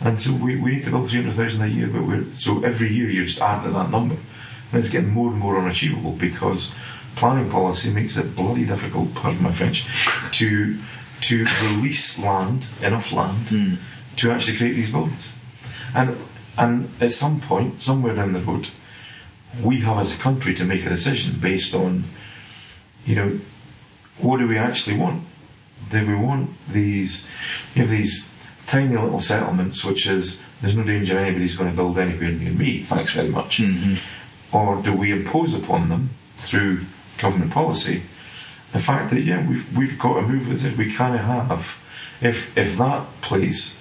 And 0.00 0.20
so 0.20 0.32
we, 0.32 0.56
we 0.56 0.74
need 0.74 0.82
to 0.84 0.90
build 0.90 1.08
300,000 1.08 1.62
a 1.62 1.66
year, 1.66 1.86
but 1.86 2.02
we're, 2.02 2.24
so 2.34 2.62
every 2.64 2.92
year 2.92 3.10
you're 3.10 3.24
just 3.24 3.40
adding 3.40 3.64
to 3.64 3.78
that 3.78 3.90
number. 3.90 4.16
And 4.72 4.80
it's 4.80 4.88
getting 4.88 5.10
more 5.10 5.30
and 5.30 5.38
more 5.38 5.58
unachievable 5.58 6.12
because 6.12 6.72
planning 7.16 7.50
policy 7.50 7.92
makes 7.92 8.16
it 8.16 8.34
bloody 8.34 8.64
difficult, 8.64 9.14
pardon 9.14 9.42
my 9.42 9.52
French, 9.52 9.86
to, 10.32 10.78
to 11.22 11.46
release 11.62 12.18
land, 12.18 12.66
enough 12.82 13.12
land, 13.12 13.48
hmm. 13.48 13.74
to 14.16 14.30
actually 14.30 14.56
create 14.56 14.74
these 14.74 14.90
buildings. 14.90 15.30
And, 15.94 16.16
and 16.58 16.90
at 17.00 17.12
some 17.12 17.40
point, 17.40 17.82
somewhere 17.82 18.14
down 18.14 18.32
the 18.32 18.40
road, 18.40 18.68
we 19.62 19.80
have 19.80 19.98
as 19.98 20.14
a 20.14 20.18
country 20.18 20.54
to 20.54 20.64
make 20.64 20.84
a 20.84 20.88
decision 20.88 21.38
based 21.40 21.74
on, 21.74 22.04
you 23.04 23.14
know, 23.14 23.40
what 24.18 24.38
do 24.38 24.48
we 24.48 24.56
actually 24.56 24.96
want? 24.96 25.24
Do 25.90 26.06
we 26.06 26.14
want 26.14 26.50
these, 26.68 27.26
you 27.74 27.82
have 27.82 27.90
these 27.90 28.32
tiny 28.66 28.96
little 28.96 29.20
settlements, 29.20 29.84
which 29.84 30.06
is 30.06 30.40
there's 30.60 30.76
no 30.76 30.82
danger 30.82 31.18
anybody's 31.18 31.56
going 31.56 31.70
to 31.70 31.76
build 31.76 31.98
anywhere 31.98 32.30
near 32.30 32.52
me, 32.52 32.82
thanks 32.82 33.12
very 33.12 33.28
much. 33.28 33.58
Mm-hmm. 33.58 34.56
Or 34.56 34.80
do 34.82 34.94
we 34.96 35.12
impose 35.12 35.54
upon 35.54 35.88
them 35.88 36.10
through 36.36 36.80
government 37.18 37.52
policy 37.52 38.02
the 38.74 38.80
fact 38.80 39.10
that 39.10 39.22
yeah 39.22 39.48
we've 39.48 39.76
we've 39.76 39.98
got 39.98 40.14
to 40.14 40.22
move 40.22 40.48
with 40.48 40.64
it. 40.64 40.76
We 40.76 40.92
kind 40.92 41.14
of 41.14 41.22
have. 41.22 41.80
If 42.20 42.56
if 42.58 42.76
that 42.78 43.06
place, 43.22 43.80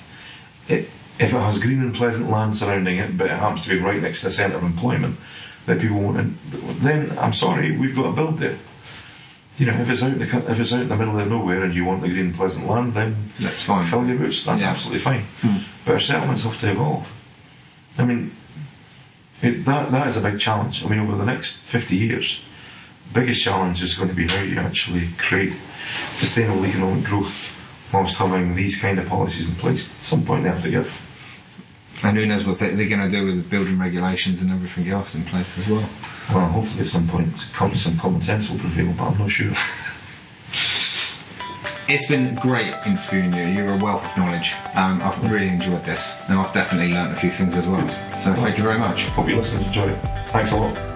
it, 0.68 0.90
if 1.20 1.34
it 1.34 1.40
has 1.40 1.60
green 1.60 1.82
and 1.82 1.94
pleasant 1.94 2.30
land 2.30 2.56
surrounding 2.56 2.98
it, 2.98 3.18
but 3.18 3.28
it 3.28 3.38
happens 3.38 3.64
to 3.64 3.70
be 3.70 3.80
right 3.80 4.02
next 4.02 4.22
to 4.22 4.28
the 4.28 4.32
centre 4.32 4.58
of 4.58 4.64
employment 4.64 5.18
that 5.66 5.80
people 5.80 6.00
want, 6.00 6.18
to, 6.18 6.58
then 6.82 7.18
I'm 7.18 7.34
sorry, 7.34 7.76
we've 7.78 7.96
got 7.96 8.04
to 8.04 8.12
build 8.12 8.38
there. 8.40 8.58
You 9.58 9.68
know, 9.68 9.80
if 9.80 9.90
it's 9.90 10.02
out 10.02 10.14
in 10.14 10.20
the 10.20 10.52
if 10.52 10.60
it's 10.60 10.74
out 10.74 10.82
in 10.82 10.90
the 10.90 10.96
middle 10.96 11.20
of 11.20 11.28
nowhere 11.30 11.64
and 11.64 11.76
you 11.76 11.86
want 11.86 12.02
the 12.02 12.08
green 12.08 12.26
and 12.28 12.36
pleasant 12.36 12.68
land, 12.68 12.94
then 12.96 13.16
That's 13.40 13.62
fine. 13.62 13.86
fill 13.86 14.04
your 14.06 14.18
boots. 14.18 14.44
That's 14.44 14.62
Yeah. 14.64 14.72
absolutely 14.72 15.00
fine. 15.00 15.22
Hmm. 15.42 15.58
But 15.86 15.94
our 15.94 16.00
settlements 16.00 16.44
have 16.44 16.60
to 16.62 16.72
evolve. 16.72 17.08
I 18.00 18.06
mean, 18.06 18.32
it, 19.44 19.64
that 19.66 19.92
that 19.92 20.08
is 20.08 20.18
a 20.18 20.22
big 20.22 20.40
challenge. 20.40 20.84
I 20.84 20.88
mean, 20.88 21.00
over 21.00 21.16
the 21.16 21.26
next 21.26 21.60
fifty 21.60 21.96
years, 21.98 22.42
biggest 23.14 23.42
challenge 23.44 23.84
is 23.84 23.94
going 23.94 24.10
to 24.10 24.16
be 24.16 24.28
how 24.28 24.42
you 24.42 24.58
actually 24.60 25.10
create 25.20 25.54
sustainable 26.16 26.66
economic 26.66 27.04
growth 27.04 27.56
whilst 27.94 28.18
having 28.18 28.56
these 28.56 28.82
kind 28.82 28.98
of 28.98 29.08
policies 29.08 29.50
in 29.50 29.56
place. 29.56 29.88
At 29.88 30.06
some 30.06 30.26
point, 30.26 30.44
they 30.44 30.50
have 30.50 30.64
to 30.64 30.72
give. 30.72 30.90
And 32.04 32.18
who 32.18 32.26
knows 32.26 32.44
what 32.46 32.60
they- 32.60 32.72
they're 32.76 32.88
going 32.90 33.10
to 33.10 33.10
do 33.10 33.26
with 33.26 33.36
the 33.38 33.44
building 33.44 33.78
regulations 33.80 34.42
and 34.42 34.52
everything 34.52 34.90
else 34.90 35.16
in 35.16 35.24
place 35.24 35.48
as 35.58 35.68
well. 35.68 35.88
Well, 36.34 36.48
hopefully, 36.48 36.82
at 36.82 36.88
some 36.88 37.08
point, 37.08 37.38
some 37.76 37.98
common 37.98 38.22
sense 38.22 38.50
will 38.50 38.58
prevail, 38.60 38.94
but 38.98 39.06
I'm 39.10 39.18
not 39.18 39.30
sure. 39.32 39.52
It's 41.86 42.08
been 42.08 42.36
great 42.36 42.74
interviewing 42.86 43.34
you. 43.34 43.44
You're 43.44 43.74
a 43.74 43.78
wealth 43.78 44.06
of 44.06 44.18
knowledge. 44.18 44.54
Um, 44.74 45.02
I've 45.02 45.22
really 45.30 45.50
enjoyed 45.50 45.84
this, 45.84 46.18
and 46.30 46.40
I've 46.40 46.54
definitely 46.54 46.94
learnt 46.94 47.12
a 47.12 47.16
few 47.16 47.30
things 47.30 47.54
as 47.56 47.68
well. 47.68 47.88
So 48.18 48.34
thank 48.36 48.58
you 48.58 48.64
very 48.64 48.80
much. 48.80 49.06
Hope 49.08 49.28
you 49.28 49.36
listened 49.36 49.66
and 49.66 49.68
enjoyed 49.68 49.90
it. 49.90 50.00
Thanks 50.30 50.54
a 50.54 50.56
lot. 50.58 50.93